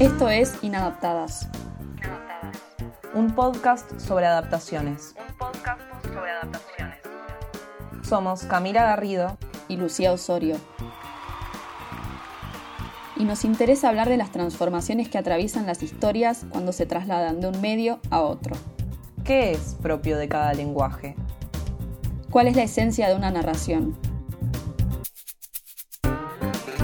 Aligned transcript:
Esto 0.00 0.30
es 0.30 0.54
Inadaptadas. 0.62 1.46
Un 3.12 3.34
podcast 3.34 4.00
sobre 4.00 4.24
adaptaciones. 4.24 5.14
Un 5.18 5.36
podcast 5.36 5.82
sobre 6.06 6.30
adaptaciones. 6.30 6.96
Somos 8.00 8.44
Camila 8.44 8.84
Garrido 8.84 9.36
y 9.68 9.76
Lucía 9.76 10.12
Osorio. 10.12 10.56
Y 13.14 13.24
nos 13.24 13.44
interesa 13.44 13.90
hablar 13.90 14.08
de 14.08 14.16
las 14.16 14.32
transformaciones 14.32 15.10
que 15.10 15.18
atraviesan 15.18 15.66
las 15.66 15.82
historias 15.82 16.46
cuando 16.48 16.72
se 16.72 16.86
trasladan 16.86 17.42
de 17.42 17.48
un 17.48 17.60
medio 17.60 18.00
a 18.08 18.22
otro. 18.22 18.56
¿Qué 19.22 19.50
es 19.50 19.76
propio 19.82 20.16
de 20.16 20.28
cada 20.28 20.54
lenguaje? 20.54 21.14
¿Cuál 22.30 22.48
es 22.48 22.56
la 22.56 22.62
esencia 22.62 23.06
de 23.06 23.16
una 23.16 23.30
narración? 23.30 23.98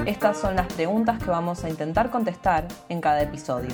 Estas 0.07 0.39
son 0.39 0.55
las 0.55 0.73
preguntas 0.73 1.19
que 1.19 1.29
vamos 1.29 1.65
a 1.65 1.69
intentar 1.69 2.13
contestar 2.13 2.69
en 2.89 3.01
cada 3.01 3.23
episodio. 3.23 3.71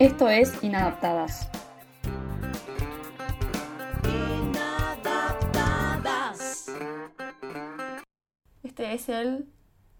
Esto 0.00 0.28
es 0.28 0.52
Inadaptadas. 0.64 1.48
Este 8.64 8.92
es 8.92 9.08
el 9.08 9.48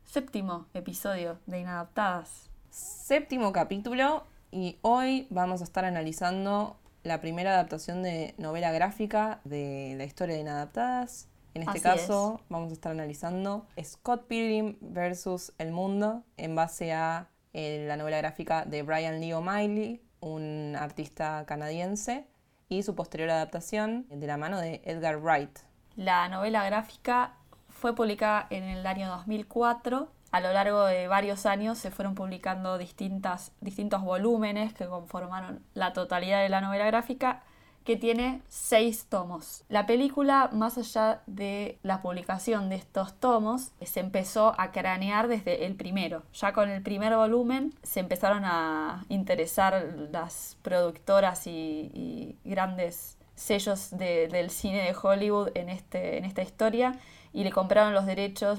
séptimo 0.03 0.67
episodio 0.75 1.39
de 1.47 1.61
Inadaptadas. 1.61 2.51
Séptimo 2.71 3.53
capítulo 3.53 4.25
y 4.51 4.81
hoy 4.83 5.29
vamos 5.31 5.61
a 5.61 5.65
estar 5.65 5.85
analizando 5.85 6.81
la 7.05 7.21
primera 7.21 7.53
adaptación 7.53 8.03
de 8.03 8.35
novela 8.39 8.73
gráfica 8.73 9.41
de 9.45 9.95
la 9.97 10.03
historia 10.03 10.35
de 10.35 10.41
Inadaptadas. 10.41 11.29
En 11.55 11.63
este 11.63 11.79
Así 11.79 11.81
caso 11.81 12.41
vamos 12.49 12.71
a 12.71 12.75
estar 12.75 12.93
analizando 12.93 13.67
Scott 13.83 14.27
Pilgrim 14.27 14.77
versus 14.81 15.53
El 15.59 15.73
Mundo 15.73 16.23
en 16.37 16.55
base 16.55 16.93
a 16.93 17.29
eh, 17.53 17.85
la 17.89 17.97
novela 17.97 18.19
gráfica 18.19 18.65
de 18.65 18.83
Brian 18.83 19.21
Lee 19.21 19.33
O'Malley, 19.33 20.01
un 20.21 20.77
artista 20.79 21.45
canadiense, 21.47 22.27
y 22.69 22.85
su 22.85 22.95
posterior 22.95 23.29
adaptación 23.31 24.07
de 24.09 24.27
la 24.27 24.37
mano 24.37 24.61
de 24.61 24.81
Edgar 24.85 25.19
Wright. 25.19 25.59
La 25.97 26.29
novela 26.29 26.65
gráfica 26.65 27.35
fue 27.69 27.95
publicada 27.95 28.47
en 28.51 28.63
el 28.63 28.87
año 28.87 29.09
2004. 29.09 30.09
A 30.31 30.41
lo 30.41 30.53
largo 30.53 30.85
de 30.85 31.09
varios 31.09 31.47
años 31.47 31.79
se 31.79 31.91
fueron 31.91 32.15
publicando 32.15 32.79
distintas, 32.79 33.51
distintos 33.61 34.03
volúmenes 34.03 34.73
que 34.73 34.87
conformaron 34.87 35.65
la 35.75 35.93
totalidad 35.93 36.43
de 36.43 36.49
la 36.49 36.61
novela 36.61 36.87
gráfica, 36.87 37.43
que 37.85 37.97
tiene 37.97 38.43
seis 38.49 39.07
tomos. 39.09 39.65
La 39.69 39.87
película, 39.87 40.51
más 40.53 40.77
allá 40.79 41.23
de 41.27 41.79
la 41.83 42.03
publicación 42.03 42.69
de 42.69 42.77
estos 42.77 43.15
tomos, 43.19 43.73
se 43.83 44.01
empezó 44.01 44.55
a 44.59 44.71
cranear 44.71 45.29
desde 45.29 45.65
el 45.67 45.75
primero. 45.75 46.23
Ya 46.35 46.53
con 46.53 46.69
el 46.71 46.83
primer 46.83 47.17
volumen 47.17 47.73
se 47.83 48.01
empezaron 48.01 48.45
a 48.45 49.05
interesar 49.09 49.95
las 50.13 50.57
productoras 50.63 51.47
y, 51.47 52.37
grandes 52.45 53.17
sellos 53.35 53.91
de- 53.97 54.29
del 54.29 54.51
cine 54.51 54.83
de 54.83 54.95
Hollywood 55.01 55.49
en, 55.55 55.71
este, 55.71 56.19
en 56.19 56.25
esta 56.27 56.43
historia 56.43 56.99
y 57.33 57.45
le 57.45 57.51
compraron 57.53 57.95
los 57.95 58.05
derechos, 58.07 58.59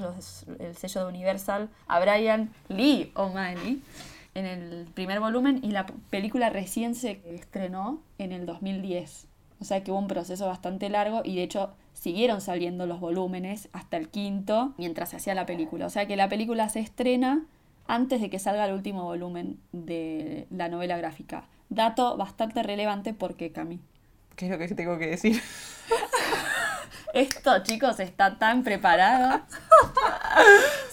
el 0.59 0.75
sello 0.75 1.01
de 1.01 1.07
Universal, 1.07 1.69
a 1.87 1.99
Brian 1.99 2.51
Lee 2.69 3.11
O'Malley 3.15 3.83
en 4.33 4.45
el 4.45 4.87
primer 4.93 5.19
volumen 5.19 5.59
y 5.63 5.71
la 5.71 5.85
película 6.09 6.49
recién 6.49 6.95
se 6.95 7.21
estrenó 7.25 8.01
en 8.17 8.31
el 8.31 8.45
2010. 8.45 9.27
O 9.59 9.63
sea 9.63 9.83
que 9.83 9.91
hubo 9.91 9.99
un 9.99 10.07
proceso 10.07 10.47
bastante 10.47 10.89
largo 10.89 11.21
y 11.23 11.35
de 11.35 11.43
hecho 11.43 11.73
siguieron 11.93 12.41
saliendo 12.41 12.87
los 12.87 12.99
volúmenes 12.99 13.69
hasta 13.73 13.97
el 13.97 14.09
quinto 14.09 14.73
mientras 14.77 15.09
se 15.09 15.17
hacía 15.17 15.35
la 15.35 15.45
película. 15.45 15.85
O 15.85 15.89
sea 15.89 16.07
que 16.07 16.15
la 16.15 16.29
película 16.29 16.67
se 16.69 16.79
estrena 16.79 17.45
antes 17.87 18.21
de 18.21 18.29
que 18.29 18.39
salga 18.39 18.65
el 18.65 18.73
último 18.73 19.03
volumen 19.03 19.59
de 19.71 20.47
la 20.49 20.69
novela 20.69 20.97
gráfica. 20.97 21.43
Dato 21.69 22.17
bastante 22.17 22.63
relevante 22.63 23.13
porque 23.13 23.51
Cami. 23.51 23.79
¿Qué 24.35 24.45
es 24.45 24.51
lo 24.51 24.57
que 24.57 24.67
tengo 24.69 24.97
que 24.97 25.07
decir? 25.07 25.41
Esto, 27.13 27.61
chicos, 27.63 27.99
está 27.99 28.37
tan 28.37 28.63
preparado. 28.63 29.41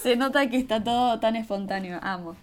Se 0.02 0.16
nota 0.16 0.50
que 0.50 0.56
está 0.56 0.82
todo 0.82 1.20
tan 1.20 1.36
espontáneo. 1.36 2.00
Amo. 2.02 2.36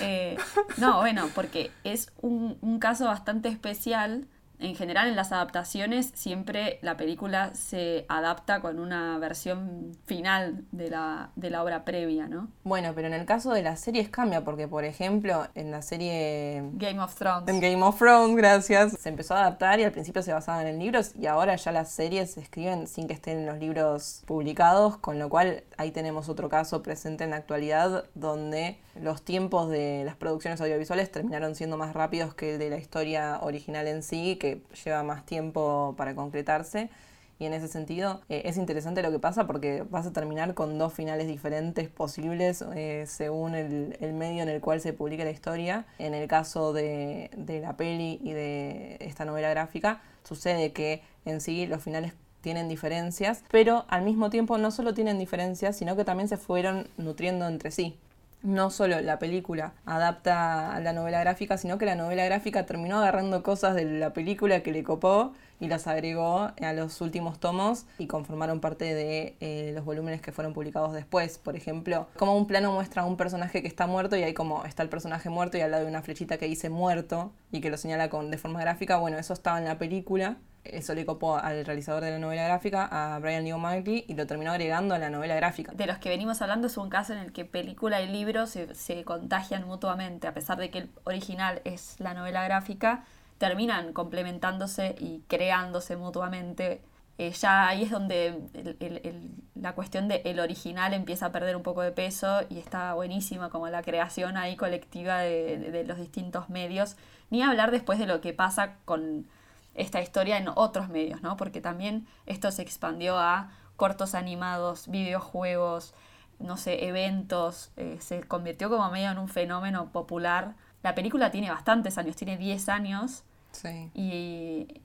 Eh, 0.00 0.36
no, 0.78 1.00
bueno, 1.00 1.28
porque 1.34 1.70
es 1.84 2.10
un, 2.20 2.58
un 2.60 2.78
caso 2.78 3.04
bastante 3.06 3.48
especial. 3.48 4.26
En 4.62 4.76
general, 4.76 5.08
en 5.08 5.16
las 5.16 5.32
adaptaciones, 5.32 6.12
siempre 6.14 6.78
la 6.82 6.96
película 6.96 7.52
se 7.54 8.06
adapta 8.08 8.60
con 8.60 8.78
una 8.78 9.18
versión 9.18 9.96
final 10.06 10.64
de 10.70 10.88
la, 10.88 11.30
de 11.34 11.50
la 11.50 11.64
obra 11.64 11.84
previa, 11.84 12.28
¿no? 12.28 12.48
Bueno, 12.62 12.92
pero 12.94 13.08
en 13.08 13.14
el 13.14 13.26
caso 13.26 13.52
de 13.52 13.62
las 13.62 13.80
series 13.80 14.08
cambia, 14.08 14.44
porque 14.44 14.68
por 14.68 14.84
ejemplo, 14.84 15.48
en 15.56 15.72
la 15.72 15.82
serie 15.82 16.62
Game 16.74 17.00
of 17.00 17.14
Thrones. 17.16 17.48
En 17.48 17.60
Game 17.60 17.82
of 17.82 17.98
Thrones, 17.98 18.36
gracias. 18.36 18.92
Se 19.00 19.08
empezó 19.08 19.34
a 19.34 19.40
adaptar 19.40 19.80
y 19.80 19.84
al 19.84 19.90
principio 19.90 20.22
se 20.22 20.32
basaban 20.32 20.66
en 20.68 20.78
libros 20.78 21.12
y 21.16 21.26
ahora 21.26 21.56
ya 21.56 21.72
las 21.72 21.90
series 21.90 22.32
se 22.32 22.40
escriben 22.40 22.86
sin 22.86 23.08
que 23.08 23.14
estén 23.14 23.38
en 23.38 23.46
los 23.46 23.58
libros 23.58 24.22
publicados, 24.26 24.96
con 24.98 25.18
lo 25.18 25.28
cual 25.28 25.64
ahí 25.76 25.90
tenemos 25.90 26.28
otro 26.28 26.48
caso 26.48 26.82
presente 26.82 27.24
en 27.24 27.30
la 27.30 27.36
actualidad 27.36 28.04
donde 28.14 28.78
los 29.00 29.22
tiempos 29.22 29.70
de 29.70 30.02
las 30.04 30.16
producciones 30.16 30.60
audiovisuales 30.60 31.10
terminaron 31.10 31.54
siendo 31.54 31.76
más 31.76 31.94
rápidos 31.94 32.34
que 32.34 32.54
el 32.54 32.58
de 32.58 32.70
la 32.70 32.76
historia 32.76 33.38
original 33.42 33.86
en 33.88 34.02
sí, 34.02 34.36
que 34.36 34.51
lleva 34.84 35.02
más 35.02 35.24
tiempo 35.24 35.94
para 35.96 36.14
concretarse. 36.14 36.90
Y 37.38 37.46
en 37.46 37.54
ese 37.54 37.66
sentido 37.66 38.20
eh, 38.28 38.42
es 38.44 38.56
interesante 38.56 39.02
lo 39.02 39.10
que 39.10 39.18
pasa 39.18 39.48
porque 39.48 39.84
vas 39.90 40.06
a 40.06 40.12
terminar 40.12 40.54
con 40.54 40.78
dos 40.78 40.92
finales 40.92 41.26
diferentes 41.26 41.88
posibles 41.88 42.64
eh, 42.76 43.04
según 43.08 43.56
el, 43.56 43.96
medio 44.12 44.44
en 44.44 44.48
el 44.48 44.60
cual 44.60 44.80
se 44.80 44.92
publica 44.92 45.24
la 45.24 45.32
historia. 45.32 45.84
En 45.98 46.14
el 46.14 46.28
caso 46.28 46.72
de, 46.72 47.30
de 47.36 47.60
la 47.60 47.76
peli 47.76 48.20
y 48.22 48.32
de 48.32 48.96
esta 49.00 49.24
novela 49.24 49.50
gráfica 49.50 50.02
sucede 50.22 50.72
que 50.72 51.02
en 51.24 51.40
sí 51.40 51.66
los 51.66 51.82
finales 51.82 52.12
tienen 52.42 52.68
diferencias, 52.68 53.42
pero 53.50 53.86
al 53.88 54.02
mismo 54.02 54.30
tiempo 54.30 54.58
no 54.58 54.70
solo 54.70 54.94
tienen 54.94 55.18
diferencias, 55.18 55.76
sino 55.76 55.96
que 55.96 56.04
también 56.04 56.28
se 56.28 56.36
fueron 56.36 56.88
nutriendo 56.96 57.48
entre 57.48 57.70
sí 57.70 57.96
no 58.42 58.70
solo 58.70 59.00
la 59.00 59.18
película 59.18 59.74
adapta 59.84 60.74
a 60.74 60.80
la 60.80 60.92
novela 60.92 61.20
gráfica, 61.20 61.56
sino 61.56 61.78
que 61.78 61.86
la 61.86 61.94
novela 61.94 62.24
gráfica 62.24 62.66
terminó 62.66 62.98
agarrando 62.98 63.42
cosas 63.42 63.74
de 63.74 63.84
la 63.84 64.12
película 64.12 64.62
que 64.62 64.72
le 64.72 64.82
copó 64.82 65.32
y 65.60 65.68
las 65.68 65.86
agregó 65.86 66.50
a 66.60 66.72
los 66.72 67.00
últimos 67.00 67.38
tomos 67.38 67.86
y 67.98 68.08
conformaron 68.08 68.60
parte 68.60 68.94
de 68.94 69.36
eh, 69.40 69.70
los 69.74 69.84
volúmenes 69.84 70.20
que 70.20 70.32
fueron 70.32 70.52
publicados 70.54 70.92
después. 70.92 71.38
Por 71.38 71.54
ejemplo, 71.54 72.08
como 72.16 72.36
un 72.36 72.48
plano 72.48 72.72
muestra 72.72 73.02
a 73.02 73.04
un 73.04 73.16
personaje 73.16 73.62
que 73.62 73.68
está 73.68 73.86
muerto 73.86 74.16
y 74.16 74.24
ahí 74.24 74.34
como 74.34 74.64
está 74.64 74.82
el 74.82 74.88
personaje 74.88 75.30
muerto 75.30 75.56
y 75.58 75.60
al 75.60 75.70
lado 75.70 75.84
de 75.84 75.88
una 75.88 76.02
flechita 76.02 76.36
que 76.36 76.46
dice 76.46 76.68
muerto 76.68 77.32
y 77.52 77.60
que 77.60 77.70
lo 77.70 77.76
señala 77.76 78.10
con, 78.10 78.32
de 78.32 78.38
forma 78.38 78.60
gráfica, 78.60 78.96
bueno, 78.96 79.18
eso 79.18 79.34
estaba 79.34 79.58
en 79.58 79.64
la 79.66 79.78
película. 79.78 80.36
Eso 80.64 80.94
le 80.94 81.04
copó 81.04 81.36
al 81.38 81.64
realizador 81.64 82.04
de 82.04 82.10
la 82.12 82.18
novela 82.18 82.44
gráfica, 82.44 82.86
a 83.14 83.18
Brian 83.18 83.44
Lee 83.44 84.04
y 84.06 84.14
lo 84.14 84.26
terminó 84.26 84.52
agregando 84.52 84.94
a 84.94 84.98
la 84.98 85.10
novela 85.10 85.34
gráfica. 85.34 85.72
de 85.72 85.86
los 85.86 85.98
que 85.98 86.08
venimos 86.08 86.40
hablando 86.40 86.68
es 86.68 86.76
un 86.76 86.88
caso 86.88 87.12
en 87.12 87.18
el 87.18 87.32
que 87.32 87.44
película 87.44 88.00
y 88.00 88.08
libro 88.08 88.46
se, 88.46 88.72
se 88.74 89.02
contagian 89.04 89.66
mutuamente, 89.66 90.28
a 90.28 90.34
pesar 90.34 90.58
de 90.58 90.70
que 90.70 90.78
el 90.78 90.90
original 91.04 91.60
es 91.64 91.96
la 91.98 92.14
novela 92.14 92.44
gráfica, 92.44 93.04
terminan 93.38 93.92
complementándose 93.92 94.94
y 95.00 95.22
creándose 95.26 95.96
mutuamente. 95.96 96.80
Eh, 97.18 97.32
ya 97.32 97.66
ahí 97.68 97.82
es 97.82 97.90
donde 97.90 98.28
el- 98.54 98.76
el- 98.80 99.00
el- 99.04 99.30
la 99.54 99.74
cuestión 99.74 100.06
del 100.08 100.22
el 100.24 100.38
original 100.40 100.94
empieza 100.94 101.26
a 101.26 101.32
perder 101.32 101.56
un 101.56 101.62
poco 101.62 101.82
de 101.82 101.90
peso 101.92 102.42
y 102.48 102.58
está 102.58 102.94
buenísima 102.94 103.50
como 103.50 103.68
la 103.68 103.82
creación 103.82 104.36
ahí 104.36 104.56
colectiva 104.56 105.18
de, 105.18 105.58
de- 105.58 105.70
de 105.72 105.84
los 105.84 105.98
distintos 105.98 106.48
medios. 106.50 106.96
Ni 107.30 107.42
hablar 107.42 107.70
después 107.72 107.98
de 107.98 108.06
lo 108.06 108.20
que 108.20 108.32
pasa 108.32 108.76
con 108.84 109.26
esta 109.74 110.00
historia 110.00 110.36
en 110.38 110.48
otros 110.54 110.88
medios, 110.88 111.22
¿no? 111.22 111.36
Porque 111.36 111.60
también 111.60 112.06
esto 112.26 112.50
se 112.50 112.62
expandió 112.62 113.18
a 113.18 113.50
cortos 113.76 114.14
animados, 114.14 114.88
videojuegos, 114.88 115.94
no 116.38 116.56
sé, 116.56 116.86
eventos, 116.88 117.70
eh, 117.76 117.98
se 118.00 118.22
convirtió 118.24 118.68
como 118.68 118.90
medio 118.90 119.10
en 119.10 119.18
un 119.18 119.28
fenómeno 119.28 119.90
popular. 119.92 120.54
La 120.82 120.94
película 120.94 121.30
tiene 121.30 121.50
bastantes 121.50 121.98
años, 121.98 122.16
tiene 122.16 122.36
10 122.36 122.68
años 122.68 123.24
Sí. 123.52 123.90
y, 123.94 124.80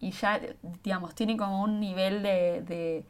y 0.00 0.10
ya, 0.12 0.40
digamos, 0.82 1.14
tiene 1.14 1.36
como 1.36 1.62
un 1.62 1.80
nivel 1.80 2.22
de, 2.22 2.62
de- 2.62 3.04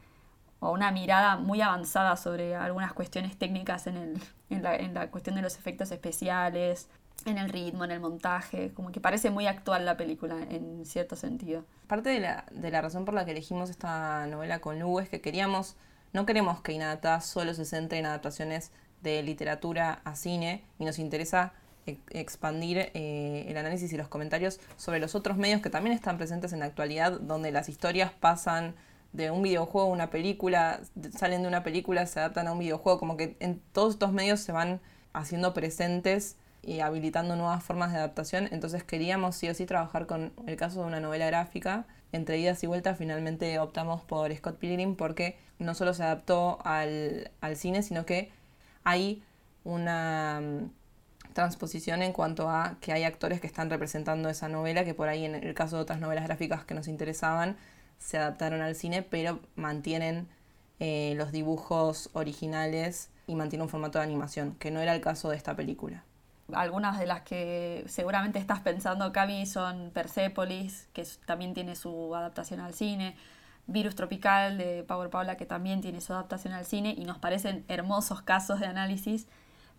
o 0.61 0.71
una 0.71 0.91
mirada 0.91 1.37
muy 1.37 1.61
avanzada 1.61 2.15
sobre 2.17 2.55
algunas 2.55 2.91
cuestiones 2.93 3.37
técnicas 3.37 3.87
en, 3.87 3.97
el, 3.97 4.21
en, 4.49 4.61
la, 4.63 4.75
en 4.75 4.93
la 4.93 5.09
cuestión 5.09 5.35
de 5.35 5.41
los 5.41 5.57
efectos 5.57 5.91
especiales, 5.91 6.89
en 7.25 7.37
el 7.37 7.49
ritmo, 7.49 7.85
en 7.85 7.91
el 7.91 7.99
montaje, 7.99 8.71
como 8.73 8.91
que 8.91 8.99
parece 8.99 9.29
muy 9.29 9.47
actual 9.47 9.85
la 9.85 9.97
película 9.97 10.37
en 10.49 10.85
cierto 10.85 11.15
sentido. 11.15 11.65
Parte 11.87 12.09
de 12.09 12.19
la, 12.19 12.45
de 12.51 12.71
la 12.71 12.81
razón 12.81 13.05
por 13.05 13.13
la 13.13 13.25
que 13.25 13.31
elegimos 13.31 13.69
esta 13.69 14.25
novela 14.27 14.59
con 14.59 14.79
Lu 14.79 14.99
es 14.99 15.09
que 15.09 15.21
queríamos, 15.21 15.75
no 16.13 16.25
queremos 16.25 16.61
que 16.61 16.73
Inadaptada 16.73 17.21
solo 17.21 17.53
se 17.53 17.65
centre 17.65 17.99
en 17.99 18.05
adaptaciones 18.05 18.71
de 19.01 19.23
literatura 19.23 20.01
a 20.03 20.15
cine 20.15 20.63
y 20.77 20.85
nos 20.85 20.99
interesa 20.99 21.53
e- 21.85 21.97
expandir 22.11 22.91
eh, 22.93 23.45
el 23.47 23.57
análisis 23.57 23.91
y 23.93 23.97
los 23.97 24.07
comentarios 24.07 24.59
sobre 24.77 24.99
los 24.99 25.15
otros 25.15 25.37
medios 25.37 25.61
que 25.61 25.69
también 25.69 25.95
están 25.95 26.17
presentes 26.17 26.53
en 26.53 26.59
la 26.59 26.65
actualidad, 26.65 27.19
donde 27.19 27.51
las 27.51 27.69
historias 27.69 28.11
pasan 28.11 28.75
de 29.13 29.31
un 29.31 29.41
videojuego 29.41 29.89
a 29.89 29.91
una 29.91 30.09
película, 30.09 30.81
salen 31.17 31.41
de 31.41 31.47
una 31.47 31.63
película, 31.63 32.05
se 32.05 32.19
adaptan 32.19 32.47
a 32.47 32.51
un 32.51 32.59
videojuego, 32.59 32.99
como 32.99 33.17
que 33.17 33.35
en 33.39 33.59
todos 33.71 33.93
estos 33.93 34.11
medios 34.11 34.39
se 34.39 34.51
van 34.51 34.81
haciendo 35.13 35.53
presentes 35.53 36.35
y 36.61 36.79
habilitando 36.81 37.35
nuevas 37.35 37.63
formas 37.63 37.91
de 37.91 37.97
adaptación. 37.97 38.49
Entonces 38.51 38.83
queríamos 38.83 39.35
sí 39.35 39.49
o 39.49 39.53
sí 39.53 39.65
trabajar 39.65 40.05
con 40.05 40.33
el 40.47 40.55
caso 40.55 40.81
de 40.81 40.87
una 40.87 40.99
novela 40.99 41.27
gráfica. 41.27 41.85
Entre 42.11 42.39
idas 42.39 42.63
y 42.63 42.67
vueltas 42.67 42.97
finalmente 42.97 43.59
optamos 43.59 44.01
por 44.03 44.35
Scott 44.35 44.57
Pilgrim 44.57 44.95
porque 44.95 45.37
no 45.59 45.75
solo 45.75 45.93
se 45.93 46.03
adaptó 46.03 46.59
al, 46.63 47.31
al 47.41 47.55
cine, 47.55 47.83
sino 47.83 48.05
que 48.05 48.31
hay 48.83 49.23
una 49.63 50.41
mm, 50.41 51.33
transposición 51.33 52.01
en 52.01 52.13
cuanto 52.13 52.49
a 52.49 52.77
que 52.81 52.93
hay 52.93 53.03
actores 53.03 53.39
que 53.39 53.47
están 53.47 53.69
representando 53.69 54.29
esa 54.29 54.49
novela, 54.49 54.83
que 54.85 54.93
por 54.93 55.09
ahí 55.09 55.25
en 55.25 55.35
el 55.35 55.53
caso 55.53 55.75
de 55.75 55.83
otras 55.83 55.99
novelas 55.99 56.25
gráficas 56.25 56.65
que 56.65 56.73
nos 56.73 56.87
interesaban, 56.87 57.57
se 57.99 58.17
adaptaron 58.17 58.61
al 58.61 58.75
cine, 58.75 59.03
pero 59.03 59.39
mantienen 59.55 60.27
eh, 60.79 61.13
los 61.17 61.31
dibujos 61.31 62.09
originales 62.13 63.09
y 63.27 63.35
mantienen 63.35 63.63
un 63.63 63.69
formato 63.69 63.99
de 63.99 64.05
animación, 64.05 64.55
que 64.55 64.71
no 64.71 64.79
era 64.79 64.95
el 64.95 65.01
caso 65.01 65.29
de 65.29 65.37
esta 65.37 65.55
película. 65.55 66.03
Algunas 66.53 66.99
de 66.99 67.05
las 67.05 67.21
que 67.21 67.83
seguramente 67.87 68.39
estás 68.39 68.59
pensando, 68.59 69.11
Cami, 69.11 69.45
son 69.45 69.91
Persepolis, 69.91 70.87
que 70.93 71.05
también 71.25 71.53
tiene 71.53 71.75
su 71.75 72.15
adaptación 72.15 72.59
al 72.59 72.73
cine, 72.73 73.15
Virus 73.67 73.95
Tropical 73.95 74.57
de 74.57 74.83
Power 74.83 75.09
Paula, 75.09 75.37
que 75.37 75.45
también 75.45 75.81
tiene 75.81 76.01
su 76.01 76.13
adaptación 76.13 76.53
al 76.53 76.65
cine, 76.65 76.95
y 76.97 77.05
nos 77.05 77.17
parecen 77.17 77.65
hermosos 77.67 78.21
casos 78.21 78.59
de 78.59 78.65
análisis, 78.65 79.27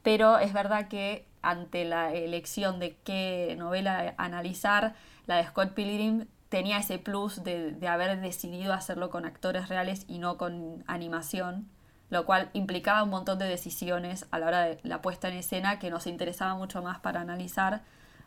pero 0.03 0.39
es 0.39 0.53
verdad 0.53 0.89
que 0.89 1.27
ante 1.43 1.85
la 1.85 2.13
elección 2.13 2.79
de 2.79 2.97
qué 3.05 3.55
novela 3.59 4.15
analizar, 4.17 4.95
la 5.27 5.37
de 5.37 5.47
Scott 5.47 5.75
Pilgrim 5.75 6.27
tenía 6.49 6.79
ese 6.79 6.99
plus 6.99 7.45
de, 7.45 7.73
de 7.73 7.89
haber 7.89 8.21
decidido 8.21 8.73
hacerlo 8.73 9.11
con 9.11 9.25
actores 9.25 9.69
reales 9.69 10.05
y 10.09 10.19
no 10.19 10.37
con 10.37 10.85
animación 10.87 11.69
lo 12.11 12.27
cual 12.27 12.51
implicaba 12.53 13.03
un 13.03 13.11
montón 13.11 13.39
de 13.39 13.47
decisiones 13.47 14.27
a 14.31 14.39
la 14.39 14.47
hora 14.47 14.63
de 14.63 14.81
la 14.83 15.01
puesta 15.01 15.29
en 15.29 15.35
escena 15.35 15.79
que 15.79 15.91
nos 15.91 16.07
interesaba 16.07 16.55
mucho 16.55 16.83
más 16.83 16.99
para 16.99 17.21
analizar, 17.21 17.83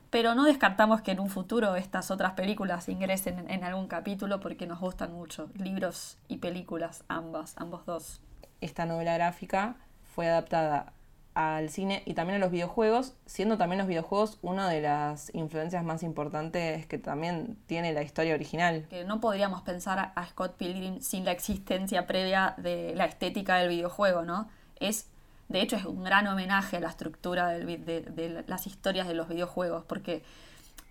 pero 0.10 0.36
no 0.36 0.46
descartamos 0.46 1.02
que 1.02 1.12
en 1.12 1.20
un 1.20 1.30
futuro 1.30 1.76
estas 1.76 2.12
otras 2.12 2.34
películas 2.34 2.88
ingresen 2.88 3.50
en, 3.50 3.64
algún 3.64 3.88
capítulo 3.88 4.40
porque 4.40 4.68
nos 4.68 4.80
gustan 4.80 5.12
mucho, 5.12 5.50
libros 5.56 6.18
y 6.28 6.38
películas 6.38 7.04
ambas, 7.08 7.56
ambos 7.58 7.86
dos. 7.86 8.22
Esta 8.62 8.86
novela 8.86 9.16
gráfica 9.16 9.76
fue 10.16 10.30
adaptada 10.30 10.94
al 11.36 11.70
cine 11.70 12.04
y 12.06 12.14
también 12.14 12.38
a 12.38 12.40
los 12.40 12.52
videojuegos, 12.52 13.14
siendo 13.26 13.58
también 13.58 13.80
los 13.80 13.88
videojuegos 13.88 14.38
una 14.42 14.70
de 14.70 14.82
las 14.82 15.34
influencias 15.34 15.84
más 15.84 16.04
importantes 16.04 16.86
que 16.86 16.98
también 16.98 17.58
tiene 17.66 17.94
la 17.94 18.04
historia 18.04 18.36
original. 18.36 18.86
Que 18.90 19.04
no 19.04 19.20
podríamos 19.20 19.62
pensar 19.62 20.12
a 20.16 20.28
Scott 20.28 20.56
Pilgrim 20.58 21.02
sin 21.02 21.26
la 21.26 21.32
existencia 21.32 22.06
previa 22.08 22.54
de 22.58 22.94
la 22.96 23.06
estética 23.06 23.58
del 23.58 23.70
videojuego, 23.70 24.24
¿no? 24.24 24.50
Es, 24.80 25.08
de 25.50 25.62
hecho, 25.62 25.76
es 25.76 25.86
un 25.86 26.04
gran 26.04 26.28
homenaje 26.28 26.78
a 26.78 26.80
la 26.80 26.90
estructura 26.90 27.50
de, 27.50 28.44
las 28.48 28.68
historias 28.68 29.08
de 29.08 29.14
los 29.14 29.28
videojuegos, 29.28 29.84
porque 29.86 30.24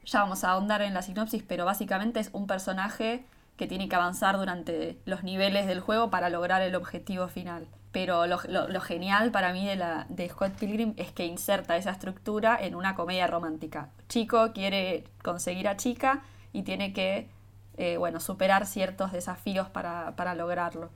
ya 0.05 0.21
vamos 0.21 0.45
a 0.45 0.51
ahondar 0.51 0.83
en 0.83 0.95
la 0.95 1.03
sinopsis, 1.03 1.45
pero 1.47 1.65
básicamente 1.65 2.21
es 2.21 2.31
un 2.33 2.47
personaje 2.47 3.25
que 3.57 3.67
tiene 3.67 3.89
que 3.89 3.95
avanzar 3.95 4.39
durante 4.39 4.99
los 5.05 5.23
niveles 5.23 5.67
del 5.67 5.81
juego 5.81 6.11
para 6.11 6.31
lograr 6.31 6.63
el 6.63 6.75
objetivo 6.75 7.29
final. 7.29 7.69
Pero 7.93 8.27
lo, 8.27 8.81
genial 8.81 9.31
para 9.31 9.53
mí 9.53 9.67
de, 9.67 9.77
la, 9.77 10.07
de 10.09 10.29
Scott 10.29 10.55
Pilgrim 10.59 10.95
es 10.97 11.13
que 11.13 11.27
inserta 11.27 11.77
esa 11.77 11.91
estructura 11.91 12.59
en 12.59 12.75
una 12.75 12.95
comedia 12.95 13.27
romántica. 13.27 13.91
Chico 14.09 14.53
quiere 14.55 15.05
conseguir 15.23 15.69
a 15.69 15.77
chica 15.77 16.23
y 16.55 16.63
tiene 16.63 16.95
que 16.95 17.29
eh, 17.77 17.99
bueno, 17.99 18.19
superar 18.19 18.67
ciertos 18.67 19.13
desafíos 19.13 19.69
para, 19.69 20.15
para 20.17 20.35
lograrlo. 20.35 20.91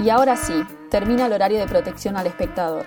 Y 0.00 0.10
ahora 0.10 0.36
sí, 0.36 0.64
termina 0.90 1.26
el 1.26 1.32
horario 1.32 1.58
de 1.58 1.66
protección 1.66 2.16
al 2.16 2.26
espectador. 2.26 2.86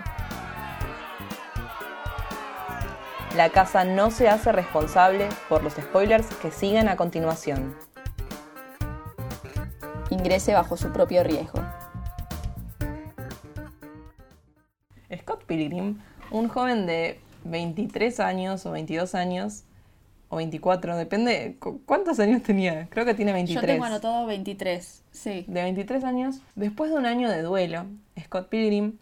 La 3.36 3.50
casa 3.50 3.86
no 3.86 4.12
se 4.12 4.28
hace 4.28 4.52
responsable 4.52 5.30
por 5.48 5.64
los 5.64 5.74
spoilers 5.74 6.28
que 6.36 6.52
siguen 6.52 6.90
a 6.90 6.98
continuación 6.98 7.76
ingrese 10.22 10.54
bajo 10.54 10.78
su 10.78 10.92
propio 10.92 11.24
riesgo. 11.24 11.60
Scott 15.20 15.44
Pilgrim, 15.46 16.00
un 16.30 16.48
joven 16.48 16.86
de 16.86 17.20
23 17.46 18.20
años 18.20 18.64
o 18.68 18.72
22 18.72 19.16
años, 19.16 19.64
o 20.30 20.36
24, 20.36 20.96
depende, 20.96 21.58
¿cuántos 21.88 22.20
años 22.20 22.44
tenía? 22.44 22.88
Creo 22.92 23.04
que 23.04 23.16
tiene 23.16 23.34
23. 23.34 23.62
Yo 23.64 23.68
tengo 23.68 23.86
anotado 23.86 24.28
23, 24.28 25.04
sí. 25.10 25.44
De 25.48 25.64
23 25.64 26.04
años, 26.04 26.40
después 26.54 26.92
de 26.92 26.98
un 26.98 27.08
año 27.08 27.28
de 27.28 27.42
duelo, 27.42 27.88
Scott 28.24 28.48
Pilgrim 28.48 29.00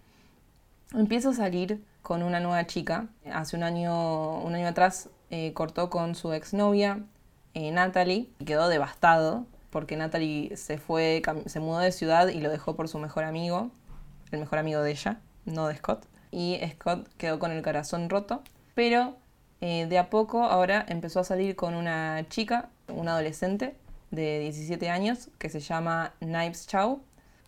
empieza 0.95 1.31
a 1.31 1.33
salir 1.33 1.83
con 2.01 2.23
una 2.23 2.39
nueva 2.39 2.65
chica. 2.65 3.09
Hace 3.29 3.57
un 3.57 3.63
año, 3.63 4.39
un 4.39 4.55
año 4.55 4.67
atrás 4.67 5.09
eh, 5.31 5.51
cortó 5.51 5.89
con 5.89 6.15
su 6.15 6.31
exnovia, 6.31 7.03
eh, 7.55 7.71
Natalie, 7.71 8.29
y 8.39 8.45
quedó 8.45 8.69
devastado 8.69 9.45
porque 9.69 9.97
Natalie 9.97 10.55
se 10.57 10.77
fue, 10.77 11.21
se 11.45 11.59
mudó 11.59 11.79
de 11.79 11.91
ciudad 11.91 12.27
y 12.29 12.39
lo 12.39 12.49
dejó 12.49 12.75
por 12.75 12.87
su 12.87 12.99
mejor 12.99 13.23
amigo, 13.23 13.71
el 14.31 14.39
mejor 14.39 14.59
amigo 14.59 14.81
de 14.81 14.91
ella, 14.91 15.19
no 15.45 15.67
de 15.67 15.77
Scott. 15.77 16.05
Y 16.31 16.59
Scott 16.73 17.07
quedó 17.17 17.39
con 17.39 17.51
el 17.51 17.61
corazón 17.61 18.09
roto, 18.09 18.43
pero 18.75 19.17
eh, 19.61 19.87
de 19.87 19.97
a 19.97 20.09
poco 20.09 20.43
ahora 20.43 20.85
empezó 20.87 21.19
a 21.19 21.23
salir 21.23 21.55
con 21.55 21.73
una 21.73 22.25
chica, 22.29 22.69
una 22.87 23.13
adolescente 23.13 23.75
de 24.11 24.39
17 24.39 24.89
años, 24.89 25.29
que 25.37 25.49
se 25.49 25.59
llama 25.59 26.13
Knives 26.19 26.67
Chow. 26.67 27.01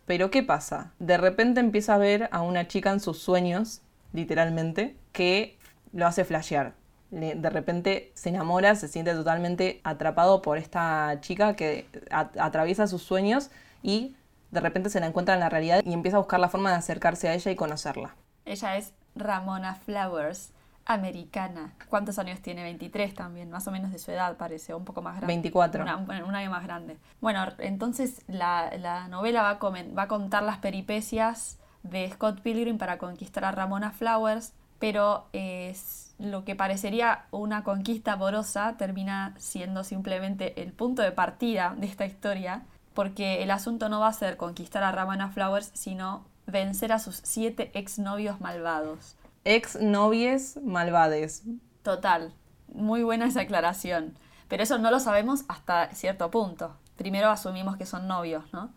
Pero 0.05 0.31
¿qué 0.31 0.43
pasa? 0.43 0.91
De 0.99 1.17
repente 1.17 1.59
empieza 1.59 1.95
a 1.95 1.99
ver 1.99 2.27
a 2.31 2.41
una 2.41 2.67
chica 2.67 2.91
en 2.91 2.99
sus 2.99 3.19
sueños, 3.19 3.81
literalmente, 4.13 4.95
que 5.11 5.57
lo 5.93 6.07
hace 6.07 6.25
flashear 6.25 6.73
de 7.11 7.49
repente 7.49 8.11
se 8.15 8.29
enamora, 8.29 8.75
se 8.75 8.87
siente 8.87 9.13
totalmente 9.13 9.81
atrapado 9.83 10.41
por 10.41 10.57
esta 10.57 11.19
chica 11.19 11.55
que 11.55 11.85
atraviesa 12.09 12.87
sus 12.87 13.03
sueños 13.03 13.51
y 13.83 14.15
de 14.51 14.59
repente 14.61 14.89
se 14.89 14.99
la 14.99 15.07
encuentra 15.07 15.33
en 15.33 15.41
la 15.41 15.49
realidad 15.49 15.81
y 15.85 15.93
empieza 15.93 16.17
a 16.17 16.19
buscar 16.21 16.39
la 16.39 16.49
forma 16.49 16.69
de 16.69 16.77
acercarse 16.77 17.27
a 17.27 17.33
ella 17.33 17.51
y 17.51 17.55
conocerla. 17.55 18.15
Ella 18.45 18.77
es 18.77 18.93
Ramona 19.15 19.75
Flowers, 19.75 20.51
americana. 20.85 21.73
¿Cuántos 21.89 22.17
años 22.19 22.41
tiene? 22.41 22.63
23 22.63 23.13
también, 23.13 23.49
más 23.49 23.67
o 23.67 23.71
menos 23.71 23.91
de 23.91 23.99
su 23.99 24.11
edad 24.11 24.37
parece, 24.37 24.73
un 24.73 24.85
poco 24.85 25.01
más 25.01 25.15
grande. 25.17 25.27
24. 25.27 25.83
un 25.83 26.35
año 26.35 26.49
más 26.49 26.63
grande. 26.63 26.97
Bueno, 27.19 27.45
entonces 27.59 28.23
la, 28.27 29.07
novela 29.09 29.41
va 29.43 29.49
a, 29.51 29.59
va 29.59 30.03
a 30.03 30.07
contar 30.07 30.43
las 30.43 30.57
peripecias 30.57 31.59
de 31.83 32.09
Scott 32.09 32.41
Pilgrim 32.41 32.77
para 32.77 32.97
conquistar 32.97 33.45
a 33.45 33.51
Ramona 33.51 33.91
Flowers, 33.91 34.53
pero 34.79 35.27
es 35.33 36.10
lo 36.21 36.45
que 36.45 36.55
parecería 36.55 37.25
una 37.31 37.63
conquista 37.63 38.13
amorosa 38.13 38.75
termina 38.77 39.33
siendo 39.37 39.83
simplemente 39.83 40.61
el 40.61 40.71
punto 40.71 41.01
de 41.01 41.11
partida 41.11 41.75
de 41.77 41.87
esta 41.87 42.05
historia, 42.05 42.63
porque 42.93 43.43
el 43.43 43.51
asunto 43.51 43.89
no 43.89 43.99
va 43.99 44.07
a 44.07 44.13
ser 44.13 44.37
conquistar 44.37 44.83
a 44.83 44.91
Ramona 44.91 45.29
Flowers, 45.29 45.71
sino 45.73 46.25
vencer 46.45 46.91
a 46.91 46.99
sus 46.99 47.21
siete 47.23 47.71
exnovios 47.73 48.39
malvados. 48.41 49.15
Exnovies 49.43 50.59
malvades. 50.63 51.43
Total, 51.81 52.33
muy 52.67 53.03
buena 53.03 53.25
esa 53.25 53.41
aclaración. 53.41 54.15
Pero 54.47 54.63
eso 54.63 54.77
no 54.77 54.91
lo 54.91 54.99
sabemos 54.99 55.45
hasta 55.47 55.93
cierto 55.95 56.29
punto. 56.29 56.75
Primero 56.95 57.29
asumimos 57.29 57.77
que 57.77 57.85
son 57.85 58.07
novios, 58.07 58.43
¿no? 58.53 58.71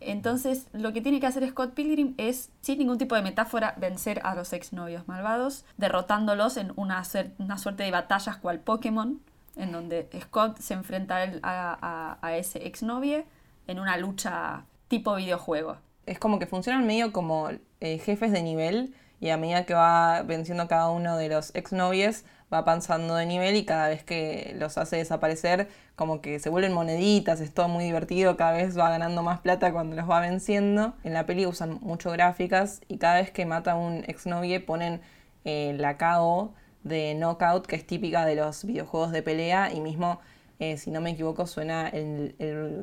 Entonces, 0.00 0.66
lo 0.72 0.92
que 0.92 1.00
tiene 1.00 1.20
que 1.20 1.26
hacer 1.26 1.46
Scott 1.48 1.74
Pilgrim 1.74 2.14
es, 2.16 2.50
sin 2.60 2.78
ningún 2.78 2.98
tipo 2.98 3.14
de 3.14 3.22
metáfora, 3.22 3.74
vencer 3.76 4.20
a 4.24 4.34
los 4.34 4.52
exnovios 4.52 5.06
malvados, 5.08 5.64
derrotándolos 5.76 6.56
en 6.56 6.72
una, 6.76 7.02
una 7.38 7.58
suerte 7.58 7.82
de 7.82 7.90
batallas 7.90 8.36
cual 8.36 8.60
Pokémon, 8.60 9.20
en 9.56 9.72
donde 9.72 10.08
Scott 10.22 10.58
se 10.58 10.74
enfrenta 10.74 11.18
a, 11.42 12.18
a, 12.22 12.36
ese 12.36 12.66
exnovio 12.66 13.24
en 13.66 13.78
una 13.78 13.96
lucha 13.96 14.64
tipo 14.86 15.16
videojuego. 15.16 15.76
Es 16.06 16.18
como 16.18 16.38
que 16.38 16.46
funcionan 16.46 16.86
medio 16.86 17.12
como 17.12 17.50
eh, 17.80 17.98
jefes 17.98 18.32
de 18.32 18.42
nivel 18.42 18.94
y 19.20 19.30
a 19.30 19.36
medida 19.36 19.66
que 19.66 19.74
va 19.74 20.22
venciendo 20.22 20.68
cada 20.68 20.90
uno 20.90 21.16
de 21.16 21.28
los 21.28 21.54
exnovios, 21.54 22.24
va 22.52 22.58
avanzando 22.58 23.14
de 23.14 23.26
nivel 23.26 23.56
y 23.56 23.64
cada 23.64 23.88
vez 23.88 24.02
que 24.04 24.54
los 24.58 24.78
hace 24.78 24.96
desaparecer, 24.96 25.68
como 25.96 26.20
que 26.20 26.38
se 26.38 26.50
vuelven 26.50 26.72
moneditas, 26.72 27.40
es 27.40 27.52
todo 27.52 27.68
muy 27.68 27.84
divertido, 27.84 28.36
cada 28.36 28.52
vez 28.52 28.78
va 28.78 28.90
ganando 28.90 29.22
más 29.22 29.40
plata 29.40 29.72
cuando 29.72 29.96
los 29.96 30.08
va 30.08 30.20
venciendo. 30.20 30.94
En 31.04 31.14
la 31.14 31.26
peli 31.26 31.46
usan 31.46 31.78
mucho 31.82 32.10
gráficas 32.10 32.80
y 32.88 32.98
cada 32.98 33.16
vez 33.16 33.30
que 33.30 33.46
mata 33.46 33.72
a 33.72 33.76
un 33.76 34.04
exnovie 34.06 34.60
ponen 34.60 35.00
eh, 35.44 35.74
la 35.78 35.98
KO 35.98 36.54
de 36.84 37.14
Knockout, 37.14 37.66
que 37.66 37.76
es 37.76 37.86
típica 37.86 38.24
de 38.24 38.36
los 38.36 38.64
videojuegos 38.64 39.12
de 39.12 39.22
pelea 39.22 39.72
y 39.72 39.80
mismo 39.80 40.20
eh, 40.60 40.76
si 40.76 40.90
no 40.90 41.00
me 41.00 41.10
equivoco, 41.10 41.46
suena 41.46 41.88
el, 41.88 42.34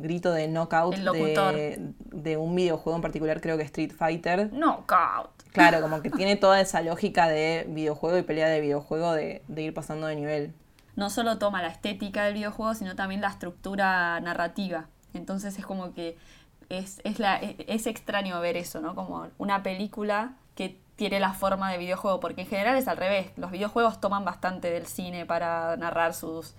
grito 0.02 0.32
de 0.32 0.48
knockout 0.48 0.96
de, 0.96 1.80
de, 2.26 2.38
un 2.38 2.56
videojuego 2.56 2.98
en 2.98 3.02
particular, 3.02 3.40
creo 3.40 3.58
que 3.58 3.64
Street 3.64 3.94
Fighter. 3.94 4.52
Knockout. 4.52 5.32
Claro, 5.52 5.82
como 5.82 6.02
que 6.02 6.10
tiene 6.12 6.36
toda 6.36 6.60
esa 6.60 6.82
lógica 6.82 7.28
de 7.28 7.66
videojuego 7.70 8.18
y 8.18 8.24
pelea 8.24 8.48
de 8.50 8.60
videojuego 8.60 9.14
de, 9.14 9.42
ir 9.56 9.74
pasando 9.74 10.08
de 10.08 10.16
nivel. 10.16 10.54
No 10.96 11.10
solo 11.10 11.38
toma 11.38 11.62
la 11.62 11.70
estética 11.70 12.26
del 12.26 12.34
videojuego, 12.34 12.74
sino 12.74 12.96
también 12.96 13.22
la 13.22 13.30
estructura 13.30 14.20
narrativa. 14.20 14.88
Entonces 15.14 15.58
es 15.58 15.66
como 15.66 15.94
que 15.94 16.18
es, 16.70 17.00
es, 17.04 17.20
la, 17.20 17.38
es 17.38 17.88
extraño 17.88 18.40
ver 18.42 18.58
eso, 18.58 18.82
¿no? 18.82 18.96
Como 18.96 19.28
una 19.38 19.64
película 19.64 20.34
que 20.56 20.80
tiene 20.96 21.20
la 21.20 21.34
forma 21.34 21.72
de 21.72 21.78
videojuego, 21.78 22.20
porque 22.20 22.42
en 22.42 22.48
general 22.48 22.78
es 22.78 22.88
al 22.88 22.98
revés. 22.98 23.32
Los 23.36 23.52
videojuegos 23.52 24.00
toman 24.00 24.26
bastante 24.26 24.72
del 24.72 24.86
cine 24.88 25.26
para 25.26 25.76
narrar 25.78 26.14
sus, 26.14 26.56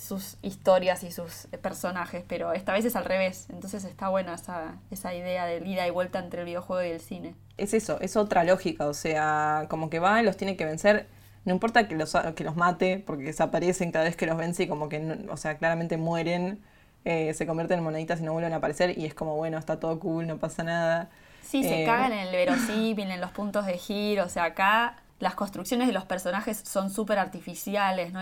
sus 0.00 0.38
historias 0.42 1.02
y 1.04 1.12
sus 1.12 1.48
personajes, 1.62 2.24
pero 2.28 2.52
esta 2.52 2.72
vez 2.72 2.84
es 2.84 2.96
al 2.96 3.04
revés. 3.04 3.46
Entonces 3.50 3.84
está 3.84 4.08
buena 4.08 4.34
esa, 4.34 4.76
esa 4.90 5.14
idea 5.14 5.46
de 5.46 5.58
ida 5.68 5.86
y 5.86 5.90
vuelta 5.90 6.18
entre 6.18 6.40
el 6.40 6.46
videojuego 6.46 6.82
y 6.86 6.90
el 6.92 7.00
cine. 7.00 7.34
Es 7.56 7.74
eso, 7.74 8.00
es 8.00 8.16
otra 8.16 8.42
lógica, 8.44 8.86
o 8.86 8.94
sea, 8.94 9.66
como 9.68 9.90
que 9.90 9.98
va 9.98 10.20
y 10.22 10.24
los 10.24 10.36
tiene 10.36 10.56
que 10.56 10.64
vencer. 10.64 11.06
No 11.44 11.52
importa 11.52 11.88
que 11.88 11.94
los, 11.94 12.14
que 12.34 12.44
los 12.44 12.56
mate, 12.56 13.02
porque 13.06 13.24
desaparecen 13.24 13.92
cada 13.92 14.06
vez 14.06 14.16
que 14.16 14.26
los 14.26 14.36
vence 14.38 14.62
y 14.64 14.68
como 14.68 14.88
que, 14.88 14.98
no- 15.00 15.32
o 15.32 15.36
sea, 15.36 15.58
claramente 15.58 15.96
mueren, 15.98 16.60
eh, 17.04 17.34
se 17.34 17.46
convierten 17.46 17.78
en 17.78 17.84
moneditas 17.84 18.20
y 18.20 18.22
no 18.24 18.32
vuelven 18.32 18.52
a 18.54 18.56
aparecer 18.56 18.98
y 18.98 19.04
es 19.06 19.14
como, 19.14 19.36
bueno, 19.36 19.58
está 19.58 19.78
todo 19.78 19.98
cool, 20.00 20.26
no 20.26 20.38
pasa 20.38 20.64
nada. 20.64 21.10
Sí, 21.40 21.64
se 21.64 21.82
Eh, 21.82 21.84
cagan 21.84 22.12
en 22.12 22.20
el 22.20 22.32
verosímil, 22.32 23.10
en 23.10 23.20
los 23.20 23.30
puntos 23.32 23.66
de 23.66 23.76
giro. 23.78 24.24
O 24.24 24.28
sea, 24.28 24.44
acá 24.44 24.96
las 25.20 25.34
construcciones 25.34 25.86
de 25.86 25.92
los 25.92 26.04
personajes 26.04 26.62
son 26.66 26.90
súper 26.90 27.18
artificiales, 27.18 28.12
¿no? 28.12 28.20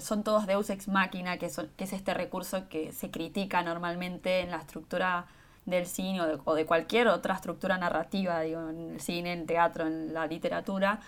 Son 0.00 0.24
todos 0.24 0.46
Deus 0.46 0.70
ex 0.70 0.88
machina, 0.88 1.36
que, 1.36 1.46
es 1.46 1.92
este 1.92 2.14
recurso 2.14 2.68
que 2.68 2.92
se 2.92 3.10
critica 3.10 3.62
normalmente 3.62 4.40
en 4.40 4.50
la 4.50 4.56
estructura 4.56 5.26
del 5.66 5.86
cine 5.86 6.22
o 6.22 6.26
de, 6.26 6.38
o 6.42 6.54
de 6.54 6.64
cualquier 6.64 7.08
otra 7.08 7.34
estructura 7.34 7.76
narrativa, 7.76 8.40
digo, 8.40 8.70
en 8.70 8.94
el 8.94 9.00
cine, 9.00 9.34
en 9.34 9.40
el 9.40 9.46
teatro, 9.46 9.86
en 9.86 10.14
la 10.14 10.26
literatura, 10.26 11.00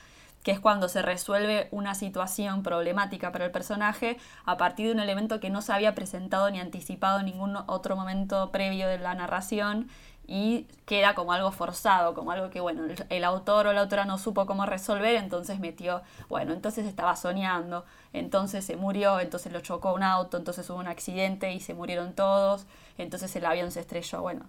que 0.43 0.51
es 0.51 0.61
cuando 0.61 0.91
se 0.91 1.01
resuelve 1.01 1.69
una 1.71 1.95
situación 1.95 2.63
problemática 2.63 3.33
para 3.33 3.47
el 3.47 3.51
personaje 3.51 4.19
a 4.45 4.59
partir 4.59 4.89
de 4.89 4.93
un 4.93 5.01
elemento 5.01 5.41
que 5.41 5.49
no 5.49 5.63
se 5.63 5.73
había 5.73 5.95
presentado 5.95 6.51
ni 6.51 6.61
anticipado 6.61 7.21
en 7.21 7.27
ningún 7.27 7.57
otro 7.67 7.97
momento 7.97 8.51
previo 8.51 8.89
de 8.89 8.99
la 8.99 9.15
narración 9.15 9.89
y 10.33 10.69
queda 10.87 11.17
como 11.17 11.33
algo 11.33 11.51
forzado, 11.51 12.15
como 12.15 12.31
algo 12.31 12.51
que, 12.51 12.61
bueno, 12.61 12.85
el, 13.09 13.25
autor 13.25 13.67
o 13.67 13.73
la 13.73 13.81
autora 13.81 14.05
no 14.05 14.17
supo 14.17 14.47
cómo 14.47 14.65
resolver, 14.65 15.17
entonces 15.17 15.59
metió, 15.59 16.03
bueno, 16.29 16.53
entonces 16.53 16.87
estaba 16.87 17.17
soñando, 17.17 17.85
entonces 18.13 18.65
se 18.65 18.77
murió, 18.77 19.19
entonces 19.19 19.53
lo 19.53 19.59
chocó 19.61 19.93
un 19.93 20.05
auto, 20.05 20.37
entonces 20.37 20.71
hubo 20.71 20.79
un 20.79 20.87
accidente 20.87 21.53
y 21.53 21.59
se 21.59 21.75
murieron 21.75 22.13
todos, 22.15 22.67
entonces 22.97 23.35
el 23.35 23.45
avión 23.45 23.73
se 23.73 23.81
estrelló, 23.81 24.23
bueno. 24.23 24.47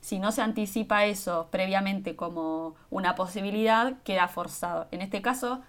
Si 0.00 0.18
no 0.18 0.32
se 0.32 0.42
anticipa 0.42 1.04
eso 1.04 1.46
previamente 1.52 2.16
como 2.16 2.74
una 2.90 3.14
posibilidad, 3.14 3.94
queda 4.02 4.26
forzado. 4.26 4.88
En 4.90 5.02
este 5.02 5.22
caso, 5.22 5.60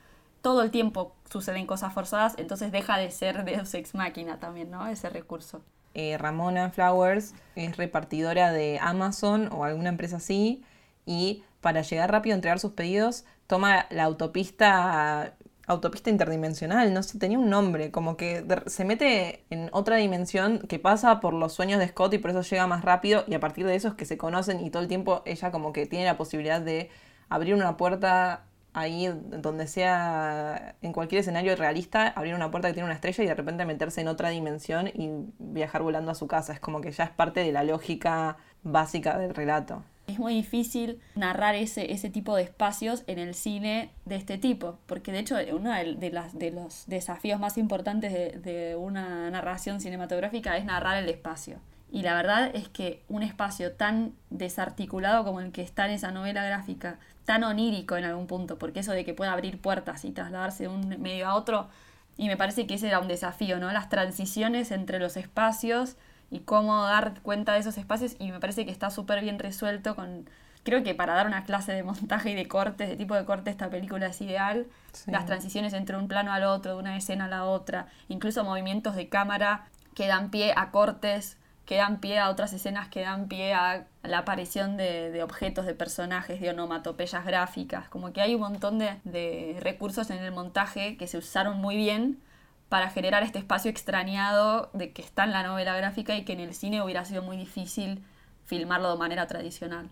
todo 0.41 0.63
el 0.63 0.71
tiempo 0.71 1.13
suceden 1.29 1.67
cosas 1.67 1.93
forzadas, 1.93 2.33
entonces 2.39 2.71
deja 2.71 2.97
de 2.97 3.11
ser 3.11 3.45
Deus 3.45 3.71
Ex 3.75 3.93
Máquina 3.93 4.39
también, 4.39 4.71
¿no? 4.71 4.87
Ese 4.87 5.09
recurso. 5.09 5.61
Eh, 5.93 6.17
Ramona 6.17 6.69
Flowers 6.71 7.33
es 7.55 7.77
repartidora 7.77 8.51
de 8.51 8.79
Amazon 8.81 9.49
o 9.51 9.63
alguna 9.63 9.89
empresa 9.89 10.17
así 10.17 10.63
y 11.05 11.43
para 11.61 11.81
llegar 11.81 12.11
rápido 12.11 12.33
a 12.33 12.37
entregar 12.37 12.59
sus 12.59 12.73
pedidos 12.73 13.25
toma 13.47 13.85
la 13.89 14.03
autopista 14.03 15.35
autopista 15.65 16.09
interdimensional, 16.09 16.93
no 16.93 17.03
sé, 17.03 17.17
tenía 17.19 17.39
un 17.39 17.49
nombre, 17.49 17.89
como 17.91 18.17
que 18.17 18.45
se 18.65 18.83
mete 18.83 19.45
en 19.49 19.69
otra 19.71 19.95
dimensión 19.95 20.59
que 20.59 20.77
pasa 20.77 21.19
por 21.21 21.33
los 21.33 21.53
sueños 21.53 21.79
de 21.79 21.87
Scott 21.87 22.13
y 22.13 22.17
por 22.17 22.31
eso 22.31 22.41
llega 22.41 22.67
más 22.67 22.83
rápido 22.83 23.23
y 23.27 23.33
a 23.33 23.39
partir 23.39 23.65
de 23.65 23.75
eso 23.75 23.87
es 23.87 23.93
que 23.93 24.05
se 24.05 24.17
conocen 24.17 24.59
y 24.65 24.69
todo 24.69 24.81
el 24.81 24.89
tiempo 24.89 25.21
ella 25.25 25.51
como 25.51 25.71
que 25.71 25.85
tiene 25.85 26.05
la 26.05 26.17
posibilidad 26.17 26.59
de 26.59 26.89
abrir 27.29 27.55
una 27.55 27.77
puerta 27.77 28.45
ahí 28.73 29.07
donde 29.07 29.67
sea 29.67 30.75
en 30.81 30.93
cualquier 30.93 31.21
escenario 31.21 31.55
realista, 31.55 32.07
abrir 32.07 32.35
una 32.35 32.51
puerta 32.51 32.67
que 32.67 32.73
tiene 32.73 32.85
una 32.85 32.95
estrella 32.95 33.23
y 33.23 33.27
de 33.27 33.35
repente 33.35 33.65
meterse 33.65 34.01
en 34.01 34.07
otra 34.07 34.29
dimensión 34.29 34.87
y 34.87 35.09
viajar 35.39 35.83
volando 35.83 36.11
a 36.11 36.15
su 36.15 36.27
casa. 36.27 36.53
Es 36.53 36.59
como 36.59 36.81
que 36.81 36.91
ya 36.91 37.05
es 37.05 37.11
parte 37.11 37.41
de 37.41 37.51
la 37.51 37.63
lógica 37.63 38.37
básica 38.63 39.17
del 39.17 39.35
relato. 39.35 39.83
Es 40.07 40.19
muy 40.19 40.33
difícil 40.33 40.99
narrar 41.15 41.55
ese, 41.55 41.93
ese 41.93 42.09
tipo 42.09 42.35
de 42.35 42.43
espacios 42.43 43.03
en 43.07 43.19
el 43.19 43.35
cine 43.35 43.91
de 44.05 44.15
este 44.15 44.37
tipo, 44.37 44.77
porque 44.85 45.13
de 45.13 45.19
hecho 45.19 45.37
uno 45.53 45.71
de, 45.71 46.11
las, 46.11 46.37
de 46.37 46.51
los 46.51 46.83
desafíos 46.87 47.39
más 47.39 47.57
importantes 47.57 48.11
de, 48.11 48.31
de 48.39 48.75
una 48.75 49.29
narración 49.29 49.79
cinematográfica 49.79 50.57
es 50.57 50.65
narrar 50.65 51.01
el 51.01 51.09
espacio. 51.09 51.59
Y 51.89 52.01
la 52.01 52.15
verdad 52.15 52.49
es 52.55 52.67
que 52.67 53.03
un 53.07 53.21
espacio 53.21 53.73
tan 53.73 54.13
desarticulado 54.31 55.23
como 55.23 55.39
el 55.39 55.51
que 55.51 55.61
está 55.61 55.85
en 55.85 55.91
esa 55.91 56.11
novela 56.11 56.43
gráfica, 56.43 56.97
tan 57.25 57.43
onírico 57.43 57.95
en 57.97 58.03
algún 58.03 58.27
punto, 58.27 58.57
porque 58.57 58.81
eso 58.81 58.91
de 58.91 59.05
que 59.05 59.13
pueda 59.13 59.31
abrir 59.31 59.59
puertas 59.61 60.05
y 60.05 60.11
trasladarse 60.11 60.63
de 60.63 60.69
un 60.69 61.01
medio 61.01 61.27
a 61.27 61.35
otro, 61.35 61.69
y 62.17 62.27
me 62.27 62.37
parece 62.37 62.67
que 62.67 62.75
ese 62.75 62.87
era 62.87 62.99
un 62.99 63.07
desafío, 63.07 63.59
¿no? 63.59 63.71
Las 63.71 63.89
transiciones 63.89 64.71
entre 64.71 64.99
los 64.99 65.17
espacios 65.17 65.95
y 66.29 66.39
cómo 66.39 66.83
dar 66.83 67.21
cuenta 67.21 67.53
de 67.53 67.59
esos 67.59 67.77
espacios 67.77 68.15
y 68.19 68.31
me 68.31 68.39
parece 68.39 68.65
que 68.65 68.71
está 68.71 68.89
súper 68.89 69.21
bien 69.21 69.39
resuelto 69.39 69.95
con... 69.95 70.29
Creo 70.63 70.81
que 70.81 70.95
para 70.95 71.13
dar 71.13 71.27
una 71.27 71.43
clase 71.43 71.73
de 71.73 71.83
montaje 71.83 72.31
y 72.31 72.35
de 72.35 72.47
cortes, 72.47 72.87
de 72.87 72.95
tipo 72.95 73.15
de 73.15 73.25
corte, 73.25 73.49
esta 73.49 73.69
película 73.69 74.07
es 74.07 74.21
ideal. 74.21 74.65
Sí. 74.93 75.11
Las 75.11 75.25
transiciones 75.25 75.73
entre 75.73 75.97
un 75.97 76.07
plano 76.07 76.31
al 76.31 76.43
otro, 76.43 76.73
de 76.73 76.79
una 76.79 76.95
escena 76.95 77.25
a 77.25 77.27
la 77.27 77.45
otra, 77.45 77.87
incluso 78.07 78.43
movimientos 78.43 78.95
de 78.95 79.09
cámara 79.09 79.65
que 79.93 80.07
dan 80.07 80.29
pie 80.29 80.53
a 80.55 80.71
cortes, 80.71 81.37
que 81.65 81.77
dan 81.77 81.99
pie 81.99 82.19
a 82.19 82.29
otras 82.29 82.51
escenas, 82.53 82.89
que 82.89 83.01
dan 83.01 83.27
pie 83.27 83.53
a 83.53 83.85
la 84.03 84.19
aparición 84.19 84.75
de, 84.75 85.23
objetos, 85.23 85.65
de 85.65 85.73
personajes, 85.73 86.41
de 86.41 86.49
onomatopeyas 86.49 87.25
gráficas. 87.25 87.87
Como 87.89 88.11
que 88.11 88.21
hay 88.21 88.35
un 88.35 88.41
montón 88.41 88.79
de, 88.79 88.99
de 89.05 89.57
recursos 89.61 90.09
en 90.09 90.17
el 90.17 90.31
montaje 90.31 90.97
que 90.97 91.07
se 91.07 91.17
usaron 91.17 91.57
muy 91.59 91.77
bien 91.77 92.19
para 92.67 92.89
generar 92.89 93.23
este 93.23 93.39
espacio 93.39 93.71
extrañado 93.71 94.69
de 94.73 94.91
que 94.91 95.01
está 95.01 95.23
en 95.23 95.31
la 95.31 95.43
novela 95.43 95.75
gráfica 95.77 96.15
y 96.17 96.25
que 96.25 96.33
en 96.33 96.39
el 96.39 96.53
cine 96.53 96.81
hubiera 96.81 97.05
sido 97.05 97.21
muy 97.21 97.37
difícil 97.37 98.03
filmarlo 98.45 98.91
de 98.91 98.97
manera 98.97 99.27
tradicional. 99.27 99.89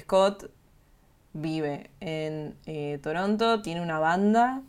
Scott 0.00 0.50
vive 1.34 1.90
en 2.00 2.56
eh, 2.66 2.98
Toronto, 3.02 3.62
tiene 3.62 3.80
una 3.80 3.98
banda 3.98 4.62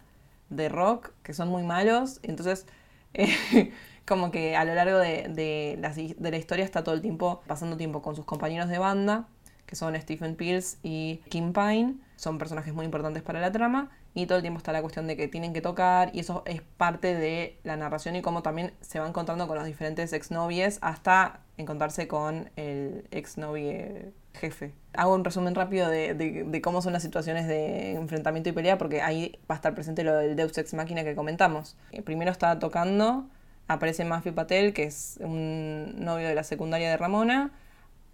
de 0.49 0.69
rock 0.69 1.11
que 1.23 1.33
son 1.33 1.49
muy 1.49 1.63
malos, 1.63 2.19
entonces 2.23 2.67
eh, 3.13 3.71
como 4.05 4.31
que 4.31 4.55
a 4.55 4.65
lo 4.65 4.75
largo 4.75 4.97
de, 4.97 5.27
de 5.29 5.77
la, 5.79 5.91
de 5.93 6.31
la 6.31 6.37
historia 6.37 6.65
está 6.65 6.83
todo 6.83 6.95
el 6.95 7.01
tiempo 7.01 7.41
pasando 7.47 7.77
tiempo 7.77 8.01
con 8.01 8.15
sus 8.15 8.25
compañeros 8.25 8.69
de 8.69 8.77
banda, 8.77 9.27
que 9.65 9.75
son 9.75 9.95
Stephen 9.99 10.35
Pierce 10.35 10.77
y 10.83 11.21
Kim 11.29 11.53
Pine, 11.53 11.95
son 12.15 12.37
personajes 12.37 12.73
muy 12.73 12.85
importantes 12.85 13.23
para 13.23 13.39
la 13.41 13.51
trama, 13.51 13.89
y 14.15 14.27
todo 14.27 14.37
el 14.37 14.43
tiempo 14.43 14.59
está 14.59 14.71
la 14.71 14.81
cuestión 14.81 15.07
de 15.07 15.17
que 15.17 15.27
tienen 15.27 15.53
que 15.53 15.61
tocar, 15.61 16.11
y 16.13 16.19
eso 16.19 16.43
es 16.45 16.61
parte 16.61 17.15
de 17.15 17.57
la 17.63 17.75
narración 17.77 18.15
y 18.15 18.21
cómo 18.21 18.43
también 18.43 18.73
se 18.81 18.99
va 18.99 19.07
encontrando 19.07 19.47
con 19.47 19.57
los 19.57 19.65
diferentes 19.65 20.13
exnovies 20.13 20.77
hasta 20.81 21.39
encontrarse 21.57 22.07
con 22.07 22.51
el 22.55 23.07
exnovie 23.11 24.11
jefe. 24.35 24.73
Hago 24.93 25.15
un 25.15 25.23
resumen 25.23 25.55
rápido 25.55 25.89
de, 25.89 26.13
de- 26.13 26.43
de 26.43 26.61
cómo 26.61 26.81
son 26.83 26.93
las 26.93 27.01
situaciones 27.01 27.47
de 27.47 27.93
enfrentamiento 27.93 28.49
y 28.49 28.51
pelea, 28.51 28.77
porque 28.77 29.01
ahí 29.01 29.39
va 29.49 29.55
a 29.55 29.57
estar 29.57 29.73
presente 29.73 30.03
lo 30.03 30.13
del 30.15 30.35
Deus 30.35 30.55
Ex 30.57 30.73
Máquina 30.75 31.03
que 31.03 31.15
comentamos. 31.15 31.75
Eh, 31.91 32.01
Primero 32.03 32.31
está 32.31 32.59
tocando, 32.59 33.25
aparece 33.67 34.05
Matthew 34.05 34.33
Patel, 34.33 34.73
que 34.73 34.83
es 34.83 35.17
un 35.21 36.03
novio 36.03 36.27
de 36.27 36.35
la 36.35 36.43
secundaria 36.43 36.89
de 36.89 36.97
Ramona, 36.97 37.51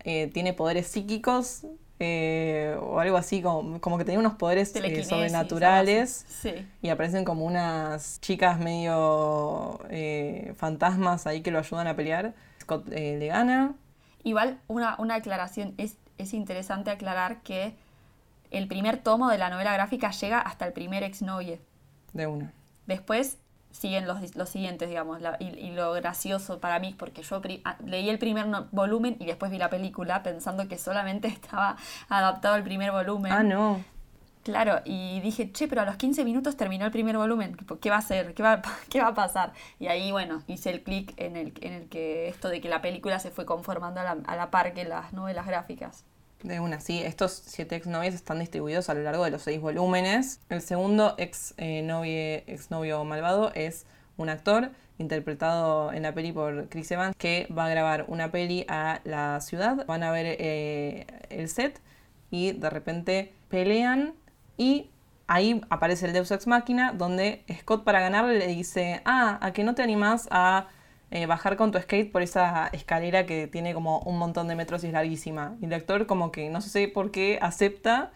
eh, 0.03 0.29
tiene 0.33 0.53
poderes 0.53 0.87
psíquicos, 0.87 1.65
eh, 1.99 2.77
o 2.81 2.99
algo 2.99 3.17
así, 3.17 3.41
como, 3.41 3.81
como 3.81 3.97
que 3.97 4.05
tenía 4.05 4.19
unos 4.19 4.35
poderes 4.35 4.73
eh, 4.75 5.03
sobrenaturales. 5.03 6.25
Sí. 6.29 6.65
Y 6.81 6.89
aparecen 6.89 7.25
como 7.25 7.45
unas 7.45 8.21
chicas 8.21 8.59
medio 8.59 9.79
fantasmas 10.55 11.27
ahí 11.27 11.41
que 11.41 11.51
lo 11.51 11.59
ayudan 11.59 11.87
a 11.87 11.95
pelear. 11.95 12.33
Scott 12.61 12.87
le 12.87 13.27
gana. 13.27 13.75
Igual 14.23 14.59
una, 14.67 14.95
una 14.99 15.15
aclaración, 15.15 15.73
es, 15.77 15.97
es 16.17 16.33
interesante 16.33 16.91
aclarar 16.91 17.41
que 17.41 17.73
el 18.51 18.67
primer 18.67 18.97
tomo 18.97 19.29
de 19.29 19.37
la 19.37 19.49
novela 19.49 19.73
gráfica 19.73 20.11
llega 20.11 20.39
hasta 20.39 20.65
el 20.65 20.73
primer 20.73 21.03
exnovie. 21.03 21.59
De 22.13 22.27
una. 22.27 22.53
Después 22.87 23.37
siguen 23.71 24.07
los, 24.07 24.35
los 24.35 24.49
siguientes, 24.49 24.89
digamos, 24.89 25.21
la- 25.21 25.37
y, 25.39 25.47
y 25.57 25.71
lo 25.71 25.91
gracioso 25.93 26.59
para 26.59 26.79
mí, 26.79 26.95
porque 26.97 27.21
yo 27.23 27.41
ah, 27.65 27.77
leí 27.85 28.09
el 28.09 28.19
primer 28.19 28.47
no- 28.47 28.67
volumen 28.71 29.15
y 29.19 29.25
después 29.25 29.51
vi 29.51 29.57
la 29.57 29.69
película 29.69 30.23
pensando 30.23 30.67
que 30.67 30.77
solamente 30.77 31.27
estaba 31.29 31.77
adaptado 32.09 32.55
al 32.55 32.63
primer 32.63 32.91
volumen. 32.91 33.31
Ah, 33.31 33.43
no. 33.43 33.83
Claro, 34.43 34.81
y 34.85 35.19
dije, 35.19 35.51
che, 35.51 35.67
pero 35.67 35.81
a 35.81 35.85
los 35.85 35.97
15 35.97 36.23
minutos 36.23 36.55
terminó 36.57 36.85
el 36.85 36.91
primer 36.91 37.17
volumen, 37.17 37.55
¿qué 37.81 37.89
va 37.89 37.97
a 37.97 37.99
hacer? 37.99 38.33
¿Qué 38.33 38.41
va, 38.41 38.61
qué 38.89 39.01
va 39.01 39.09
a 39.09 39.13
pasar? 39.13 39.53
Y 39.79 39.87
ahí, 39.87 40.11
bueno, 40.11 40.43
hice 40.47 40.69
el 40.71 40.81
clic 40.83 41.13
en 41.17 41.35
el, 41.35 41.53
en 41.61 41.73
el 41.73 41.89
que 41.89 42.27
esto 42.29 42.49
de 42.49 42.61
que 42.61 42.69
la 42.69 42.81
película 42.81 43.19
se 43.19 43.31
fue 43.31 43.45
conformando 43.45 43.99
a 43.99 44.03
la, 44.03 44.17
a 44.25 44.35
la 44.35 44.49
par 44.49 44.73
que 44.73 44.85
las 44.85 45.13
novelas 45.13 45.45
gráficas. 45.45 46.05
De 46.43 46.59
una, 46.61 46.79
sí. 46.79 47.01
Estos 47.03 47.33
siete 47.45 47.75
exnovios 47.75 48.13
están 48.15 48.39
distribuidos 48.39 48.89
a 48.89 48.93
lo 48.93 49.01
largo 49.03 49.25
de 49.25 49.31
los 49.31 49.41
seis 49.41 49.59
volúmenes. 49.59 50.39
El 50.49 50.61
segundo 50.61 51.15
ex, 51.17 51.53
eh, 51.57 51.83
novie- 51.85 52.43
exnovio 52.47 53.03
malvado 53.03 53.51
es 53.55 53.85
un 54.15 54.29
actor 54.29 54.71
interpretado 54.99 55.91
en 55.93 56.03
la 56.03 56.13
peli 56.13 56.31
por 56.31 56.69
Chris 56.69 56.91
Evans 56.91 57.15
que 57.17 57.47
va 57.57 57.65
a 57.65 57.69
grabar 57.69 58.05
una 58.07 58.31
peli 58.31 58.65
a 58.69 59.01
la 59.03 59.41
ciudad. 59.41 59.85
Van 59.85 60.03
a 60.03 60.11
ver 60.11 60.37
eh, 60.39 61.07
el 61.29 61.49
set 61.49 61.81
y 62.31 62.53
de 62.53 62.69
repente 62.69 63.33
pelean 63.49 64.13
y 64.57 64.89
ahí 65.27 65.61
aparece 65.69 66.05
el 66.05 66.13
Deus 66.13 66.31
Ex 66.31 66.47
Máquina 66.47 66.93
donde 66.93 67.43
Scott 67.61 67.83
para 67.83 67.99
ganarle 67.99 68.37
le 68.39 68.47
dice, 68.47 69.01
ah, 69.03 69.39
a 69.41 69.51
que 69.51 69.63
no 69.65 69.75
te 69.75 69.83
animás 69.83 70.27
a 70.31 70.67
eh, 71.11 71.25
bajar 71.25 71.57
con 71.57 71.71
tu 71.71 71.79
skate 71.79 72.11
por 72.11 72.21
esa 72.21 72.67
escalera 72.67 73.25
que 73.25 73.47
tiene 73.47 73.73
como 73.73 73.99
un 73.99 74.17
montón 74.17 74.47
de 74.47 74.55
metros 74.55 74.83
y 74.83 74.87
es 74.87 74.93
larguísima. 74.93 75.57
Y 75.61 75.65
el 75.65 75.73
actor 75.73 76.05
como 76.05 76.31
que 76.31 76.49
no 76.49 76.61
sé 76.61 76.87
por 76.87 77.11
qué 77.11 77.39
acepta 77.41 78.11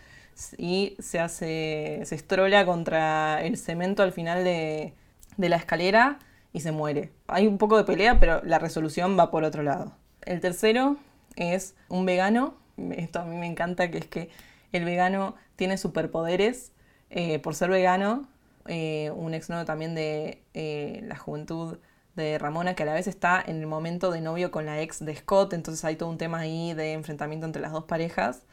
y 0.57 0.95
se 0.99 1.19
hace, 1.19 2.01
se 2.05 2.15
estrola 2.15 2.65
contra 2.65 3.43
el 3.43 3.57
cemento 3.57 4.03
al 4.03 4.11
final 4.11 4.43
de, 4.43 4.93
de 5.37 5.49
la 5.49 5.55
escalera 5.57 6.19
y 6.53 6.59
se 6.61 6.71
muere. 6.71 7.11
Hay 7.27 7.47
un 7.47 7.57
poco 7.57 7.77
de 7.77 7.83
pelea, 7.83 8.19
pero 8.19 8.41
la 8.43 8.59
resolución 8.59 9.17
va 9.17 9.31
por 9.31 9.43
otro 9.43 9.63
lado. 9.63 9.93
El 10.21 10.39
tercero 10.39 10.97
es 11.35 11.75
un 11.89 12.05
vegano. 12.05 12.55
Esto 12.95 13.19
a 13.19 13.25
mí 13.25 13.35
me 13.35 13.47
encanta, 13.47 13.89
que 13.91 13.97
es 13.97 14.07
que 14.07 14.29
el 14.71 14.85
vegano 14.85 15.35
tiene 15.55 15.77
superpoderes 15.77 16.71
eh, 17.09 17.39
por 17.39 17.55
ser 17.55 17.69
vegano. 17.69 18.27
Eh, 18.67 19.11
un 19.15 19.33
exnovio 19.33 19.65
también 19.65 19.93
de 19.93 20.41
eh, 20.53 21.01
la 21.03 21.17
juventud 21.17 21.79
de 22.15 22.37
Ramona, 22.37 22.75
que 22.75 22.83
a 22.83 22.85
la 22.85 22.93
vez 22.93 23.07
está 23.07 23.43
en 23.45 23.59
el 23.59 23.67
momento 23.67 24.11
de 24.11 24.21
novio 24.21 24.51
con 24.51 24.65
la 24.65 24.81
ex 24.81 25.03
de 25.03 25.15
Scott, 25.15 25.53
entonces 25.53 25.83
hay 25.85 25.95
todo 25.95 26.09
un 26.09 26.17
tema 26.17 26.39
ahí 26.39 26.73
de 26.73 26.93
enfrentamiento 26.93 27.45
entre 27.45 27.61
las 27.61 27.71
dos 27.71 27.85
parejas. 27.85 28.43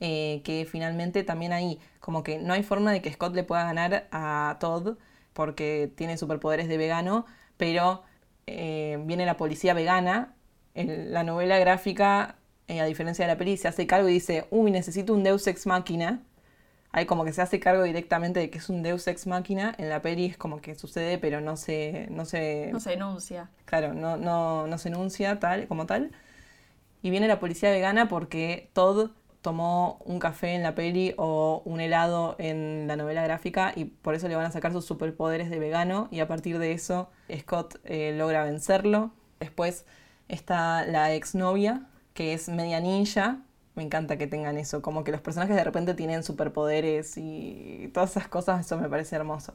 que 0.00 0.66
finalmente 0.70 1.24
también 1.24 1.52
ahí, 1.52 1.80
como 2.00 2.22
que 2.22 2.38
no 2.38 2.54
hay 2.54 2.62
forma 2.62 2.92
de 2.92 3.02
que 3.02 3.12
Scott 3.12 3.34
le 3.34 3.42
pueda 3.44 3.64
ganar 3.64 4.08
a 4.12 4.56
Todd 4.60 4.96
porque 5.32 5.92
tiene 5.96 6.16
superpoderes 6.18 6.68
de 6.68 6.76
vegano, 6.78 7.26
pero 7.56 8.04
viene 8.46 9.26
la 9.26 9.36
policía 9.36 9.74
vegana 9.74 10.34
en 10.78 11.12
la 11.12 11.24
novela 11.24 11.58
gráfica, 11.58 12.36
eh, 12.68 12.80
a 12.80 12.84
diferencia 12.84 13.24
de 13.26 13.32
la 13.32 13.38
peli, 13.38 13.56
se 13.56 13.66
hace 13.66 13.86
cargo 13.86 14.08
y 14.08 14.12
dice, 14.12 14.46
uy, 14.50 14.70
necesito 14.70 15.12
un 15.12 15.24
Deus 15.24 15.46
Ex 15.46 15.66
Máquina. 15.66 16.22
Hay 16.92 17.06
como 17.06 17.24
que 17.24 17.32
se 17.32 17.42
hace 17.42 17.60
cargo 17.60 17.82
directamente 17.82 18.40
de 18.40 18.50
que 18.50 18.58
es 18.58 18.68
un 18.68 18.82
Deus 18.82 19.06
Ex 19.06 19.26
Máquina. 19.26 19.74
En 19.78 19.88
la 19.88 20.02
peli 20.02 20.26
es 20.26 20.36
como 20.36 20.60
que 20.60 20.74
sucede, 20.74 21.18
pero 21.18 21.40
no 21.40 21.56
se... 21.56 22.08
No 22.10 22.24
se, 22.24 22.70
no 22.72 22.80
se 22.80 22.94
enuncia. 22.94 23.50
Claro, 23.66 23.94
no, 23.94 24.16
no, 24.16 24.66
no 24.66 24.78
se 24.78 24.88
enuncia 24.88 25.38
tal, 25.38 25.68
como 25.68 25.86
tal. 25.86 26.12
Y 27.02 27.10
viene 27.10 27.28
la 27.28 27.40
policía 27.40 27.70
vegana 27.70 28.08
porque 28.08 28.70
Todd 28.72 29.10
tomó 29.42 30.00
un 30.04 30.18
café 30.18 30.54
en 30.54 30.62
la 30.62 30.74
peli 30.74 31.14
o 31.16 31.62
un 31.64 31.80
helado 31.80 32.34
en 32.38 32.86
la 32.88 32.96
novela 32.96 33.22
gráfica 33.22 33.72
y 33.76 33.84
por 33.84 34.14
eso 34.14 34.26
le 34.28 34.34
van 34.34 34.46
a 34.46 34.50
sacar 34.50 34.72
sus 34.72 34.84
superpoderes 34.84 35.48
de 35.48 35.58
vegano 35.58 36.08
y 36.10 36.20
a 36.20 36.26
partir 36.26 36.58
de 36.58 36.72
eso 36.72 37.08
Scott 37.40 37.78
eh, 37.84 38.14
logra 38.16 38.44
vencerlo. 38.44 39.12
Después 39.38 39.84
Está 40.28 40.84
la 40.84 41.14
exnovia, 41.14 41.86
que 42.14 42.34
es 42.34 42.48
media 42.48 42.80
ninja. 42.80 43.38
Me 43.78 43.84
encanta 43.84 44.16
que 44.18 44.26
tengan 44.26 44.58
eso, 44.58 44.82
como 44.82 45.04
que 45.04 45.12
los 45.12 45.20
personajes 45.20 45.54
de 45.54 45.62
repente 45.62 45.94
tienen 45.94 46.24
superpoderes 46.24 47.16
y 47.16 47.88
todas 47.94 48.10
esas 48.10 48.26
cosas, 48.26 48.66
eso 48.66 48.76
me 48.76 48.88
parece 48.88 49.14
hermoso. 49.14 49.54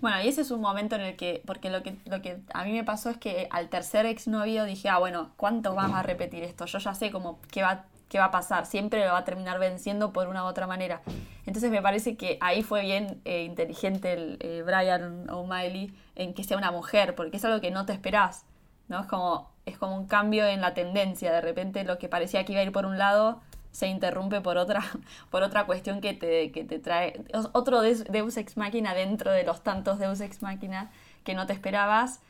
Bueno, 0.00 0.20
y 0.20 0.26
ese 0.26 0.40
es 0.40 0.50
un 0.50 0.60
momento 0.60 0.96
en 0.96 1.02
el 1.02 1.14
que, 1.14 1.44
porque 1.46 1.70
lo 1.70 1.84
que, 1.84 1.96
lo 2.06 2.20
que 2.22 2.40
a 2.52 2.64
mí 2.64 2.72
me 2.72 2.82
pasó 2.82 3.08
es 3.08 3.18
que 3.18 3.46
al 3.52 3.68
tercer 3.68 4.04
exnovio 4.04 4.64
dije, 4.64 4.88
ah, 4.88 4.98
bueno, 4.98 5.30
¿cuánto 5.36 5.76
vamos 5.76 5.96
a 5.96 6.02
repetir 6.02 6.42
esto? 6.42 6.66
Yo 6.66 6.80
ya 6.80 6.92
sé 6.94 7.12
como 7.12 7.38
qué 7.52 7.62
va, 7.62 7.84
qué 8.08 8.18
va 8.18 8.24
a 8.24 8.30
pasar, 8.32 8.66
siempre 8.66 9.06
lo 9.06 9.12
va 9.12 9.18
a 9.18 9.24
terminar 9.24 9.60
venciendo 9.60 10.12
por 10.12 10.26
una 10.26 10.42
u 10.42 10.48
otra 10.48 10.66
manera. 10.66 11.02
Entonces 11.46 11.70
me 11.70 11.80
parece 11.80 12.16
que 12.16 12.38
ahí 12.40 12.64
fue 12.64 12.80
bien 12.80 13.20
eh, 13.24 13.44
inteligente 13.44 14.12
el 14.12 14.38
eh, 14.40 14.64
Brian 14.66 15.30
O'Malley 15.30 15.96
en 16.16 16.34
que 16.34 16.42
sea 16.42 16.58
una 16.58 16.72
mujer, 16.72 17.14
porque 17.14 17.36
es 17.36 17.44
algo 17.44 17.60
que 17.60 17.70
no 17.70 17.86
te 17.86 17.92
esperás, 17.92 18.44
¿no? 18.88 19.00
Es 19.00 19.06
como, 19.06 19.50
es 19.64 19.78
como 19.78 19.96
un 19.96 20.06
cambio 20.06 20.46
en 20.46 20.60
la 20.60 20.74
tendencia. 20.74 21.32
De 21.32 21.40
repente 21.40 21.84
lo 21.84 21.98
que 21.98 22.08
parecía 22.08 22.44
que 22.44 22.52
iba 22.52 22.60
a 22.60 22.64
ir 22.64 22.72
por 22.72 22.86
un 22.86 22.98
lado 22.98 23.40
se 23.70 23.88
interrumpe 23.88 24.40
por 24.40 24.56
otra, 24.56 24.82
por 25.30 25.42
otra 25.42 25.66
cuestión 25.66 26.00
que 26.00 26.14
te, 26.14 26.50
que 26.52 26.64
te 26.64 26.78
trae 26.78 27.24
otro 27.52 27.82
Deus 27.82 28.36
Ex 28.36 28.56
Máquina 28.56 28.94
dentro 28.94 29.30
de 29.30 29.44
los 29.44 29.62
tantos 29.62 29.98
Deus 29.98 30.20
Ex 30.20 30.42
Máquina 30.42 30.90
que 31.24 31.34
no 31.34 31.46
te 31.46 31.52
esperabas 31.52 32.20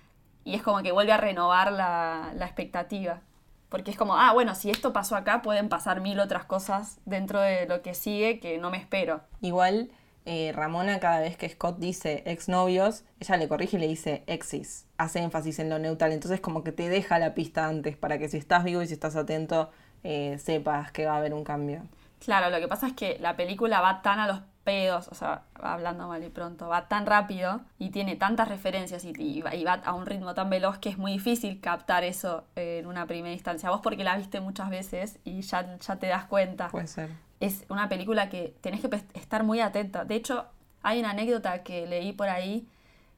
y 0.45 0.55
es 0.55 0.63
como 0.63 0.83
que 0.83 0.93
vuelve 0.93 1.13
a 1.13 1.19
renovar 1.19 1.73
la, 1.73 2.33
la 2.35 2.47
expectativa. 2.47 3.21
Porque 3.69 3.91
es 3.91 3.97
como, 3.97 4.17
ah, 4.17 4.33
bueno, 4.33 4.55
si 4.55 4.71
esto 4.71 4.93
pasó 4.93 5.17
acá, 5.17 5.43
pueden 5.43 5.69
pasar 5.69 6.01
mil 6.01 6.21
otras 6.21 6.45
cosas 6.45 7.01
dentro 7.05 7.41
de 7.41 7.67
lo 7.67 7.83
que 7.83 7.95
sigue 7.95 8.39
que 8.39 8.59
no 8.59 8.71
me 8.71 8.79
espero. 8.79 9.23
Igual 9.41 9.91
eh, 10.27 10.53
Ramona 10.53 10.99
cada 10.99 11.21
vez 11.21 11.37
que 11.37 11.49
Scott 11.49 11.79
dice 11.79 12.25
exnovios, 12.27 13.05
ella 13.21 13.37
le 13.37 13.47
corrige 13.47 13.77
y 13.77 13.81
le 13.81 13.87
dice 13.87 14.25
exis. 14.27 14.87
Hace 14.99 15.21
énfasis 15.21 15.61
en 15.61 15.71
lo 15.71 15.79
neutral, 15.79 16.11
entonces 16.11 16.41
como 16.41 16.65
que 16.65 16.73
te 16.73 16.89
deja 16.89 17.21
la 17.21 17.33
pista 17.35 17.67
antes 17.67 17.97
para 17.97 18.19
que 18.19 18.29
si 18.29 18.37
estás 18.37 18.65
vivo 18.65 18.83
y 18.83 18.89
si 18.89 18.95
estás 18.95 19.15
atento 19.15 19.71
eh, 20.03 20.37
sepas 20.39 20.91
que 20.91 21.07
va 21.07 21.15
a 21.15 21.19
haber 21.19 21.33
un 21.33 21.45
cambio. 21.45 21.83
Claro, 22.19 22.51
lo 22.51 22.59
que 22.59 22.67
pasa 22.67 22.89
es 22.89 22.95
que 22.95 23.19
la 23.21 23.37
película 23.37 23.81
va 23.81 24.03
tan 24.03 24.19
a 24.19 24.27
los 24.27 24.41
pedos, 24.65 25.07
o 25.09 25.15
sea, 25.15 25.43
hablando 25.55 26.09
mal 26.09 26.25
y 26.25 26.29
pronto, 26.29 26.67
va 26.67 26.89
tan 26.89 27.07
rápido 27.07 27.61
y 27.79 27.91
tiene 27.91 28.17
tantas 28.17 28.49
referencias 28.49 29.05
y, 29.05 29.43
va, 29.43 29.75
a 29.75 29.93
un 29.93 30.07
ritmo 30.07 30.35
tan 30.35 30.51
veloz 30.51 30.79
que 30.79 30.89
es 30.89 30.99
muy 30.99 31.13
difícil 31.13 31.61
captar 31.61 32.03
eso 32.03 32.43
en 32.57 32.87
una 32.87 33.07
primera 33.07 33.33
instancia. 33.33 33.71
Vos 33.71 33.81
porque 33.81 34.03
la 34.03 34.17
viste 34.17 34.41
muchas 34.41 34.71
veces 34.71 35.21
y 35.23 35.43
ya, 35.43 35.79
ya 35.79 35.97
te 35.97 36.09
das 36.09 36.25
cuenta. 36.25 36.69
Puede 36.69 36.89
ser 36.89 37.26
es 37.41 37.65
una 37.69 37.89
película 37.89 38.29
que 38.29 38.55
tenés 38.61 38.81
que 38.81 39.03
estar 39.15 39.45
muy 39.45 39.61
atenta. 39.61 40.05
De 40.05 40.15
hecho, 40.15 40.47
hay 40.83 41.01
una 41.01 41.11
anécdota 41.11 41.63
que 41.63 41.87
leí 41.87 42.13
por 42.13 42.29
ahí 42.29 42.67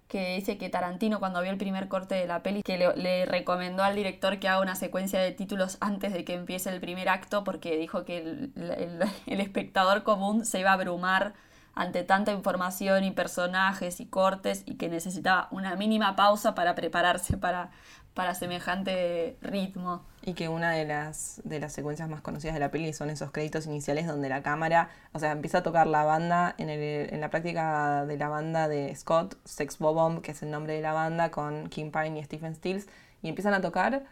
que 0.08 0.36
dice 0.36 0.56
que 0.56 0.70
Tarantino 0.70 1.18
cuando 1.20 1.42
vio 1.42 1.50
el 1.50 1.58
primer 1.58 1.88
corte 1.88 2.14
de 2.14 2.26
la 2.26 2.42
peli 2.42 2.62
que 2.62 2.78
le, 2.78 3.26
recomendó 3.26 3.82
al 3.84 3.94
director 3.94 4.38
que 4.38 4.48
haga 4.48 4.60
una 4.62 4.74
secuencia 4.74 5.20
de 5.20 5.32
títulos 5.32 5.76
antes 5.80 6.14
de 6.14 6.24
que 6.24 6.32
empiece 6.32 6.70
el 6.70 6.80
primer 6.80 7.10
acto 7.10 7.44
porque 7.44 7.76
dijo 7.76 8.04
que 8.04 8.48
el 9.26 9.40
espectador 9.40 10.02
común 10.02 10.46
se 10.46 10.60
iba 10.60 10.70
a 10.70 10.74
abrumar 10.74 11.34
ante 11.74 12.02
tanta 12.02 12.32
información 12.32 13.04
y 13.04 13.12
personajes 13.12 14.00
y 14.00 14.06
cortes 14.06 14.64
y 14.66 14.74
que 14.74 14.88
necesitaba 14.88 15.46
una 15.52 15.76
mínima 15.76 16.16
pausa 16.16 16.54
para 16.54 16.74
prepararse 16.74 17.36
para, 17.36 17.70
para 18.18 18.34
semejante 18.34 19.36
ritmo. 19.40 20.02
Y 20.22 20.34
que 20.34 20.48
una 20.48 20.72
de 20.72 20.84
las, 20.84 21.40
de 21.44 21.60
las 21.60 21.72
secuencias 21.72 22.08
más 22.08 22.20
conocidas 22.20 22.52
de 22.54 22.58
la 22.58 22.72
peli 22.72 22.92
son 22.92 23.10
esos 23.10 23.30
créditos 23.30 23.66
iniciales 23.66 24.08
donde 24.08 24.28
la 24.28 24.42
cámara, 24.42 24.90
o 25.12 25.20
sea, 25.20 25.30
empieza 25.30 25.58
a 25.58 25.62
tocar 25.62 25.86
la 25.86 26.02
banda 26.02 26.52
en, 26.58 26.68
el, 26.68 27.14
en 27.14 27.20
la 27.20 27.30
práctica 27.30 28.04
de 28.06 28.16
la 28.18 28.28
banda 28.28 28.66
de 28.66 28.92
Scott, 28.96 29.38
Sex 29.44 29.78
Bobomb, 29.78 30.20
que 30.20 30.32
es 30.32 30.42
el 30.42 30.50
nombre 30.50 30.72
de 30.72 30.82
la 30.82 30.92
banda, 30.92 31.30
con 31.30 31.68
Kim 31.68 31.92
Pine 31.92 32.18
y 32.18 32.24
Stephen 32.24 32.56
Stills, 32.56 32.88
y 33.22 33.28
empiezan 33.28 33.54
a 33.54 33.60
tocar 33.60 34.02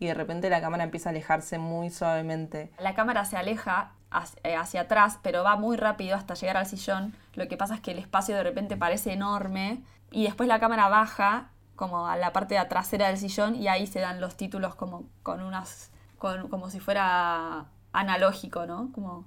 y 0.00 0.06
de 0.06 0.14
repente 0.14 0.50
la 0.50 0.60
cámara 0.60 0.82
empieza 0.82 1.10
a 1.10 1.12
alejarse 1.12 1.58
muy 1.58 1.90
suavemente. 1.90 2.72
La 2.80 2.96
cámara 2.96 3.24
se 3.24 3.36
aleja 3.36 3.92
eh, 4.42 4.56
hacia 4.56 4.80
atrás, 4.80 5.20
pero 5.22 5.44
va 5.44 5.54
muy 5.54 5.76
rápido 5.76 6.16
hasta 6.16 6.34
llegar 6.34 6.56
al 6.56 6.66
sillón. 6.66 7.14
Lo 7.34 7.46
que 7.46 7.56
pasa 7.56 7.76
es 7.76 7.80
que 7.80 7.92
el 7.92 8.00
espacio 8.00 8.34
de 8.34 8.42
repente 8.42 8.76
parece 8.76 9.12
enorme 9.12 9.84
y 10.10 10.24
después 10.24 10.48
la 10.48 10.58
cámara 10.58 10.88
baja 10.88 11.52
como 11.82 12.06
a 12.06 12.16
la 12.16 12.32
parte 12.32 12.54
de 12.54 12.64
trasera 12.66 13.08
del 13.08 13.18
sillón 13.18 13.56
y 13.56 13.66
ahí 13.66 13.88
se 13.88 13.98
dan 13.98 14.20
los 14.20 14.36
títulos 14.36 14.76
como 14.76 15.02
con 15.24 15.42
unas 15.42 15.90
como 16.16 16.70
si 16.70 16.78
fuera 16.78 17.66
analógico, 17.92 18.66
¿no? 18.66 18.92
Como 18.94 19.26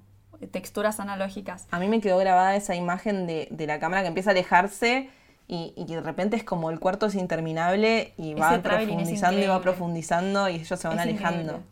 texturas 0.50 0.98
analógicas. 0.98 1.68
A 1.70 1.78
mí 1.78 1.86
me 1.86 2.00
quedó 2.00 2.16
grabada 2.16 2.56
esa 2.56 2.74
imagen 2.74 3.26
de, 3.26 3.66
la 3.66 3.78
cámara 3.78 4.00
que 4.00 4.08
empieza 4.08 4.30
a 4.30 4.32
alejarse 4.32 5.10
y, 5.46 5.74
y, 5.76 5.84
de 5.84 6.00
repente 6.00 6.38
es 6.38 6.44
como 6.44 6.70
el 6.70 6.80
cuarto 6.80 7.04
es 7.04 7.14
interminable 7.14 8.14
y 8.16 8.32
va 8.32 8.62
profundizando 8.62 9.38
y 9.38 9.46
va 9.46 9.60
profundizando 9.60 10.48
y 10.48 10.54
ellos 10.54 10.80
se 10.80 10.88
van 10.88 10.98
alejando. 10.98 11.62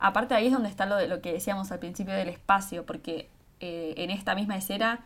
Aparte 0.00 0.34
ahí 0.34 0.48
es 0.48 0.52
donde 0.52 0.70
está 0.70 0.86
lo 0.86 0.96
de 0.96 1.06
lo 1.06 1.20
que 1.20 1.34
decíamos 1.34 1.70
al 1.70 1.78
principio 1.78 2.14
del 2.14 2.30
espacio, 2.30 2.84
porque 2.84 3.30
eh, 3.60 3.94
en 3.96 4.10
esta 4.10 4.34
misma 4.34 4.56
escena 4.56 5.04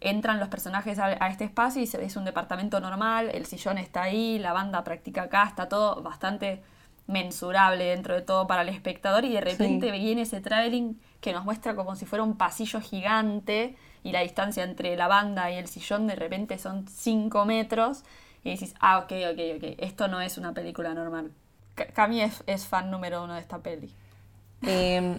entran 0.00 0.38
los 0.38 0.48
personajes 0.48 0.98
a, 0.98 1.12
este 1.28 1.44
espacio 1.44 1.82
y 1.82 1.84
es 1.84 2.16
un 2.16 2.24
departamento 2.24 2.80
normal, 2.80 3.30
el 3.32 3.46
sillón 3.46 3.78
está 3.78 4.02
ahí, 4.02 4.38
la 4.38 4.52
banda 4.52 4.84
practica 4.84 5.22
acá, 5.22 5.44
está 5.44 5.68
todo 5.68 6.02
bastante 6.02 6.62
mensurable 7.06 7.84
dentro 7.84 8.14
de 8.14 8.22
todo 8.22 8.46
para 8.46 8.62
el 8.62 8.68
espectador 8.68 9.24
y 9.24 9.32
de 9.32 9.40
repente 9.40 9.90
viene 9.90 10.22
ese 10.22 10.40
traveling 10.40 11.00
que 11.20 11.32
nos 11.32 11.44
muestra 11.44 11.74
como 11.74 11.96
si 11.96 12.04
fuera 12.04 12.22
un 12.22 12.36
pasillo 12.36 12.80
gigante 12.80 13.76
y 14.04 14.12
la 14.12 14.20
distancia 14.20 14.62
entre 14.62 14.94
la 14.96 15.08
banda 15.08 15.50
y 15.50 15.56
el 15.56 15.66
sillón 15.66 16.06
de 16.06 16.14
repente 16.14 16.58
son 16.58 16.86
5 16.86 17.44
metros 17.44 18.04
y 18.44 18.50
decís, 18.50 18.74
ah, 18.80 18.98
ok, 18.98 19.12
ok, 19.32 19.40
ok, 19.56 19.74
esto 19.78 20.06
no 20.06 20.20
es 20.20 20.38
una 20.38 20.52
película 20.52 20.94
normal. 20.94 21.32
Cami 21.94 22.22
es, 22.22 22.42
es 22.46 22.66
fan 22.66 22.90
número 22.90 23.24
uno 23.24 23.34
de 23.34 23.40
esta 23.40 23.58
peli. 23.58 23.92
Eh, 24.62 25.18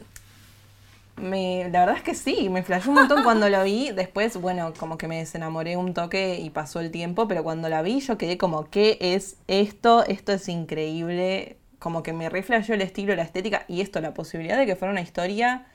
me, 1.19 1.69
la 1.69 1.81
verdad 1.81 1.97
es 1.97 2.03
que 2.03 2.15
sí, 2.15 2.49
me 2.49 2.63
flashó 2.63 2.89
un 2.89 2.95
montón 2.95 3.23
cuando 3.23 3.49
lo 3.49 3.63
vi. 3.63 3.91
Después, 3.91 4.37
bueno, 4.37 4.73
como 4.77 4.97
que 4.97 5.07
me 5.07 5.17
desenamoré 5.17 5.77
un 5.77 5.93
toque 5.93 6.39
y 6.39 6.49
pasó 6.49 6.79
el 6.79 6.91
tiempo, 6.91 7.27
pero 7.27 7.43
cuando 7.43 7.69
la 7.69 7.81
vi 7.81 7.99
yo 7.99 8.17
quedé 8.17 8.37
como, 8.37 8.69
¿qué 8.69 8.97
es 9.01 9.37
esto? 9.47 10.05
Esto 10.05 10.33
es 10.33 10.47
increíble. 10.49 11.57
Como 11.79 12.03
que 12.03 12.13
me 12.13 12.29
reflejó 12.29 12.73
el 12.73 12.81
estilo, 12.81 13.15
la 13.15 13.23
estética 13.23 13.65
y 13.67 13.81
esto, 13.81 14.01
la 14.01 14.13
posibilidad 14.13 14.57
de 14.57 14.65
que 14.65 14.75
fuera 14.75 14.91
una 14.91 15.01
historia 15.01 15.65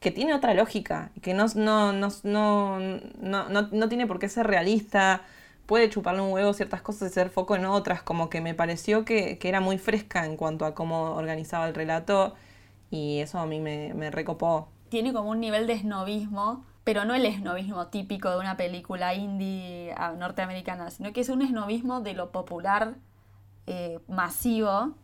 que 0.00 0.10
tiene 0.10 0.34
otra 0.34 0.54
lógica, 0.54 1.10
que 1.22 1.34
no, 1.34 1.46
no, 1.54 1.92
no, 1.92 2.12
no, 2.22 2.78
no 3.50 3.88
tiene 3.88 4.06
por 4.06 4.18
qué 4.18 4.28
ser 4.30 4.46
realista, 4.46 5.22
puede 5.66 5.90
chuparle 5.90 6.22
un 6.22 6.32
huevo 6.32 6.54
ciertas 6.54 6.82
cosas 6.82 7.10
y 7.10 7.14
ser 7.14 7.30
foco 7.30 7.54
en 7.54 7.66
otras, 7.66 8.02
como 8.02 8.30
que 8.30 8.40
me 8.40 8.54
pareció 8.54 9.04
que, 9.04 9.38
que 9.38 9.48
era 9.48 9.60
muy 9.60 9.78
fresca 9.78 10.24
en 10.24 10.36
cuanto 10.36 10.64
a 10.64 10.74
cómo 10.74 11.14
organizaba 11.14 11.68
el 11.68 11.74
relato 11.74 12.34
y 12.90 13.20
eso 13.20 13.38
a 13.38 13.46
mí 13.46 13.60
me, 13.60 14.10
recopó. 14.10 14.68
Tiene 14.88 15.12
como 15.12 15.30
un 15.30 15.40
nivel 15.40 15.66
de 15.66 15.74
esnovismo, 15.74 16.64
pero 16.84 17.04
no 17.04 17.14
el 17.14 17.24
esnovismo 17.24 17.86
típico 17.88 18.30
de 18.30 18.38
una 18.38 18.56
película 18.56 19.14
indie 19.14 19.94
ah, 19.96 20.12
norteamericana, 20.18 20.90
sino 20.90 21.12
que 21.12 21.20
es 21.20 21.28
un 21.28 21.42
esnovismo 21.42 22.00
de 22.00 22.14
lo 22.14 22.32
popular 22.32 22.96
eh, 23.66 24.00
masivo 24.08 24.94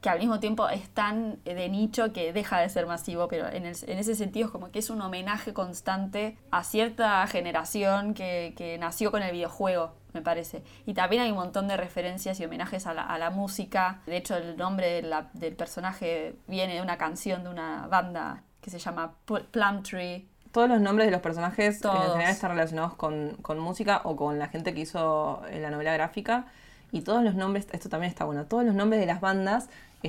que 0.00 0.08
al 0.08 0.18
mismo 0.18 0.38
tiempo 0.38 0.68
es 0.68 0.88
tan 0.90 1.42
de 1.44 1.68
nicho 1.68 2.12
que 2.12 2.32
deja 2.32 2.60
de 2.60 2.68
ser 2.68 2.86
masivo, 2.86 3.26
pero 3.26 3.48
en, 3.48 3.66
ese 3.66 4.14
sentido 4.14 4.46
es 4.46 4.52
como 4.52 4.70
que 4.70 4.78
es 4.78 4.90
un 4.90 5.00
homenaje 5.00 5.52
constante 5.52 6.36
a 6.50 6.62
cierta 6.62 7.26
generación 7.26 8.14
que, 8.14 8.76
nació 8.78 9.10
con 9.10 9.22
el 9.22 9.32
videojuego, 9.32 9.92
me 10.12 10.22
parece. 10.22 10.62
Y 10.86 10.94
también 10.94 11.22
hay 11.22 11.30
un 11.30 11.36
montón 11.36 11.66
de 11.66 11.76
referencias 11.76 12.38
y 12.38 12.44
homenajes 12.44 12.86
a 12.86 12.94
la, 12.94 13.30
música. 13.30 14.00
De 14.06 14.16
hecho, 14.16 14.36
el 14.36 14.56
nombre 14.56 15.02
del 15.34 15.56
personaje 15.56 16.36
viene 16.46 16.74
de 16.74 16.82
una 16.82 16.96
canción 16.96 17.42
de 17.42 17.50
una 17.50 17.88
banda 17.88 18.44
que 18.60 18.70
se 18.70 18.78
llama 18.78 19.14
Plum 19.24 19.82
Tree. 19.82 20.28
Todos 20.52 20.68
los 20.68 20.80
nombres 20.80 21.08
de 21.08 21.10
los 21.10 21.20
personajes 21.20 21.84
en 21.84 21.90
general 21.90 22.30
están 22.30 22.52
relacionados 22.52 22.94
con, 22.94 23.36
con 23.42 23.58
música 23.58 24.00
o 24.04 24.16
con 24.16 24.38
la 24.38 24.48
gente 24.48 24.72
que 24.74 24.80
hizo 24.80 25.42
la 25.52 25.70
novela 25.70 25.92
gráfica. 25.92 26.46
Y 26.90 27.02
todos 27.02 27.22
los 27.22 27.34
nombres, 27.34 27.66
esto 27.72 27.88
también 27.88 28.10
está 28.10 28.24
bueno, 28.24 28.46
todos 28.46 28.64
los 28.64 28.74
nombres 28.74 29.00
de 29.00 29.06
las 29.06 29.20
bandas 29.20 29.68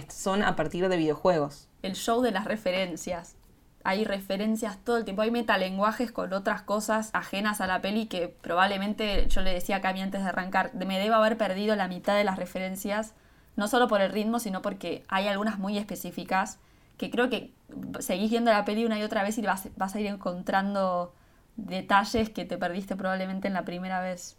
son 0.10 0.44
a 0.44 0.56
partir 0.56 0.88
de 0.88 0.98
videojuegos. 0.98 1.68
El 1.82 1.96
show 1.96 2.22
de 2.22 2.32
las 2.32 2.46
referencias. 2.46 3.36
Hay 3.84 4.04
referencias 4.04 4.78
todo 4.84 4.98
el 4.98 5.06
tiempo, 5.06 5.22
hay 5.22 5.32
metalenguajes 5.32 6.12
con 6.12 6.34
otras 6.34 6.62
cosas 6.62 7.10
ajenas 7.14 7.62
a 7.62 7.68
la 7.68 7.80
peli 7.82 8.08
que 8.08 8.28
probablemente, 8.28 9.26
yo 9.30 9.42
le 9.42 9.54
decía 9.54 9.78
a 9.78 9.82
Cami 9.82 10.02
antes 10.02 10.22
de 10.22 10.30
arrancar, 10.30 10.74
me 10.76 11.00
debo 11.00 11.16
haber 11.16 11.38
perdido 11.38 11.76
la 11.76 11.88
mitad 11.88 12.16
de 12.18 12.26
las 12.26 12.38
referencias, 12.38 13.14
no 13.56 13.68
solo 13.68 13.88
por 13.88 14.02
el 14.02 14.12
ritmo, 14.12 14.40
sino 14.40 14.62
porque 14.62 15.04
hay 15.08 15.28
algunas 15.28 15.60
muy 15.60 15.78
específicas 15.78 16.60
que 16.98 17.10
creo 17.10 17.30
que 17.30 17.54
seguís 18.00 18.30
viendo 18.30 18.52
la 18.52 18.66
peli 18.66 18.86
una 18.86 19.00
y 19.00 19.04
otra 19.04 19.24
vez 19.24 19.38
y 19.38 19.42
vas, 19.42 19.70
vas 19.78 19.96
a 19.96 20.00
ir 20.02 20.08
encontrando 20.08 21.14
detalles 21.56 22.30
que 22.30 22.46
te 22.46 22.58
perdiste 22.58 22.96
probablemente 22.96 23.48
en 23.48 23.54
la 23.54 23.64
primera 23.64 24.02
vez. 24.02 24.39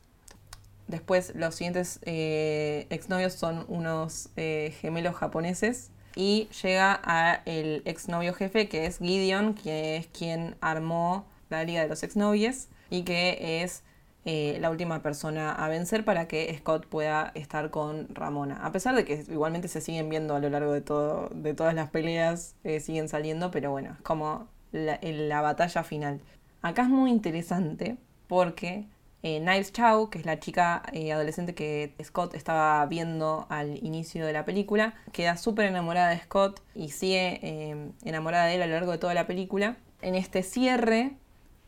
Después 0.91 1.33
los 1.37 1.55
siguientes 1.55 2.01
eh, 2.03 2.89
exnovios 2.91 3.35
son 3.35 3.65
unos 3.69 4.31
eh, 4.37 4.75
gemelos 4.81 5.15
japoneses. 5.15 5.93
Y 6.17 6.49
llega 6.63 7.01
a 7.05 7.43
el 7.47 7.83
exnovio 7.85 8.35
jefe 8.35 8.69
que 8.69 8.87
es 8.87 8.99
Gideon, 8.99 9.55
que 9.55 9.97
es 9.97 10.09
quien 10.09 10.57
armó 10.61 11.25
la 11.49 11.63
Liga 11.63 11.83
de 11.83 11.89
los 11.89 12.03
Exnovios 12.03 12.67
y 12.91 13.03
que 13.03 13.63
es 13.63 13.85
eh, 14.25 14.59
la 14.61 14.71
última 14.71 15.01
persona 15.01 15.53
a 15.53 15.69
vencer 15.69 16.05
para 16.05 16.27
que 16.27 16.53
Scott 16.59 16.87
pueda 16.87 17.31
estar 17.37 17.71
con 17.71 18.13
Ramona. 18.13 18.57
A 18.67 18.73
pesar 18.73 18.97
de 18.97 19.05
que 19.05 19.25
igualmente 19.29 19.69
se 19.69 19.81
siguen 19.81 20.09
viendo 20.09 20.35
a 20.35 20.41
lo 20.41 20.51
largo 20.51 20.73
de, 20.73 20.81
todo, 20.81 21.29
de 21.33 21.55
todas 21.55 21.75
las 21.75 21.91
peleas, 21.91 22.57
siguen 22.81 23.09
saliendo, 23.09 23.53
pero 23.53 23.71
bueno, 23.71 23.93
es 23.93 24.03
como 24.03 24.49
la, 24.73 24.99
la 25.01 25.41
batalla 25.41 25.85
final. 25.85 26.21
Acá 26.61 26.83
es 26.83 26.89
muy 26.89 27.13
interesante 27.13 27.97
porque 28.27 28.89
eh, 29.23 29.39
Knives 29.41 29.73
Chow, 29.73 30.09
que 30.09 30.19
es 30.19 30.25
la 30.25 30.41
chica 30.41 30.83
eh, 30.93 31.13
adolescente 31.13 31.55
que 31.55 31.95
Scott 32.03 32.35
estaba 32.35 32.85
viendo 32.87 33.47
al 33.51 33.77
inicio 33.85 34.25
de 34.25 34.33
la 34.33 34.45
película, 34.45 34.95
queda 35.13 35.37
súper 35.37 35.67
enamorada 35.67 36.11
de 36.11 36.19
Scott 36.21 36.63
y 36.75 36.91
sigue 36.91 37.39
eh, 37.43 37.91
enamorada 38.05 38.47
de 38.47 38.55
él 38.55 38.63
a 38.63 38.67
lo 38.67 38.75
largo 38.75 38.93
de 38.93 38.99
toda 38.99 39.13
la 39.13 39.27
película. 39.27 39.77
En 40.01 40.15
este 40.15 40.43
cierre, 40.43 41.13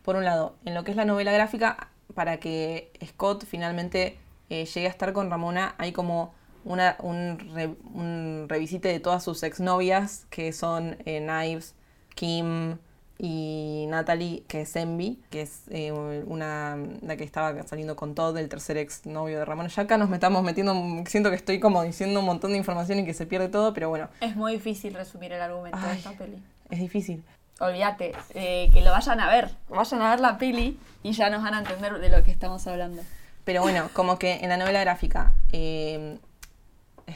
por 0.03 0.17
un 0.17 0.25
lado, 0.25 0.57
en 0.65 0.75
lo 0.75 0.85
que 0.85 0.93
es 0.93 0.97
la 0.97 1.05
novela 1.05 1.33
gráfica, 1.33 1.89
para 2.15 2.39
que 2.39 2.91
Scott 3.07 3.45
finalmente 3.47 4.19
llegue 4.49 4.87
a 4.87 4.91
estar 4.91 5.13
con 5.15 5.31
Ramona, 5.31 5.75
hay 5.79 5.93
como 5.93 6.35
una, 6.65 6.97
un, 7.01 7.79
un 7.95 8.47
revisite 8.49 8.89
de 8.89 9.01
todas 9.01 9.25
sus 9.25 9.43
exnovias, 9.43 10.27
que 10.29 10.53
son 10.53 10.97
Knives, 11.05 11.75
Kim, 12.15 12.77
y 13.25 13.87
Natalie, 13.89 14.43
que 14.49 14.63
es 14.63 14.75
Envy, 14.75 15.23
que 15.31 15.43
es 15.43 15.63
eh, 15.71 15.93
una 15.93 16.77
la 17.03 17.17
que 17.17 17.23
estaba 17.23 17.63
saliendo 17.63 17.95
con 17.95 18.17
Todd, 18.17 18.37
el 18.37 18.49
tercer 18.49 18.77
ex 18.79 19.07
novio 19.07 19.39
de 19.39 19.45
Ramón. 19.45 19.69
Ya 19.69 19.83
acá 19.85 19.97
nos 19.97 20.11
estamos 20.11 20.43
metiendo, 20.43 20.75
siento 21.07 21.31
que 21.31 21.37
estoy 21.37 21.61
como 21.61 21.85
diciendo 21.85 22.19
un 22.19 22.27
montón 22.27 22.51
de 22.51 22.59
información 22.59 22.99
y 22.99 23.05
que 23.05 23.15
se 23.15 23.25
pierde 23.25 23.49
todo, 23.49 23.73
pero 23.75 23.91
bueno. 23.91 24.09
Es 24.21 24.35
muy 24.35 24.55
difícil 24.55 24.95
resumir 24.95 25.33
el 25.33 25.41
argumento 25.41 25.79
de 25.79 25.93
esta 25.93 26.11
peli. 26.11 26.43
Es 26.69 26.81
difícil. 26.81 27.23
Olvídate, 27.61 28.11
eh, 28.35 28.69
que 28.73 28.81
lo 28.81 28.91
vayan 28.91 29.21
a 29.21 29.29
ver, 29.29 29.53
vayan 29.69 30.03
a 30.03 30.11
ver 30.11 30.19
la 30.19 30.37
peli 30.37 30.77
y 31.05 31.13
ya 31.13 31.31
nos 31.31 31.45
van 31.45 31.55
a 31.55 31.59
entender 31.61 32.01
de 32.01 32.09
lo 32.09 32.25
que 32.25 32.33
estamos 32.33 32.67
hablando. 32.67 33.03
Pero 33.45 33.63
bueno, 33.63 33.89
como 33.95 34.19
que 34.19 34.41
en 34.41 34.49
la 34.49 34.57
novela 34.57 34.81
gráfica, 34.81 35.33
eh, 35.53 36.19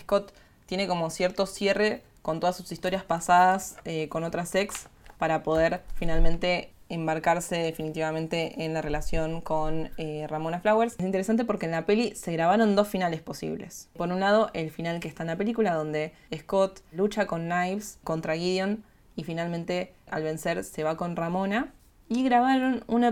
Scott 0.03 0.33
tiene 0.67 0.87
como 0.87 1.11
cierto 1.11 1.47
cierre 1.47 2.05
con 2.23 2.39
todas 2.39 2.57
sus 2.57 2.71
historias 2.71 3.03
pasadas 3.03 3.77
con 4.09 4.23
otras 4.23 4.55
ex 4.55 4.89
para 5.19 5.43
poder 5.43 5.83
finalmente 5.95 6.73
embarcarse 6.89 7.57
definitivamente 7.57 8.65
en 8.65 8.75
la 8.75 8.83
relación 8.83 9.41
con 9.41 9.91
eh, 9.97 10.27
Ramona 10.29 10.61
Flowers. 10.61 10.95
Es 10.99 11.05
interesante 11.05 11.45
porque 11.45 11.67
en 11.67 11.73
la 11.73 11.87
peli 11.87 12.15
se 12.15 12.33
grabaron 12.33 12.77
dos 12.77 12.89
finales 12.89 13.21
posibles. 13.23 13.89
Por 13.97 14.09
un 14.11 14.21
lado, 14.21 14.51
el 14.55 14.71
final 14.71 15.01
que 15.01 15.09
está 15.09 15.23
en 15.23 15.29
la 15.29 15.37
película, 15.37 15.75
donde 15.75 16.13
Scott 16.35 16.83
lucha 16.93 17.27
con 17.27 17.47
Knives 17.47 17.99
contra 18.05 18.37
Gideon 18.37 18.85
y 19.17 19.25
finalmente 19.25 19.95
al 20.09 20.23
vencer 20.23 20.63
se 20.65 20.85
va 20.85 20.97
con 20.97 21.17
Ramona. 21.17 21.73
Y 22.09 22.23
grabaron 22.23 22.85
un, 22.87 23.05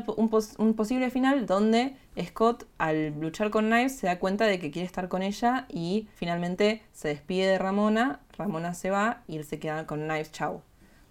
un, 0.59 0.75
posible 0.75 1.11
final 1.11 1.47
donde 1.47 1.97
Scott, 2.27 2.65
al 2.79 3.19
luchar 3.19 3.51
con 3.51 3.67
Knives, 3.67 3.97
se 3.97 4.07
da 4.07 4.21
cuenta 4.21 4.45
de 4.45 4.61
que 4.61 4.71
quiere 4.71 4.87
estar 4.87 5.09
con 5.09 5.25
ella 5.25 5.67
y 5.69 6.07
finalmente 6.15 6.81
se 6.93 7.09
despide 7.09 7.49
de 7.49 7.59
Ramona. 7.59 8.21
Ramona 8.39 8.73
se 8.73 8.91
va 8.91 9.23
y 9.27 9.37
él 9.37 9.45
se 9.45 9.59
queda 9.59 9.85
con 9.89 10.03
Knives. 10.03 10.31
Chau 10.31 10.63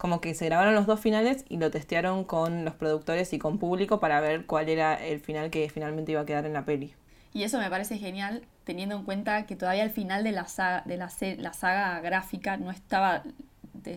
como 0.03 0.19
que 0.19 0.33
se 0.33 0.47
grabaron 0.47 0.75
los 0.75 0.85
dos 0.85 0.99
finales 0.99 1.45
y 1.47 1.55
lo 1.55 1.71
testearon 1.71 2.25
con 2.25 2.65
los 2.65 2.73
productores 2.73 3.31
y 3.31 3.39
con 3.39 3.57
público 3.57 4.01
para 4.01 4.19
ver 4.19 4.45
cuál 4.45 4.67
era 4.67 4.95
el 4.95 5.21
final 5.21 5.49
que 5.49 5.69
finalmente 5.69 6.11
iba 6.11 6.19
a 6.19 6.25
quedar 6.25 6.45
en 6.45 6.51
la 6.51 6.65
peli. 6.65 6.93
Y 7.31 7.43
eso 7.43 7.57
me 7.57 7.69
parece 7.69 7.97
genial, 7.97 8.43
teniendo 8.65 8.97
en 8.97 9.05
cuenta 9.05 9.45
que 9.45 9.55
todavía 9.55 9.83
el 9.83 9.91
final 9.91 10.25
de 10.25 10.33
la 10.33 10.45
saga, 10.45 10.83
de 10.85 10.97
la, 10.97 11.09
la 11.37 11.53
saga 11.53 12.01
gráfica 12.01 12.57
no 12.57 12.69
estaba 12.69 13.23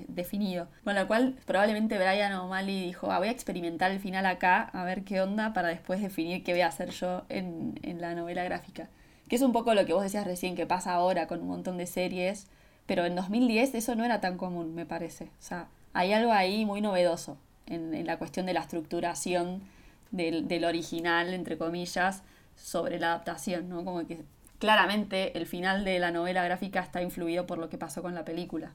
definido. 0.06 0.68
Con 0.84 0.94
lo 0.94 1.08
cual, 1.08 1.34
probablemente 1.44 1.98
Brian 1.98 2.34
O'Malley 2.34 2.84
dijo, 2.84 3.10
ah, 3.10 3.18
voy 3.18 3.26
a 3.26 3.32
experimentar 3.32 3.90
el 3.90 3.98
final 3.98 4.26
acá, 4.26 4.70
a 4.74 4.84
ver 4.84 5.02
qué 5.02 5.20
onda, 5.20 5.52
para 5.54 5.70
después 5.70 6.00
definir 6.00 6.44
qué 6.44 6.52
voy 6.52 6.60
a 6.60 6.68
hacer 6.68 6.90
yo 6.90 7.24
en, 7.28 7.80
en 7.82 8.00
la 8.00 8.14
novela 8.14 8.44
gráfica. 8.44 8.88
Que 9.26 9.34
es 9.34 9.42
un 9.42 9.50
poco 9.50 9.74
lo 9.74 9.84
que 9.86 9.92
vos 9.92 10.04
decías 10.04 10.24
recién, 10.24 10.54
que 10.54 10.66
pasa 10.66 10.92
ahora 10.92 11.26
con 11.26 11.40
un 11.40 11.48
montón 11.48 11.78
de 11.78 11.86
series, 11.86 12.46
pero 12.86 13.04
en 13.04 13.16
2010 13.16 13.74
eso 13.74 13.96
no 13.96 14.04
era 14.04 14.20
tan 14.20 14.36
común, 14.38 14.72
me 14.76 14.86
parece. 14.86 15.24
O 15.24 15.42
sea, 15.42 15.66
hay 15.96 16.12
algo 16.12 16.30
ahí 16.30 16.66
muy 16.66 16.82
novedoso 16.82 17.38
en, 17.66 18.06
la 18.06 18.18
cuestión 18.18 18.44
de 18.44 18.52
la 18.52 18.61
estructuración 18.61 19.62
del, 20.11 20.64
original, 20.66 21.32
entre 21.32 21.56
comillas, 21.56 22.22
sobre 22.54 22.98
la 22.98 23.09
adaptación, 23.09 23.70
¿no? 23.70 23.82
Como 23.82 24.06
que 24.06 24.18
claramente 24.59 25.37
el 25.38 25.46
final 25.46 25.87
de 25.87 25.98
la 25.98 26.11
novela 26.11 26.44
gráfica 26.44 26.80
está 26.80 27.00
influido 27.00 27.46
por 27.46 27.56
lo 27.56 27.70
que 27.70 27.78
pasó 27.78 28.02
con 28.02 28.14
la 28.14 28.26
película. 28.26 28.74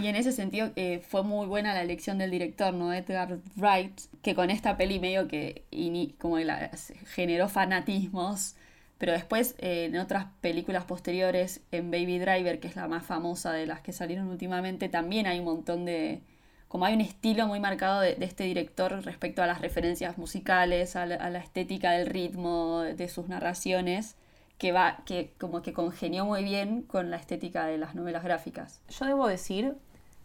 Y 0.00 0.06
en 0.06 0.14
ese 0.14 0.30
sentido 0.30 0.70
eh, 0.76 1.00
fue 1.00 1.24
muy 1.24 1.46
buena 1.46 1.74
la 1.74 1.82
elección 1.82 2.16
del 2.18 2.30
director, 2.30 2.72
¿no? 2.72 2.94
Edgar 2.94 3.38
Wright, 3.56 4.00
que 4.22 4.36
con 4.36 4.48
esta 4.48 4.76
peli 4.76 5.00
medio 5.00 5.26
que 5.26 5.64
como 6.18 6.36
generó 7.06 7.48
fanatismos, 7.48 8.54
pero 8.98 9.10
después 9.10 9.56
eh, 9.58 9.86
en 9.86 9.98
otras 9.98 10.26
películas 10.40 10.84
posteriores, 10.84 11.60
en 11.72 11.90
Baby 11.90 12.20
Driver, 12.20 12.60
que 12.60 12.68
es 12.68 12.76
la 12.76 12.86
más 12.86 13.04
famosa 13.04 13.52
de 13.52 13.66
las 13.66 13.80
que 13.80 13.92
salieron 13.92 14.28
últimamente, 14.28 14.88
también 14.88 15.26
hay 15.26 15.40
un 15.40 15.46
montón 15.46 15.84
de, 15.84 16.22
como 16.72 16.86
hay 16.86 16.94
un 16.94 17.02
estilo 17.02 17.46
muy 17.46 17.60
marcado 17.60 18.00
de, 18.00 18.16
este 18.22 18.44
director 18.44 18.92
respecto 19.04 19.42
a 19.42 19.46
las 19.46 19.60
referencias 19.60 20.16
musicales, 20.16 20.96
a 20.96 21.04
la, 21.04 21.38
estética 21.38 21.90
del 21.90 22.06
ritmo, 22.06 22.80
de 22.80 23.08
sus 23.08 23.28
narraciones, 23.28 24.16
que 24.56 24.72
va, 24.72 25.02
que 25.04 25.34
como 25.38 25.60
que 25.60 25.74
congenió 25.74 26.24
muy 26.24 26.42
bien 26.44 26.80
con 26.80 27.10
la 27.10 27.18
estética 27.18 27.66
de 27.66 27.76
las 27.76 27.94
novelas 27.94 28.24
gráficas. 28.24 28.80
Yo 28.88 29.04
debo 29.04 29.28
decir 29.28 29.76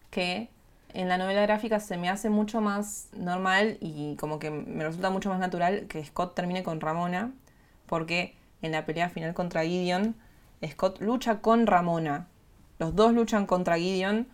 que 0.09 0.49
en 0.93 1.09
la 1.09 1.17
novela 1.17 1.41
gráfica 1.41 1.81
se 1.81 1.97
me 1.97 2.07
hace 2.07 2.29
mucho 2.29 2.61
más 2.61 3.09
normal 3.11 3.77
y 3.81 4.15
como 4.15 4.39
que 4.39 4.49
me 4.49 4.85
resulta 4.85 5.09
mucho 5.09 5.27
más 5.27 5.39
natural 5.39 5.87
que 5.89 6.05
Scott 6.05 6.33
termine 6.33 6.63
con 6.63 6.79
Ramona, 6.79 7.33
porque 7.87 8.37
en 8.61 8.71
la 8.71 8.85
pelea 8.85 9.09
final 9.09 9.33
contra 9.33 9.65
Gideon, 9.65 10.15
Scott 10.65 11.01
lucha 11.01 11.41
con 11.41 11.67
Ramona. 11.67 12.27
Los 12.79 12.95
dos 12.95 13.11
luchan 13.11 13.47
contra 13.47 13.77
Gideon 13.77 14.27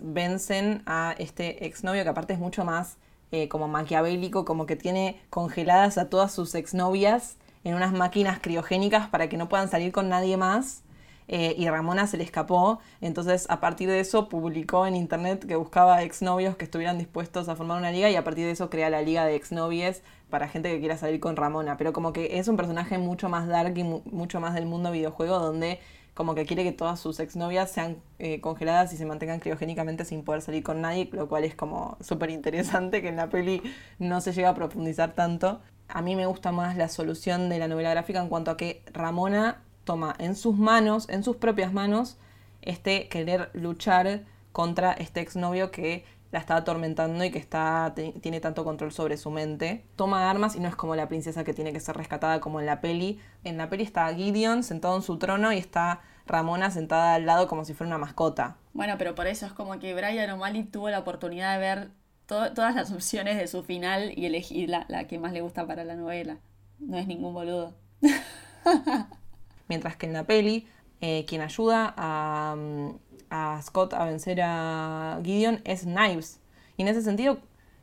vencen 0.00 0.82
a 0.86 1.14
este 1.18 1.66
exnovio 1.66 2.02
que 2.02 2.08
aparte 2.08 2.32
es 2.32 2.38
mucho 2.38 2.64
más 2.64 2.96
eh, 3.32 3.48
como 3.48 3.68
maquiavélico, 3.68 4.44
como 4.44 4.66
que 4.66 4.76
tiene 4.76 5.20
congeladas 5.30 5.98
a 5.98 6.08
todas 6.08 6.32
sus 6.32 6.54
exnovias 6.54 7.36
en 7.64 7.74
unas 7.74 7.92
máquinas 7.92 8.38
criogénicas 8.40 9.08
para 9.08 9.28
que 9.28 9.36
no 9.36 9.48
puedan 9.48 9.68
salir 9.68 9.92
con 9.92 10.08
nadie 10.08 10.36
más. 10.36 10.82
Eh, 11.28 11.56
y 11.58 11.68
Ramona 11.68 12.06
se 12.06 12.16
le 12.16 12.22
escapó, 12.22 12.78
entonces 13.00 13.46
a 13.50 13.58
partir 13.58 13.88
de 13.88 13.98
eso 13.98 14.28
publicó 14.28 14.86
en 14.86 14.94
internet 14.94 15.44
que 15.44 15.56
buscaba 15.56 16.04
exnovios 16.04 16.54
que 16.56 16.64
estuvieran 16.64 16.98
dispuestos 16.98 17.48
a 17.48 17.56
formar 17.56 17.78
una 17.78 17.90
liga 17.90 18.08
y 18.08 18.14
a 18.14 18.22
partir 18.22 18.44
de 18.44 18.52
eso 18.52 18.70
crea 18.70 18.90
la 18.90 19.02
liga 19.02 19.24
de 19.24 19.34
exnovies 19.34 20.02
para 20.30 20.46
gente 20.46 20.70
que 20.70 20.78
quiera 20.78 20.96
salir 20.96 21.18
con 21.18 21.34
Ramona, 21.34 21.76
pero 21.76 21.92
como 21.92 22.12
que 22.12 22.38
es 22.38 22.46
un 22.46 22.56
personaje 22.56 22.98
mucho 22.98 23.28
más 23.28 23.48
dark 23.48 23.76
y 23.76 23.82
mucho 23.82 24.38
más 24.38 24.54
del 24.54 24.66
mundo 24.66 24.92
videojuego 24.92 25.40
donde 25.40 25.80
como 26.16 26.34
que 26.34 26.46
quiere 26.46 26.64
que 26.64 26.72
todas 26.72 26.98
sus 26.98 27.20
exnovias 27.20 27.70
sean 27.70 27.98
eh, 28.18 28.40
congeladas 28.40 28.90
y 28.94 28.96
se 28.96 29.04
mantengan 29.04 29.38
criogénicamente 29.38 30.06
sin 30.06 30.24
poder 30.24 30.40
salir 30.40 30.62
con 30.62 30.80
nadie, 30.80 31.10
lo 31.12 31.28
cual 31.28 31.44
es 31.44 31.54
como 31.54 31.98
súper 32.00 32.30
interesante 32.30 33.02
que 33.02 33.08
en 33.08 33.16
la 33.16 33.28
peli 33.28 33.62
no 33.98 34.22
se 34.22 34.32
llega 34.32 34.48
a 34.48 34.54
profundizar 34.54 35.12
tanto. 35.12 35.60
A 35.88 36.00
mí 36.00 36.16
me 36.16 36.24
gusta 36.24 36.52
más 36.52 36.74
la 36.78 36.88
solución 36.88 37.50
de 37.50 37.58
la 37.58 37.68
novela 37.68 37.90
gráfica 37.90 38.22
en 38.22 38.30
cuanto 38.30 38.50
a 38.50 38.56
que 38.56 38.82
Ramona 38.94 39.60
toma 39.84 40.14
en 40.18 40.36
sus 40.36 40.56
manos, 40.56 41.06
en 41.10 41.22
sus 41.22 41.36
propias 41.36 41.74
manos, 41.74 42.16
este 42.62 43.08
querer 43.10 43.50
luchar 43.52 44.22
contra 44.52 44.92
este 44.92 45.20
exnovio 45.20 45.70
que 45.70 46.06
la 46.32 46.38
está 46.38 46.56
atormentando 46.56 47.24
y 47.24 47.30
que 47.30 47.38
está, 47.38 47.94
tiene 48.20 48.40
tanto 48.40 48.64
control 48.64 48.92
sobre 48.92 49.16
su 49.16 49.30
mente. 49.30 49.84
Toma 49.96 50.30
armas 50.30 50.56
y 50.56 50.60
no 50.60 50.68
es 50.68 50.76
como 50.76 50.96
la 50.96 51.08
princesa 51.08 51.44
que 51.44 51.54
tiene 51.54 51.72
que 51.72 51.80
ser 51.80 51.96
rescatada 51.96 52.40
como 52.40 52.60
en 52.60 52.66
la 52.66 52.80
peli. 52.80 53.20
En 53.44 53.56
la 53.56 53.68
peli 53.68 53.84
está 53.84 54.12
Gideon 54.14 54.62
sentado 54.62 54.96
en 54.96 55.02
su 55.02 55.18
trono 55.18 55.52
y 55.52 55.58
está 55.58 56.00
Ramona 56.26 56.70
sentada 56.70 57.14
al 57.14 57.26
lado 57.26 57.46
como 57.46 57.64
si 57.64 57.72
fuera 57.74 57.88
una 57.88 57.98
mascota. 57.98 58.56
Bueno, 58.74 58.94
pero 58.98 59.14
por 59.14 59.26
eso 59.28 59.46
es 59.46 59.52
como 59.52 59.78
que 59.78 59.94
Brian 59.94 60.30
O'Malley 60.30 60.64
tuvo 60.64 60.90
la 60.90 60.98
oportunidad 60.98 61.54
de 61.54 61.58
ver 61.60 61.90
to- 62.26 62.52
todas 62.52 62.74
las 62.74 62.90
opciones 62.92 63.38
de 63.38 63.46
su 63.46 63.62
final 63.62 64.12
y 64.16 64.26
elegir 64.26 64.68
la, 64.68 64.84
la 64.88 65.06
que 65.06 65.18
más 65.18 65.32
le 65.32 65.40
gusta 65.40 65.66
para 65.66 65.84
la 65.84 65.94
novela. 65.94 66.38
No 66.80 66.98
es 66.98 67.06
ningún 67.06 67.32
boludo. 67.32 67.74
Mientras 69.68 69.96
que 69.96 70.06
en 70.06 70.12
la 70.12 70.24
peli, 70.24 70.66
eh, 71.00 71.24
quien 71.26 71.40
ayuda 71.42 71.94
a, 71.96 72.54
mm, 72.56 72.90
a 73.36 73.62
Scott 73.62 73.92
a 73.94 74.04
vencer 74.04 74.40
a 74.42 75.20
Gideon 75.22 75.60
es 75.64 75.82
Knives. 75.82 76.40
Y 76.76 76.82
en 76.82 76.88
ese 76.88 77.02
sentido, 77.02 77.38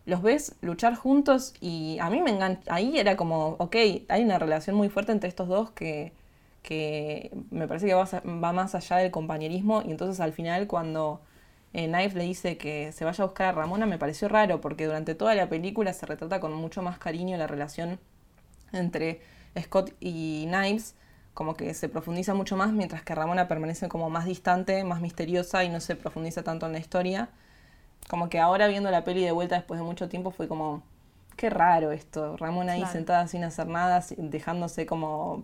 los 0.05 0.21
ves 0.21 0.55
luchar 0.61 0.95
juntos 0.95 1.53
y 1.61 1.97
a 1.99 2.09
mí 2.09 2.21
me 2.21 2.31
engancha. 2.31 2.73
Ahí 2.73 2.97
era 2.97 3.15
como, 3.17 3.55
ok, 3.59 3.75
hay 4.09 4.23
una 4.23 4.39
relación 4.39 4.75
muy 4.75 4.89
fuerte 4.89 5.11
entre 5.11 5.29
estos 5.29 5.47
dos 5.47 5.71
que, 5.71 6.13
que 6.61 7.31
me 7.51 7.67
parece 7.67 7.87
que 7.87 7.93
va, 7.93 8.05
va 8.05 8.53
más 8.53 8.75
allá 8.75 8.97
del 8.97 9.11
compañerismo. 9.11 9.81
Y 9.85 9.91
entonces 9.91 10.19
al 10.19 10.33
final, 10.33 10.67
cuando 10.67 11.21
eh, 11.73 11.87
Knives 11.87 12.13
le 12.15 12.23
dice 12.23 12.57
que 12.57 12.91
se 12.91 13.05
vaya 13.05 13.23
a 13.23 13.27
buscar 13.27 13.47
a 13.47 13.51
Ramona, 13.53 13.85
me 13.85 13.97
pareció 13.97 14.27
raro 14.27 14.61
porque 14.61 14.85
durante 14.85 15.15
toda 15.15 15.35
la 15.35 15.49
película 15.49 15.93
se 15.93 16.05
retrata 16.05 16.39
con 16.39 16.53
mucho 16.53 16.81
más 16.81 16.99
cariño 16.99 17.37
la 17.37 17.47
relación 17.47 17.99
entre 18.73 19.21
Scott 19.59 19.93
y 19.99 20.45
Knives, 20.47 20.95
como 21.33 21.55
que 21.55 21.73
se 21.73 21.89
profundiza 21.89 22.33
mucho 22.33 22.55
más, 22.57 22.71
mientras 22.71 23.01
que 23.03 23.15
Ramona 23.15 23.47
permanece 23.47 23.87
como 23.89 24.09
más 24.09 24.25
distante, 24.25 24.83
más 24.83 25.01
misteriosa 25.01 25.63
y 25.63 25.69
no 25.69 25.79
se 25.79 25.95
profundiza 25.95 26.43
tanto 26.43 26.65
en 26.67 26.73
la 26.73 26.79
historia. 26.79 27.29
Como 28.09 28.29
que 28.29 28.39
ahora 28.39 28.67
viendo 28.67 28.91
la 28.91 29.03
peli 29.03 29.23
de 29.23 29.31
vuelta 29.31 29.55
después 29.55 29.79
de 29.79 29.85
mucho 29.85 30.09
tiempo 30.09 30.31
fue 30.31 30.47
como, 30.47 30.83
qué 31.35 31.49
raro 31.49 31.91
esto, 31.91 32.37
Ramona 32.37 32.73
ahí 32.73 32.79
Claro. 32.81 32.93
sentada 32.93 33.27
sin 33.27 33.43
hacer 33.43 33.67
nada, 33.67 34.03
dejándose 34.17 34.85
como 34.85 35.43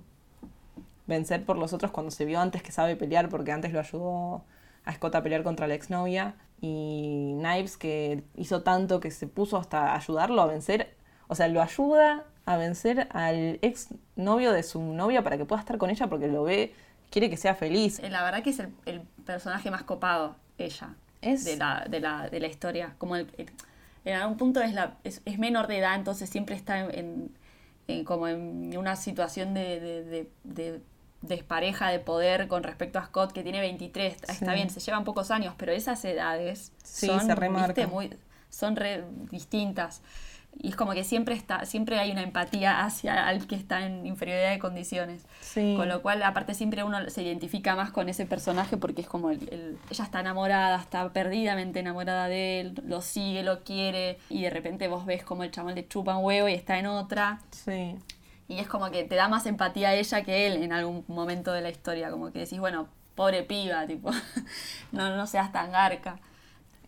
vencer 1.08 1.44
por 1.44 1.58
los 1.58 1.74
otros 1.74 1.92
cuando 1.92 2.12
se 2.12 2.26
vio 2.26 2.40
antes 2.40 2.62
que 2.62 2.72
sabe 2.72 2.96
pelear, 2.96 3.30
porque 3.30 3.52
antes 3.52 3.74
lo 3.74 3.80
ayudó 3.80 4.44
a 4.86 4.94
Scott 4.94 5.16
a 5.16 5.24
pelear 5.24 5.44
contra 5.44 5.68
la 5.68 5.74
exnovia. 5.74 6.36
Y 6.62 7.36
Knives 7.40 7.78
que 7.78 8.24
hizo 8.36 8.64
tanto 8.64 9.00
que 9.00 9.12
se 9.12 9.28
puso 9.28 9.58
hasta 9.58 9.96
ayudarlo 9.96 10.42
a 10.42 10.46
vencer. 10.46 10.94
O 11.28 11.36
sea, 11.36 11.48
lo 11.48 11.62
ayuda 11.62 12.26
a 12.50 12.58
vencer 12.58 13.08
al 13.12 13.60
ex 13.62 13.90
novio 14.16 14.52
de 14.52 14.64
su 14.64 14.82
novia 14.82 15.24
para 15.24 15.38
que 15.38 15.46
pueda 15.46 15.60
estar 15.62 15.78
con 15.78 15.92
ella 15.92 16.08
porque 16.08 16.28
lo 16.28 16.42
ve, 16.44 16.74
quiere 17.12 17.30
que 17.30 17.38
sea 17.38 17.54
feliz. 17.54 18.00
Eh, 18.00 18.10
La 18.10 18.24
verdad 18.24 18.42
que 18.42 18.50
es 18.50 18.58
el, 18.60 18.70
el 18.88 19.02
personaje 19.24 19.70
más 19.70 19.84
copado, 19.84 20.36
ella, 20.58 20.96
Es- 21.22 21.46
de, 21.46 21.58
la, 21.58 21.86
de, 21.88 22.00
la, 22.00 22.28
de 22.28 22.40
la 22.40 22.48
historia. 22.48 22.96
Como 22.98 23.16
el, 23.16 23.28
el- 23.38 23.52
en 24.04 24.16
algún 24.16 24.38
punto 24.38 24.62
es, 24.62 24.74
la, 24.74 24.96
es, 25.04 25.22
es 25.26 25.38
menor 25.38 25.68
de 25.68 25.78
edad, 25.78 25.94
entonces 25.94 26.28
siempre 26.28 26.56
está 26.56 26.80
en, 26.80 26.98
en- 26.98 27.32
en 27.88 28.04
como 28.04 28.28
en 28.28 28.76
una 28.76 28.96
situación 28.96 29.54
de, 29.54 29.80
de, 29.80 30.04
de- 30.04 30.32
de 30.44 30.82
despareja 31.22 31.90
de 31.90 32.00
poder 32.00 32.48
con 32.48 32.64
respecto 32.64 32.98
a 32.98 33.06
Scott, 33.06 33.32
que 33.32 33.44
tiene 33.44 33.60
23. 33.60 34.14
Está 34.24 34.34
Sí. 34.34 34.46
bien, 34.56 34.72
se 34.72 34.80
llevan 34.80 35.04
pocos 35.04 35.30
años, 35.30 35.54
pero 35.56 35.72
esas 35.72 36.04
edades 36.04 36.72
Sí, 36.84 37.06
son, 37.06 37.24
se 37.28 37.36
remarca. 37.36 37.74
¿viste? 37.74 37.86
muy, 37.88 38.18
son 38.50 38.76
re 38.76 39.04
distintas. 39.30 40.02
Y 40.62 40.70
es 40.70 40.76
como 40.76 40.92
que 40.92 41.06
siempre 41.06 41.36
está, 41.36 41.66
siempre 41.66 42.00
hay 42.00 42.12
una 42.12 42.22
empatía 42.22 42.84
hacia 42.84 43.28
al 43.28 43.48
que 43.48 43.56
está 43.56 43.86
en 43.86 44.06
inferioridad 44.06 44.50
de 44.52 44.60
condiciones. 44.60 45.26
Sí. 45.40 45.76
Con 45.78 45.88
lo 45.88 46.02
cual, 46.02 46.22
aparte, 46.22 46.54
siempre 46.54 46.84
uno 46.84 47.10
se 47.10 47.24
identifica 47.24 47.76
más 47.78 47.92
con 47.92 48.10
ese 48.10 48.26
personaje 48.26 48.76
porque 48.76 49.02
es 49.02 49.08
como 49.08 49.30
el, 49.30 49.48
el- 49.54 49.78
ella 49.90 50.04
está 50.04 50.20
enamorada, 50.20 50.78
está 50.82 51.08
perdidamente 51.14 51.80
enamorada 51.80 52.28
de 52.28 52.60
él, 52.60 52.82
lo 52.86 53.02
sigue, 53.02 53.42
lo 53.44 53.64
quiere, 53.64 54.18
y 54.30 54.42
de 54.42 54.50
repente 54.50 54.90
vos 54.90 55.06
ves 55.06 55.24
como 55.24 55.44
el 55.44 55.52
chabón 55.52 55.76
le 55.76 55.88
chupa 55.88 56.18
un 56.18 56.26
huevo 56.26 56.50
y 56.50 56.54
está 56.56 56.78
en 56.78 56.88
otra. 56.88 57.40
Sí. 57.52 57.96
Y 58.50 58.60
es 58.60 58.68
como 58.68 58.92
que 58.92 59.04
te 59.06 59.16
da 59.16 59.30
más 59.30 59.46
empatía 59.46 59.90
a 59.90 59.94
ella 59.96 60.24
que 60.24 60.48
él 60.48 60.62
en 60.64 60.74
algún 60.74 61.06
momento 61.08 61.54
de 61.54 61.62
la 61.62 61.70
historia. 61.70 62.10
Como 62.12 62.34
que 62.34 62.40
decís, 62.40 62.60
bueno, 62.60 62.90
pobre 63.16 63.44
piba, 63.44 63.88
tipo, 63.88 64.12
no, 64.92 65.16
no 65.16 65.26
seas 65.26 65.54
tan 65.54 65.72
garca. 65.72 66.20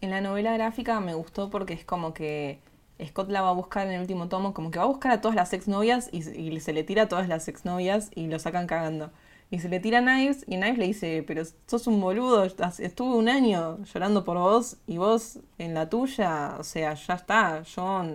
En 0.02 0.10
la 0.10 0.20
novela 0.20 0.52
gráfica 0.52 1.00
me 1.00 1.14
gustó 1.14 1.50
porque 1.50 1.74
es 1.74 1.86
como 1.86 2.14
que 2.14 2.60
Scott 3.08 3.30
la 3.30 3.42
va 3.42 3.50
a 3.50 3.54
buscar 3.54 3.88
en 3.88 3.94
el 3.94 4.02
último 4.02 4.28
tomo, 4.28 4.54
como 4.54 4.72
que 4.72 4.80
va 4.80 4.86
a 4.86 4.88
buscar 4.88 5.12
a 5.12 5.22
todas 5.22 5.36
las 5.36 5.54
exnovias 5.54 6.10
y, 6.12 6.20
y 6.30 6.60
se 6.60 6.74
le 6.74 6.84
tira 6.84 7.04
a 7.04 7.08
todas 7.08 7.28
las 7.28 7.48
exnovias 7.48 8.12
y 8.16 8.28
lo 8.28 8.40
sacan 8.40 8.68
cagando. 8.68 9.12
Y 9.52 9.60
se 9.60 9.68
le 9.68 9.82
tira 9.82 10.00
a 10.00 10.02
Knives 10.02 10.46
y 10.48 10.56
Knives 10.56 10.78
le 10.78 10.88
dice, 10.88 11.24
pero 11.28 11.44
sos 11.68 11.86
un 11.88 12.00
boludo, 12.00 12.46
estuve 12.46 13.16
un 13.16 13.28
año 13.28 13.84
llorando 13.84 14.24
por 14.24 14.38
vos 14.38 14.78
y 14.88 14.98
vos 14.98 15.40
en 15.58 15.74
la 15.74 15.90
tuya, 15.90 16.56
o 16.58 16.64
sea, 16.64 16.94
ya 16.94 17.14
está, 17.16 17.62
yo, 17.64 18.06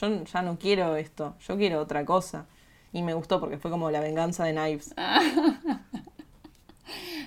yo 0.00 0.24
ya 0.24 0.42
no 0.42 0.58
quiero 0.58 0.96
esto, 0.96 1.36
yo 1.46 1.56
quiero 1.56 1.80
otra 1.80 2.04
cosa. 2.04 2.46
Y 2.92 3.02
me 3.02 3.14
gustó 3.14 3.38
porque 3.38 3.58
fue 3.58 3.70
como 3.70 3.90
la 3.90 4.00
venganza 4.00 4.44
de 4.44 4.52
Knives. 4.52 4.94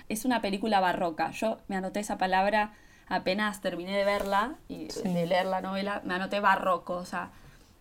Es 0.10 0.26
una 0.26 0.42
película 0.42 0.82
barroca. 0.82 1.32
Yo 1.32 1.60
me 1.70 1.78
anoté 1.78 2.02
esa 2.02 2.18
palabra 2.18 2.74
apenas 3.12 3.62
terminé 3.62 3.96
de 3.98 4.06
verla 4.06 4.56
y 4.70 4.90
Sí. 4.90 5.04
de 5.08 5.26
leer 5.28 5.46
la 5.46 5.62
novela, 5.62 6.02
me 6.06 6.14
anoté 6.16 6.40
barroco. 6.40 6.94
O 6.96 7.06
sea, 7.06 7.32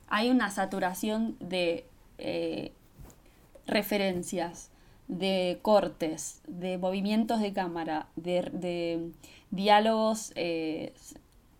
hay 0.09 0.29
una 0.31 0.51
saturación 0.51 1.37
de 1.40 1.87
eh, 2.19 2.73
referencias, 3.66 4.71
de 5.09 5.59
cortes, 5.62 6.40
de 6.47 6.79
movimientos 6.79 7.40
de 7.40 7.53
cámara, 7.53 8.07
de, 8.16 8.43
de 8.53 9.11
diálogos. 9.51 10.33
eh, 10.37 10.93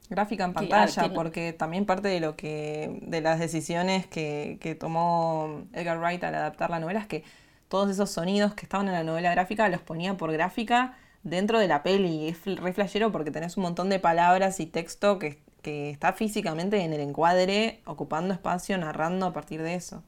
Gráfica 0.09 0.44
en 0.44 0.52
pantalla, 0.54 1.02
que 1.09 1.11
porque 1.14 1.52
también 1.52 1.87
parte 1.87 2.09
de 2.09 2.18
lo 2.18 2.35
que. 2.37 2.98
de 3.02 3.20
las 3.20 3.38
decisiones 3.38 4.06
que, 4.09 4.59
que 4.61 4.74
tomó 4.74 5.62
Edgar 5.72 5.98
Wright 6.00 6.22
al 6.24 6.35
adaptar 6.35 6.68
la 6.70 6.80
novela 6.80 6.98
es 7.00 7.06
que 7.06 7.22
todos 7.68 7.88
esos 7.88 8.11
sonidos 8.11 8.54
que 8.54 8.64
estaban 8.66 8.88
en 8.88 8.94
la 8.94 9.04
novela 9.04 9.30
gráfica 9.30 9.68
los 9.68 9.80
ponía 9.80 10.16
por 10.16 10.33
gráfica 10.33 10.96
dentro 11.22 11.59
de 11.59 11.68
la 11.68 11.83
peli. 11.83 12.28
Es 12.28 12.44
re 12.44 12.72
flashero 12.72 13.12
porque 13.12 13.30
tenés 13.30 13.56
un 13.56 13.64
montón 13.64 13.88
de 13.88 13.98
palabras 13.98 14.61
y 14.61 14.66
texto 14.66 15.18
que, 15.18 15.42
que 15.62 15.90
está 15.90 16.12
físicamente 16.12 16.83
en 16.83 16.92
el 16.92 17.00
encuadre, 17.00 17.80
ocupando 17.85 18.35
espacio, 18.35 18.76
narrando 18.78 19.26
a 19.26 19.33
partir 19.33 19.62
de 19.62 19.74
eso. 19.74 20.02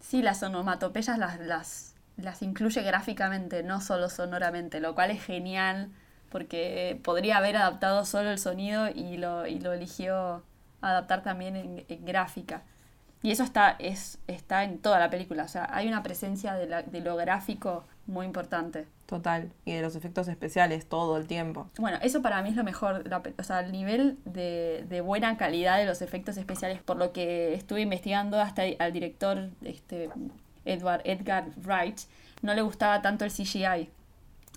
sí, 0.00 0.22
las 0.22 0.42
onomatopeyas 0.42 1.18
las, 1.18 1.40
las, 1.40 1.94
las 2.16 2.42
incluye 2.42 2.82
gráficamente, 2.82 3.62
no 3.62 3.80
solo 3.80 4.08
sonoramente, 4.08 4.80
lo 4.80 4.94
cual 4.94 5.10
es 5.10 5.22
genial 5.22 5.90
porque 6.30 6.98
podría 7.02 7.38
haber 7.38 7.56
adaptado 7.56 8.04
solo 8.04 8.30
el 8.30 8.38
sonido 8.38 8.88
y 8.88 9.16
lo, 9.16 9.46
y 9.46 9.58
lo 9.58 9.72
eligió 9.72 10.42
adaptar 10.80 11.22
también 11.22 11.84
en, 11.88 12.04
gráfica. 12.06 12.62
Y 13.22 13.32
eso 13.32 13.42
está, 13.42 13.76
es, 13.78 14.18
está 14.28 14.64
en 14.64 14.78
toda 14.78 14.98
la 14.98 15.10
película, 15.10 15.44
o 15.44 15.48
sea, 15.48 15.68
hay 15.72 15.88
una 15.88 16.02
presencia 16.02 16.54
de 16.54 17.00
lo 17.00 17.16
gráfico 17.16 17.84
muy 18.06 18.24
importante. 18.24 18.86
Total. 19.10 19.50
Y 19.64 19.72
de 19.72 19.82
los 19.82 19.96
efectos 19.96 20.28
especiales 20.28 20.88
todo 20.88 21.16
el 21.16 21.26
tiempo. 21.26 21.68
Bueno, 21.78 21.98
eso 22.00 22.22
para 22.22 22.40
mí 22.42 22.50
es 22.50 22.54
lo 22.54 22.62
mejor, 22.62 23.08
la 23.08 23.20
o 23.36 23.42
sea, 23.42 23.58
el 23.58 23.72
nivel 23.72 24.18
de, 24.24 24.86
de 24.88 25.00
buena 25.00 25.36
calidad 25.36 25.78
de 25.78 25.84
los 25.84 26.00
efectos 26.00 26.36
especiales, 26.36 26.80
por 26.80 26.96
lo 26.96 27.12
que 27.12 27.54
estuve 27.54 27.80
investigando 27.80 28.40
hasta 28.40 28.62
al 28.78 28.92
director 28.92 29.50
este, 29.64 30.10
Edward, 30.64 31.02
Edgar 31.04 31.46
Wright, 31.56 32.02
no 32.42 32.54
le 32.54 32.62
gustaba 32.62 33.02
tanto 33.02 33.24
el 33.24 33.32
CGI, 33.32 33.90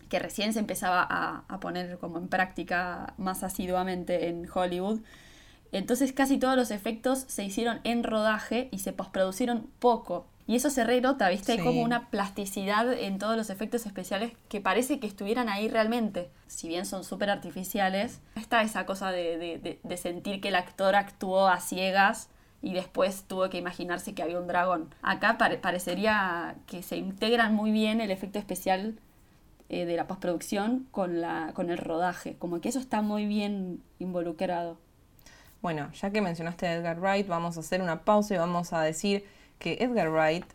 que 0.08 0.20
recién 0.20 0.54
se 0.54 0.60
empezaba 0.60 1.02
a, 1.02 1.46
a 1.48 1.60
poner 1.60 1.98
como 1.98 2.20
en 2.20 2.28
práctica 2.28 3.16
más 3.18 3.42
asiduamente 3.42 4.30
en 4.30 4.48
Hollywood. 4.54 5.00
Entonces 5.72 6.13
casi 6.13 6.38
todos 6.38 6.56
los 6.56 6.70
efectos 6.70 7.26
se 7.28 7.44
hicieron 7.44 7.80
en 7.86 8.04
rodaje 8.04 8.70
y 8.70 8.78
se 8.80 8.94
postproducieron 8.94 9.72
poco. 9.80 10.28
Y 10.45 10.56
eso 10.58 10.69
se 10.69 10.84
re 10.84 10.99
nota, 10.99 11.29
¿viste? 11.29 11.53
Sí. 11.53 11.60
Hay 11.60 11.65
como 11.65 11.82
una 11.84 12.10
plasticidad 12.10 12.91
en 12.91 13.17
todos 13.17 13.38
los 13.38 13.49
efectos 13.49 13.86
especiales 13.86 14.34
que 14.49 14.60
parece 14.60 14.99
que 14.99 15.08
estuvieran 15.08 15.47
ahí 15.47 15.69
realmente. 15.69 16.29
Si 16.47 16.67
bien 16.67 16.86
son 16.86 17.03
súper 17.06 17.29
artificiales, 17.29 18.19
está 18.36 18.62
esa 18.62 18.86
cosa 18.86 19.12
de, 19.12 19.38
de- 19.38 19.58
de- 19.60 19.79
de 19.82 19.97
sentir 19.97 20.41
que 20.41 20.49
el 20.49 20.56
actor 20.56 20.95
actuó 20.95 21.47
a 21.47 21.60
ciegas 21.62 22.29
y 22.62 22.73
después 22.73 23.23
tuvo 23.27 23.49
que 23.49 23.58
imaginarse 23.58 24.13
que 24.13 24.21
había 24.23 24.39
un 24.39 24.47
dragón. 24.47 24.93
Acá 25.01 25.38
pare- 25.38 25.58
parecería 25.58 26.56
que 26.67 26.84
se 26.84 26.97
integran 26.97 27.53
muy 27.53 27.71
bien 27.71 28.01
el 28.01 28.12
efecto 28.12 28.38
especial 28.38 28.95
eh, 29.69 29.86
de 29.86 29.95
la 29.95 30.08
postproducción 30.08 30.88
con, 30.91 31.21
la, 31.21 31.51
con 31.56 31.69
el 31.69 31.77
rodaje. 31.77 32.36
Como 32.38 32.60
que 32.60 32.67
eso 32.69 32.79
está 32.79 33.01
muy 33.01 33.25
bien 33.25 33.82
involucrado. 33.99 34.77
Bueno, 35.62 35.89
ya 35.93 36.12
que 36.12 36.21
mencionaste 36.21 36.67
a 36.67 36.73
Edgar 36.73 36.99
Wright, 36.99 37.27
vamos 37.27 37.56
a 37.56 37.62
hacer 37.62 37.82
una 37.82 38.03
pausa 38.03 38.36
y 38.36 38.38
vamos 38.38 38.73
a 38.73 38.82
decir 38.82 39.25
que 39.63 39.78
Edgar 39.80 40.12
Wright 40.12 40.45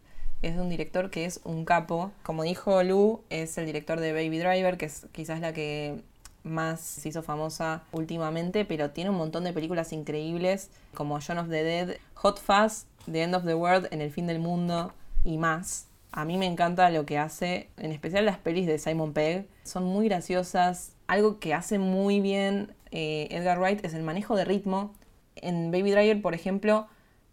es 0.42 0.56
un 0.56 0.68
director 0.68 1.10
que 1.10 1.24
es 1.24 1.40
un 1.44 1.64
capo. 1.64 2.12
Como 2.22 2.44
dijo 2.44 2.82
Lu, 2.84 3.22
es 3.30 3.58
el 3.58 3.66
director 3.66 3.98
de 3.98 4.12
Baby 4.12 4.38
Driver, 4.38 4.76
que 4.76 4.86
es 4.86 5.06
quizás 5.12 5.40
la 5.40 5.52
que 5.52 6.02
más 6.44 6.80
se 6.80 7.08
hizo 7.08 7.22
famosa 7.22 7.82
últimamente, 7.90 8.64
pero 8.64 8.90
tiene 8.90 9.10
un 9.10 9.16
montón 9.16 9.44
de 9.44 9.52
películas 9.52 9.92
increíbles 9.92 10.70
como 10.94 11.18
John 11.26 11.38
of 11.38 11.48
the 11.48 11.64
Dead, 11.64 11.96
Hot 12.14 12.38
Fuzz, 12.38 12.84
The 13.10 13.22
End 13.22 13.34
of 13.34 13.44
the 13.44 13.54
World, 13.54 13.88
En 13.90 14.00
el 14.00 14.12
fin 14.12 14.26
del 14.26 14.38
mundo 14.38 14.92
y 15.24 15.38
más. 15.38 15.86
A 16.12 16.24
mí 16.24 16.36
me 16.36 16.46
encanta 16.46 16.90
lo 16.90 17.06
que 17.06 17.18
hace, 17.18 17.68
en 17.78 17.92
especial 17.92 18.26
las 18.26 18.38
pelis 18.38 18.66
de 18.66 18.78
Simon 18.78 19.14
Pegg. 19.14 19.46
Son 19.64 19.84
muy 19.84 20.08
graciosas, 20.08 20.92
algo 21.06 21.38
que 21.38 21.54
hace 21.54 21.78
muy 21.78 22.20
bien 22.20 22.74
eh, 22.90 23.28
Edgar 23.30 23.58
Wright 23.58 23.84
es 23.84 23.94
el 23.94 24.02
manejo 24.02 24.36
de 24.36 24.44
ritmo. 24.44 24.92
En 25.36 25.70
Baby 25.70 25.92
Driver, 25.92 26.20
por 26.20 26.34
ejemplo, 26.34 26.88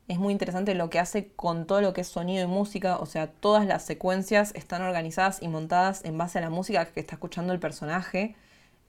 es 0.07 0.19
muy 0.19 0.33
interesante 0.33 0.75
lo 0.75 0.89
que 0.89 0.99
hace 0.99 1.29
con 1.35 1.65
todo 1.65 1.81
lo 1.81 1.93
que 1.93 2.01
es 2.01 2.07
sonido 2.07 2.43
y 2.43 2.47
música. 2.47 2.97
O 2.97 3.05
sea, 3.05 3.27
todas 3.27 3.65
las 3.65 3.83
secuencias 3.83 4.53
están 4.55 4.81
organizadas 4.83 5.41
y 5.41 5.47
montadas 5.47 6.05
en 6.05 6.17
base 6.17 6.37
a 6.37 6.41
la 6.41 6.49
música 6.49 6.85
que 6.85 6.99
está 6.99 7.15
escuchando 7.15 7.53
el 7.53 7.59
personaje. 7.59 8.35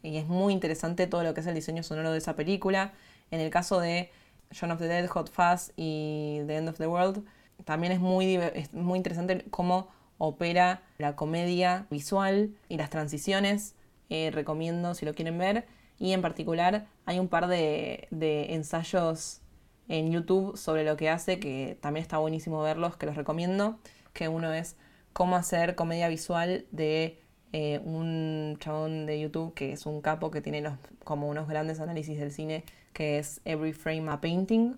Y 0.03 0.19
es 0.19 0.27
muy 0.27 0.53
interesante 0.53 1.07
todo 1.07 1.23
lo 1.23 1.33
que 1.33 1.41
es 1.41 1.47
el 1.47 1.55
diseño 1.55 1.83
sonoro 1.83 2.13
de 2.13 2.19
esa 2.19 2.37
película. 2.37 2.93
En 3.31 3.41
el 3.41 3.51
caso 3.51 3.81
de 3.81 4.11
John 4.59 4.71
of 4.71 4.79
the 4.79 4.89
Dead, 4.89 5.07
Hot 5.09 5.31
Fuzz 5.31 5.73
y 5.77 6.41
The 6.47 6.57
End 6.57 6.69
of 6.69 6.77
the 6.77 6.87
World, 6.87 7.25
también 7.65 7.93
es 7.93 8.01
muy, 8.01 8.37
es 8.37 8.73
muy 8.75 8.99
interesante 8.99 9.45
cómo 9.51 9.89
opera 10.19 10.83
la 10.99 11.17
comedia 11.17 11.87
visual 11.91 12.55
y 12.69 12.77
las 12.77 12.91
transiciones. 12.91 13.75
Eh, 14.11 14.31
recomiendo 14.33 14.95
si 14.95 15.07
lo 15.07 15.15
quieren 15.15 15.39
ver. 15.39 15.67
Y 15.99 16.13
en 16.13 16.21
particular 16.21 16.87
hay 17.07 17.19
un 17.19 17.29
par 17.29 17.49
de, 17.49 18.07
de, 18.11 18.55
ensayos 18.55 19.41
en 19.89 20.11
YouTube 20.11 20.57
sobre 20.57 20.85
lo 20.85 20.97
que 20.97 21.11
hace, 21.11 21.39
que 21.39 21.79
también 21.81 22.03
está 22.03 22.19
buenísimo 22.19 22.63
verlos, 22.63 22.97
que 22.97 23.07
los 23.07 23.17
recomiendo. 23.17 23.79
Que 24.13 24.29
uno 24.29 24.53
es 24.53 24.77
cómo 25.13 25.37
hacer 25.37 25.75
comedia 25.75 26.09
visual 26.09 26.67
de 26.71 27.21
eh, 27.53 27.81
un 27.85 28.57
chabón 28.59 29.07
de 29.07 29.21
YouTube 29.21 29.55
que 29.55 29.73
es 29.73 29.87
un 29.87 30.01
capo 30.01 30.31
que 30.31 30.41
tiene 30.41 30.63
como 31.05 31.29
unos 31.29 31.49
grandes 31.49 31.81
análisis 31.81 32.19
del 32.19 32.33
cine, 32.33 32.65
que 32.93 33.19
es 33.19 33.41
Every 33.45 33.73
Frame 33.73 34.11
a 34.11 34.21
Painting. 34.21 34.77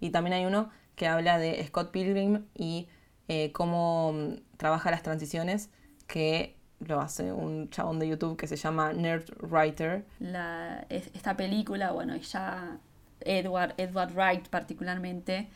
Y 0.00 0.10
también 0.10 0.34
hay 0.34 0.44
uno 0.44 0.70
que 0.94 1.06
habla 1.06 1.38
de 1.38 1.64
Scott 1.66 1.90
Pilgrim 1.90 2.44
y 2.54 2.88
eh, 3.28 3.52
cómo 3.52 4.12
mm, 4.12 4.56
trabaja 4.56 4.90
las 4.90 5.02
transiciones, 5.02 5.70
que 6.06 6.56
lo 6.80 7.00
hace 7.00 7.32
un 7.32 7.70
chabón 7.70 7.98
de 7.98 8.08
YouTube 8.08 8.36
que 8.36 8.46
se 8.46 8.56
llama 8.56 8.92
Nerd 8.92 9.24
Writer. 9.42 10.04
La, 10.20 10.86
esta 10.88 11.36
película, 11.36 11.92
bueno, 11.92 12.16
ya 12.16 12.78
Edward, 13.20 13.74
Edward 13.76 14.12
Wright 14.14 14.48
particularmente, 14.48 15.48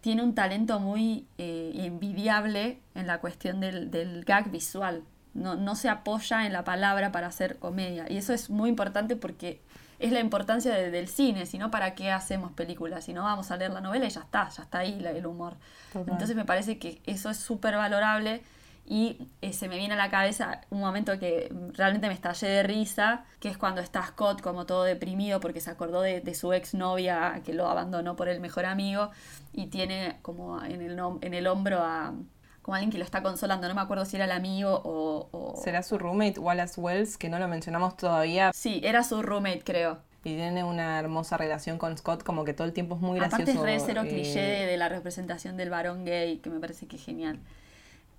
tiene 0.00 0.22
un 0.22 0.34
talento 0.34 0.80
muy 0.80 1.26
eh, 1.38 1.72
envidiable 1.74 2.80
en 2.94 3.06
la 3.06 3.18
cuestión 3.18 3.60
del, 3.60 3.90
del 3.90 4.24
gag 4.24 4.50
visual. 4.50 5.02
No, 5.34 5.56
no, 5.56 5.76
se 5.76 5.88
apoya 5.88 6.46
en 6.46 6.52
la 6.52 6.64
palabra 6.64 7.12
para 7.12 7.28
hacer 7.28 7.58
comedia. 7.58 8.06
Y 8.08 8.16
eso 8.16 8.32
es 8.32 8.50
muy 8.50 8.70
importante 8.70 9.16
porque 9.16 9.60
es 9.98 10.12
la 10.12 10.20
importancia 10.20 10.72
del 10.74 11.08
cine, 11.08 11.46
si 11.46 11.58
no, 11.58 11.70
¿para 11.70 11.94
qué 11.94 12.10
hacemos 12.10 12.52
películas? 12.52 13.04
Si 13.04 13.12
no, 13.12 13.24
vamos 13.24 13.50
a 13.50 13.56
leer 13.56 13.72
la 13.72 13.80
novela 13.80 14.06
y 14.06 14.10
ya 14.10 14.20
está, 14.20 14.48
ya 14.48 14.62
está 14.62 14.78
ahí 14.78 15.04
el 15.04 15.26
humor. 15.26 15.56
Entonces 15.94 16.36
me 16.36 16.44
parece 16.44 16.78
que 16.78 17.00
eso 17.04 17.30
es 17.30 17.36
súper 17.36 17.76
valorable 17.76 18.42
y 18.88 19.28
eh, 19.42 19.52
se 19.52 19.68
me 19.68 19.76
viene 19.76 19.94
a 19.94 19.96
la 19.98 20.08
cabeza 20.08 20.62
un 20.70 20.80
momento 20.80 21.18
que 21.18 21.52
realmente 21.74 22.08
me 22.08 22.14
estallé 22.14 22.48
de 22.48 22.62
risa, 22.62 23.24
que 23.38 23.50
es 23.50 23.58
cuando 23.58 23.82
está 23.82 24.06
Scott 24.06 24.40
como 24.40 24.64
todo 24.64 24.84
deprimido 24.84 25.40
porque 25.40 25.60
se 25.60 25.70
acordó 25.70 26.00
de, 26.00 26.22
de 26.22 26.34
su 26.34 26.54
exnovia 26.54 27.42
que 27.44 27.52
lo 27.52 27.68
abandonó 27.68 28.16
por 28.16 28.28
el 28.28 28.40
mejor 28.40 28.64
amigo 28.64 29.10
y 29.52 29.66
tiene 29.66 30.16
como 30.22 30.64
en 30.64 30.80
el, 30.80 30.98
en 31.20 31.34
el 31.34 31.46
hombro 31.46 31.80
a 31.82 32.14
como 32.62 32.74
alguien 32.74 32.90
que 32.90 32.98
lo 32.98 33.04
está 33.04 33.22
consolando, 33.22 33.66
no 33.66 33.74
me 33.74 33.80
acuerdo 33.80 34.04
si 34.04 34.16
era 34.16 34.26
el 34.26 34.32
amigo 34.32 34.80
o, 34.84 35.54
¿Será 35.62 35.82
su 35.82 35.98
roommate 35.98 36.38
Wallace 36.38 36.80
Wells, 36.80 37.16
que 37.16 37.28
no 37.28 37.38
lo 37.38 37.48
mencionamos 37.48 37.96
todavía? 37.96 38.52
Sí, 38.54 38.80
era 38.84 39.04
su 39.04 39.22
roommate, 39.22 39.62
creo. 39.64 39.98
Y 40.24 40.34
tiene 40.34 40.64
una 40.64 40.98
hermosa 40.98 41.38
relación 41.38 41.78
con 41.78 41.96
Scott, 41.96 42.22
como 42.22 42.44
que 42.44 42.52
todo 42.52 42.66
el 42.66 42.74
tiempo 42.74 42.96
es 42.96 43.00
muy 43.00 43.18
gracioso. 43.18 43.42
Aparte 43.42 43.58
es 43.58 43.80
re 43.80 43.80
cero 43.86 44.02
cliché 44.06 44.40
de 44.40 44.76
la 44.76 44.90
representación 44.90 45.56
del 45.56 45.70
varón 45.70 46.04
gay, 46.04 46.38
que 46.38 46.50
me 46.50 46.60
parece 46.60 46.86
que 46.86 46.96
es 46.96 47.04
genial. 47.04 47.38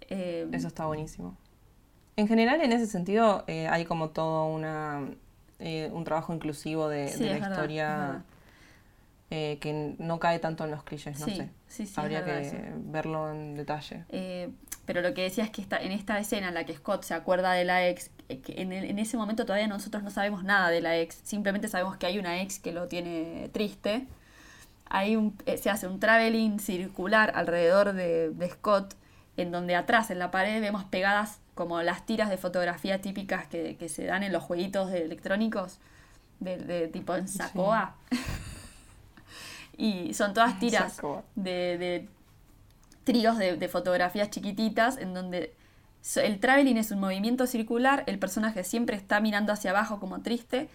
Eh, 0.09 0.47
Eso 0.51 0.67
está 0.67 0.85
buenísimo. 0.85 1.37
En 2.15 2.27
general, 2.27 2.61
en 2.61 2.71
ese 2.71 2.87
sentido, 2.87 3.43
eh, 3.47 3.67
hay 3.67 3.85
como 3.85 4.09
todo 4.09 4.45
una, 4.47 5.07
eh, 5.59 5.89
un 5.93 6.03
trabajo 6.03 6.33
inclusivo 6.33 6.89
de, 6.89 7.15
la 7.17 7.37
historia 7.37 8.23
que 9.29 9.95
no 9.99 10.19
cae 10.19 10.39
tanto 10.39 10.65
en 10.65 10.71
los 10.71 10.83
clichés, 10.83 11.19
no 11.19 11.27
sé. 11.27 11.49
Sí, 11.67 11.85
sí, 11.85 11.93
Habría 11.97 12.25
que 12.25 12.73
verlo 12.77 13.31
en 13.31 13.55
detalle. 13.55 14.03
pero 14.85 15.01
lo 15.01 15.13
que 15.13 15.21
decía 15.21 15.43
es 15.43 15.51
que 15.51 15.61
está, 15.61 15.77
en 15.77 15.91
esta 15.91 16.17
escena 16.19 16.49
en 16.49 16.55
la 16.55 16.65
que 16.65 16.73
Scott 16.73 17.03
se 17.03 17.13
acuerda 17.13 17.53
de 17.53 17.63
la 17.63 17.87
ex, 17.87 18.09
que 18.27 18.61
en, 18.61 18.73
en, 18.73 18.97
ese 18.97 19.17
momento 19.17 19.45
todavía 19.45 19.67
nosotros 19.67 20.01
no 20.01 20.09
sabemos 20.09 20.43
nada 20.43 20.69
de 20.69 20.81
la 20.81 20.97
ex, 20.97 21.19
simplemente 21.23 21.67
sabemos 21.67 21.97
que 21.97 22.07
hay 22.07 22.17
una 22.17 22.41
ex 22.41 22.57
que 22.59 22.71
lo 22.71 22.87
tiene 22.87 23.49
triste. 23.53 24.07
Hay 24.91 25.15
un, 25.15 25.37
se 25.61 25.69
hace 25.69 25.87
un 25.87 25.99
traveling 25.99 26.59
circular 26.59 27.31
alrededor 27.35 27.93
de, 27.93 28.31
de 28.31 28.49
Scott 28.49 28.95
en 29.41 29.51
donde 29.51 29.75
atrás 29.75 30.11
en 30.11 30.19
la 30.19 30.31
pared 30.31 30.61
vemos 30.61 30.83
pegadas 30.83 31.39
como 31.55 31.81
las 31.81 32.05
tiras 32.05 32.29
de 32.29 32.37
fotografía 32.37 33.01
típicas 33.01 33.47
que, 33.47 33.89
se 33.89 34.05
dan 34.05 34.23
en 34.23 34.31
los 34.31 34.43
jueguitos 34.43 34.91
electrónicos, 34.91 35.79
de, 36.39 36.87
tipo 36.87 37.15
en 37.15 37.27
Sacoa. 37.27 37.95
y 39.77 40.13
son 40.13 40.33
todas 40.33 40.59
tiras 40.59 41.01
de, 41.35 42.07
tríos 43.03 43.37
de, 43.37 43.67
fotografías 43.67 44.29
chiquititas 44.29 44.97
en 44.97 45.13
donde 45.13 45.53
el 46.15 46.39
traveling 46.39 46.77
es 46.77 46.91
un 46.91 46.99
movimiento 46.99 47.45
circular, 47.45 48.03
el 48.07 48.19
personaje 48.19 48.63
siempre 48.63 48.95
está 48.95 49.19
mirando 49.19 49.51
hacia 49.51 49.71
abajo 49.71 49.99
como 49.99 50.21
triste 50.21 50.69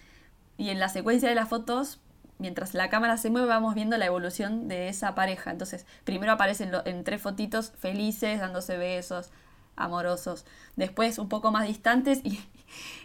y 0.59 0.71
en 0.71 0.79
la 0.79 0.89
secuencia 0.89 1.29
de 1.29 1.35
las 1.35 1.49
fotos 1.49 1.99
mientras 2.39 2.75
la 2.75 2.91
cámara 2.91 3.17
se 3.17 3.31
mueve 3.31 3.49
vamos 3.49 3.75
viendo 3.75 3.97
la 3.97 4.07
evolución 4.07 4.69
de 4.69 4.89
esa 4.89 5.15
pareja. 5.15 5.51
Entonces, 5.51 5.87
primero 6.05 6.33
aparecen 6.33 6.73
en 6.85 7.05
tres 7.05 7.23
fotitos 7.23 7.73
felices, 7.79 8.41
dándose 8.41 8.77
besos, 8.77 9.31
amorosos. 9.77 10.45
Después, 10.77 11.19
un 11.19 11.29
poco 11.29 11.51
más 11.51 11.67
distantes 11.67 12.21
y, 12.25 12.41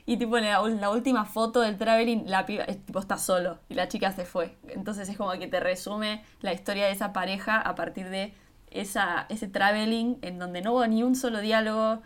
y 0.05 0.17
tipo 0.17 0.37
la, 0.39 0.61
última 0.61 1.25
foto 1.25 1.61
del 1.61 1.77
traveling, 1.77 2.23
la 2.25 2.45
piba 2.45 2.65
tipo, 2.65 2.99
está 2.99 3.17
solo 3.17 3.59
y 3.69 3.75
la 3.75 3.87
chica 3.87 4.11
se 4.11 4.25
fue. 4.25 4.57
Entonces 4.67 5.09
es 5.09 5.17
como 5.17 5.31
que 5.33 5.47
te 5.47 5.59
resume 5.59 6.23
la 6.41 6.53
historia 6.53 6.85
de 6.85 6.91
esa 6.91 7.13
pareja 7.13 7.59
a 7.59 7.75
partir 7.75 8.09
de 8.09 8.33
esa, 8.71 9.25
ese 9.29 9.47
traveling 9.47 10.17
en 10.21 10.39
donde 10.39 10.61
no 10.61 10.73
hubo 10.73 10.87
ni 10.87 11.03
un 11.03 11.15
solo 11.15 11.39
diálogo, 11.39 12.01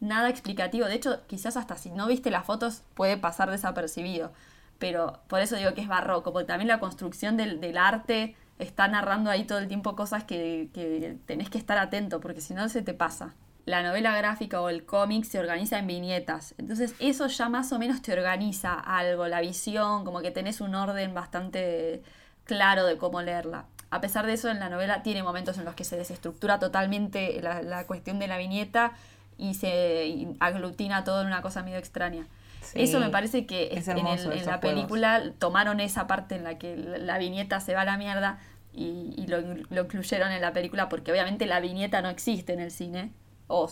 nada 0.00 0.28
explicativo. 0.28 0.86
De 0.86 0.94
hecho, 0.94 1.26
quizás 1.26 1.56
hasta 1.56 1.76
si 1.76 1.90
no 1.90 2.06
viste 2.06 2.30
las 2.30 2.44
fotos 2.44 2.82
puede 2.94 3.16
pasar 3.16 3.50
desapercibido 3.50 4.32
pero 4.78 5.20
por 5.28 5.40
eso 5.40 5.56
digo 5.56 5.74
que 5.74 5.80
es 5.80 5.88
barroco, 5.88 6.32
porque 6.32 6.46
también 6.46 6.68
la 6.68 6.80
construcción 6.80 7.36
del, 7.36 7.78
arte 7.78 8.36
está 8.58 8.88
narrando 8.88 9.30
ahí 9.30 9.44
todo 9.44 9.58
el 9.58 9.68
tiempo 9.68 9.96
cosas 9.96 10.24
que, 10.24 10.70
que 10.72 11.16
tenés 11.26 11.50
que 11.50 11.58
estar 11.58 11.78
atento, 11.78 12.20
porque 12.20 12.40
si 12.40 12.54
no 12.54 12.68
se 12.68 12.82
te 12.82 12.94
pasa. 12.94 13.34
La 13.64 13.82
novela 13.82 14.16
gráfica 14.16 14.60
o 14.60 14.68
el 14.68 14.84
cómic 14.84 15.24
se 15.24 15.40
organiza 15.40 15.78
en 15.78 15.88
viñetas, 15.88 16.54
entonces 16.56 16.94
eso 17.00 17.26
ya 17.26 17.48
más 17.48 17.72
o 17.72 17.78
menos 17.78 18.00
te 18.00 18.12
organiza 18.12 18.74
algo, 18.74 19.26
la 19.26 19.40
visión, 19.40 20.04
como 20.04 20.20
que 20.20 20.30
tenés 20.30 20.60
un 20.60 20.74
orden 20.74 21.14
bastante 21.14 22.02
claro 22.44 22.86
de 22.86 22.96
cómo 22.96 23.22
leerla. 23.22 23.64
A 23.90 24.00
pesar 24.00 24.26
de 24.26 24.34
eso, 24.34 24.50
en 24.50 24.60
la 24.60 24.68
novela 24.68 25.02
tiene 25.02 25.22
momentos 25.22 25.58
en 25.58 25.64
los 25.64 25.74
que 25.74 25.84
se 25.84 25.96
desestructura 25.96 26.58
totalmente 26.58 27.40
la, 27.42 27.62
la 27.62 27.86
cuestión 27.86 28.18
de 28.18 28.28
la 28.28 28.38
viñeta 28.38 28.92
y 29.36 29.54
se 29.54 30.28
aglutina 30.38 31.02
todo 31.04 31.22
en 31.22 31.26
una 31.26 31.42
cosa 31.42 31.62
medio 31.62 31.78
extraña 31.78 32.26
eso 32.74 33.00
me 33.00 33.10
parece 33.10 33.46
que 33.46 33.68
en, 33.72 34.46
la 34.46 34.60
película 34.60 35.32
tomaron 35.38 35.80
esa 35.80 36.06
parte 36.06 36.34
en 36.34 36.44
la 36.44 36.58
que 36.58 36.76
la, 36.76 37.18
viñeta 37.18 37.60
se 37.60 37.74
va 37.74 37.82
a 37.82 37.84
la 37.84 37.96
mierda 37.96 38.38
y, 38.72 39.26
lo, 39.26 39.40
incluyeron 39.82 40.32
en 40.32 40.40
la 40.40 40.52
película 40.52 40.88
porque 40.88 41.10
obviamente 41.10 41.46
la 41.46 41.60
viñeta 41.60 42.02
no 42.02 42.08
existe 42.08 42.52
en 42.52 42.60
el 42.60 42.70
cine, 42.70 43.12
o 43.46 43.70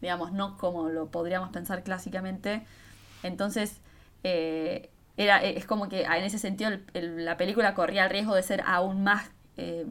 digamos, 0.00 0.32
no 0.32 0.58
como 0.58 0.88
lo 0.88 1.10
podríamos 1.10 1.50
pensar 1.50 1.82
clásicamente. 1.82 2.66
Entonces, 3.22 3.80
eh, 4.24 4.90
era, 5.16 5.42
es 5.42 5.64
como 5.64 5.88
que 5.88 6.02
en 6.02 6.24
ese 6.24 6.38
sentido 6.38 6.70
la 6.92 7.36
película 7.36 7.74
corría 7.74 8.04
el 8.04 8.10
riesgo 8.10 8.34
de 8.34 8.42
ser 8.42 8.62
aún 8.66 9.02
más 9.02 9.30
eh, 9.56 9.86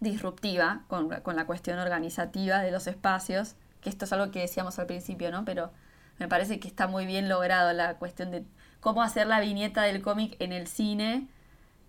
disruptiva 0.00 0.82
con, 0.88 1.08
con 1.20 1.36
la 1.36 1.46
cuestión 1.46 1.78
organizativa 1.78 2.60
de 2.60 2.72
los 2.72 2.88
espacios, 2.88 3.54
que 3.80 3.90
esto 3.90 4.04
es 4.04 4.12
algo 4.12 4.30
que 4.32 4.40
decíamos 4.40 4.78
al 4.78 4.86
principio, 4.86 5.30
¿no? 5.30 5.44
Pero 5.44 5.70
me 6.18 6.28
parece 6.28 6.60
que 6.60 6.68
está 6.68 6.86
muy 6.86 7.06
bien 7.06 7.28
logrado 7.28 7.72
la 7.72 7.94
cuestión 7.94 8.30
de 8.30 8.44
cómo 8.80 9.02
hacer 9.02 9.26
la 9.26 9.40
viñeta 9.40 9.82
del 9.82 10.02
cómic 10.02 10.36
en 10.40 10.52
el 10.52 10.66
cine 10.66 11.26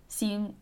sin, 0.06 0.56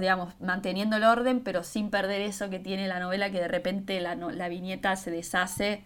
digamos, 0.00 0.34
manteniendo 0.40 0.96
el 0.96 1.04
orden, 1.04 1.40
pero 1.40 1.62
sin 1.62 1.90
perder 1.90 2.20
eso 2.20 2.50
que 2.50 2.58
tiene 2.58 2.88
la 2.88 3.00
novela, 3.00 3.30
que 3.30 3.40
de 3.40 3.48
repente 3.48 4.00
la, 4.00 4.14
la 4.14 4.48
viñeta 4.48 4.96
se 4.96 5.10
deshace 5.10 5.84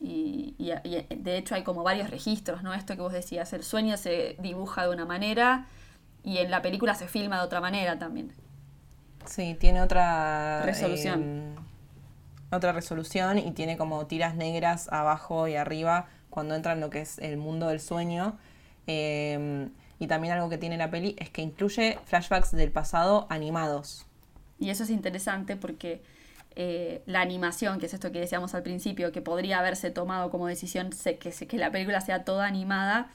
y, 0.00 0.54
de 0.58 1.36
hecho 1.36 1.54
hay 1.54 1.64
como 1.64 1.82
varios 1.82 2.10
registros, 2.10 2.62
¿no? 2.62 2.74
Esto 2.74 2.94
que 2.94 3.02
vos 3.02 3.12
decías, 3.12 3.52
el 3.52 3.64
sueño 3.64 3.96
se 3.96 4.36
dibuja 4.40 4.84
de 4.84 4.90
una 4.90 5.04
manera 5.04 5.66
y 6.22 6.38
en 6.38 6.50
la 6.50 6.62
película 6.62 6.94
se 6.94 7.08
filma 7.08 7.38
de 7.38 7.44
otra 7.44 7.60
manera 7.60 7.98
también. 7.98 8.32
Sí, 9.24 9.56
tiene 9.58 9.82
otra 9.82 10.62
resolución. 10.62 11.22
Em, 11.22 11.54
otra 12.50 12.72
resolución 12.72 13.38
y 13.38 13.50
tiene 13.52 13.76
como 13.76 14.06
tiras 14.06 14.34
negras 14.34 14.90
abajo 14.90 15.48
y 15.48 15.56
arriba 15.56 16.06
cuando 16.30 16.54
entra 16.54 16.72
en 16.72 16.80
lo 16.80 16.90
que 16.90 17.00
es 17.00 17.18
el 17.18 17.36
mundo 17.36 17.68
del 17.68 17.80
sueño. 17.80 18.38
Em, 18.86 19.70
y 19.98 20.06
también 20.06 20.34
algo 20.34 20.48
que 20.48 20.58
tiene 20.58 20.76
la 20.76 20.90
peli 20.90 21.16
es 21.18 21.30
que 21.30 21.42
incluye 21.42 21.98
flashbacks 22.06 22.52
del 22.52 22.70
pasado 22.72 23.26
animados. 23.30 24.06
Y 24.58 24.70
eso 24.70 24.84
es 24.84 24.90
interesante 24.90 25.56
porque 25.56 26.02
eh, 26.56 27.02
la 27.06 27.20
animación, 27.20 27.78
que 27.78 27.86
es 27.86 27.94
esto 27.94 28.10
que 28.12 28.20
decíamos 28.20 28.54
al 28.54 28.62
principio, 28.62 29.12
que 29.12 29.22
podría 29.22 29.58
haberse 29.60 29.90
tomado 29.90 30.30
como 30.30 30.46
decisión 30.48 30.90
que, 30.90 31.18
que 31.30 31.58
la 31.58 31.70
película 31.70 32.00
sea 32.00 32.24
toda 32.24 32.46
animada, 32.46 33.10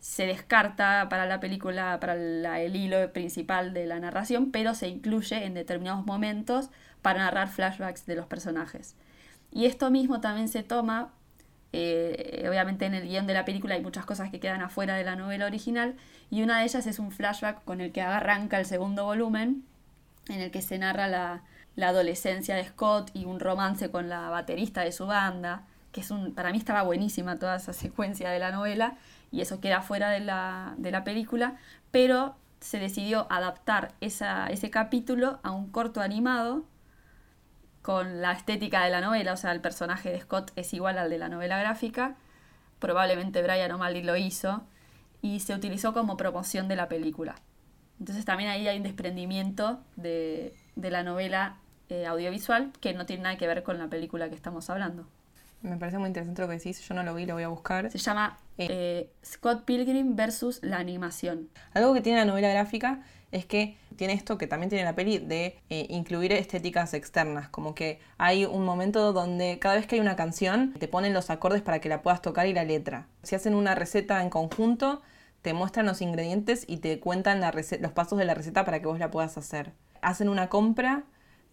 se 0.00 0.26
descarta 0.26 1.08
para 1.10 1.26
la 1.26 1.40
película, 1.40 1.98
para 2.00 2.14
la- 2.14 2.60
el 2.60 2.76
hilo 2.76 3.12
principal 3.12 3.74
de 3.74 3.86
la 3.86 4.00
narración, 4.00 4.50
pero 4.50 4.74
se 4.74 4.88
incluye 4.88 5.44
en 5.44 5.54
determinados 5.54 6.06
momentos 6.06 6.70
para 7.02 7.20
narrar 7.20 7.48
flashbacks 7.48 8.06
de 8.06 8.14
los 8.16 8.26
personajes. 8.26 8.96
Y 9.52 9.66
esto 9.66 9.90
mismo 9.90 10.20
también 10.20 10.48
se 10.48 10.62
toma, 10.62 11.12
eh, 11.72 12.46
obviamente 12.48 12.86
en 12.86 12.94
el 12.94 13.06
guion 13.06 13.26
de 13.26 13.34
la 13.34 13.44
película 13.44 13.74
hay 13.74 13.82
muchas 13.82 14.04
cosas 14.04 14.30
que 14.30 14.40
quedan 14.40 14.62
afuera 14.62 14.96
de 14.96 15.04
la 15.04 15.16
novela 15.16 15.46
original, 15.46 15.96
y 16.30 16.42
una 16.42 16.58
de 16.58 16.64
ellas 16.64 16.86
es 16.86 16.98
un 16.98 17.12
flashback 17.12 17.64
con 17.64 17.80
el 17.80 17.92
que 17.92 18.02
arranca 18.02 18.58
el 18.58 18.66
segundo 18.66 19.04
volumen, 19.04 19.64
en 20.28 20.40
el 20.40 20.50
que 20.50 20.62
se 20.62 20.78
narra 20.78 21.08
la, 21.08 21.42
la 21.76 21.88
adolescencia 21.88 22.54
de 22.54 22.64
Scott 22.64 23.10
y 23.14 23.24
un 23.24 23.40
romance 23.40 23.90
con 23.90 24.08
la 24.08 24.28
baterista 24.30 24.82
de 24.82 24.92
su 24.92 25.06
banda, 25.06 25.66
que 25.92 26.00
es 26.00 26.10
un, 26.10 26.34
para 26.34 26.52
mí 26.52 26.58
estaba 26.58 26.82
buenísima 26.82 27.36
toda 27.36 27.56
esa 27.56 27.72
secuencia 27.74 28.30
de 28.30 28.38
la 28.38 28.50
novela, 28.50 28.96
y 29.32 29.40
eso 29.40 29.60
queda 29.60 29.82
fuera 29.82 30.10
de 30.10 30.20
la, 30.20 30.74
de 30.78 30.90
la 30.90 31.04
película, 31.04 31.56
pero 31.90 32.36
se 32.60 32.78
decidió 32.78 33.26
adaptar 33.30 33.94
esa, 34.00 34.46
ese 34.48 34.70
capítulo 34.70 35.40
a 35.42 35.50
un 35.50 35.70
corto 35.70 36.00
animado 36.00 36.64
con 37.82 38.20
la 38.20 38.32
estética 38.32 38.84
de 38.84 38.90
la 38.90 39.00
novela, 39.00 39.32
o 39.32 39.36
sea, 39.36 39.52
el 39.52 39.60
personaje 39.60 40.10
de 40.10 40.20
Scott 40.20 40.52
es 40.56 40.72
igual 40.74 40.98
al 40.98 41.10
de 41.10 41.18
la 41.18 41.28
novela 41.28 41.58
gráfica, 41.58 42.16
probablemente 42.78 43.42
Brian 43.42 43.72
O'Malley 43.72 44.02
lo 44.02 44.16
hizo, 44.16 44.62
y 45.22 45.40
se 45.40 45.54
utilizó 45.54 45.92
como 45.92 46.16
promoción 46.16 46.68
de 46.68 46.76
la 46.76 46.88
película. 46.88 47.36
Entonces 47.98 48.24
también 48.24 48.50
ahí 48.50 48.66
hay 48.68 48.78
un 48.78 48.82
desprendimiento 48.82 49.80
de, 49.96 50.54
de 50.76 50.90
la 50.90 51.02
novela 51.02 51.56
eh, 51.90 52.06
audiovisual 52.06 52.72
que 52.80 52.94
no 52.94 53.04
tiene 53.04 53.24
nada 53.24 53.36
que 53.36 53.46
ver 53.46 53.62
con 53.62 53.78
la 53.78 53.88
película 53.88 54.28
que 54.28 54.34
estamos 54.34 54.70
hablando. 54.70 55.06
Me 55.62 55.76
parece 55.76 55.98
muy 55.98 56.06
interesante 56.06 56.40
lo 56.40 56.48
que 56.48 56.54
decís, 56.54 56.80
yo 56.80 56.94
no 56.94 57.02
lo 57.02 57.14
vi, 57.14 57.26
lo 57.26 57.34
voy 57.34 57.42
a 57.42 57.48
buscar. 57.48 57.90
Se 57.90 57.98
llama 57.98 58.38
eh, 58.56 59.10
Scott 59.22 59.64
Pilgrim 59.64 60.16
versus 60.16 60.60
la 60.62 60.78
animación. 60.78 61.50
Algo 61.74 61.92
que 61.92 62.00
tiene 62.00 62.20
la 62.20 62.24
novela 62.24 62.48
gráfica 62.48 63.02
es 63.32 63.46
que 63.46 63.76
tiene 63.96 64.12
esto 64.12 64.38
que 64.38 64.46
también 64.46 64.70
tiene 64.70 64.84
la 64.84 64.94
peli 64.94 65.18
de 65.18 65.58
eh, 65.68 65.86
incluir 65.90 66.32
estéticas 66.32 66.94
externas, 66.94 67.48
como 67.48 67.74
que 67.74 68.00
hay 68.18 68.44
un 68.44 68.64
momento 68.64 69.12
donde 69.12 69.58
cada 69.58 69.76
vez 69.76 69.86
que 69.86 69.96
hay 69.96 70.00
una 70.00 70.16
canción 70.16 70.74
te 70.78 70.88
ponen 70.88 71.12
los 71.12 71.30
acordes 71.30 71.62
para 71.62 71.80
que 71.80 71.88
la 71.88 72.02
puedas 72.02 72.22
tocar 72.22 72.46
y 72.46 72.52
la 72.52 72.64
letra. 72.64 73.06
Si 73.22 73.34
hacen 73.34 73.54
una 73.54 73.74
receta 73.74 74.22
en 74.22 74.30
conjunto, 74.30 75.02
te 75.42 75.54
muestran 75.54 75.86
los 75.86 76.02
ingredientes 76.02 76.64
y 76.66 76.78
te 76.78 77.00
cuentan 77.00 77.40
los 77.40 77.92
pasos 77.92 78.18
de 78.18 78.24
la 78.24 78.34
receta 78.34 78.64
para 78.64 78.80
que 78.80 78.86
vos 78.86 78.98
la 78.98 79.10
puedas 79.10 79.38
hacer. 79.38 79.72
Hacen 80.02 80.28
una 80.28 80.48
compra, 80.48 81.04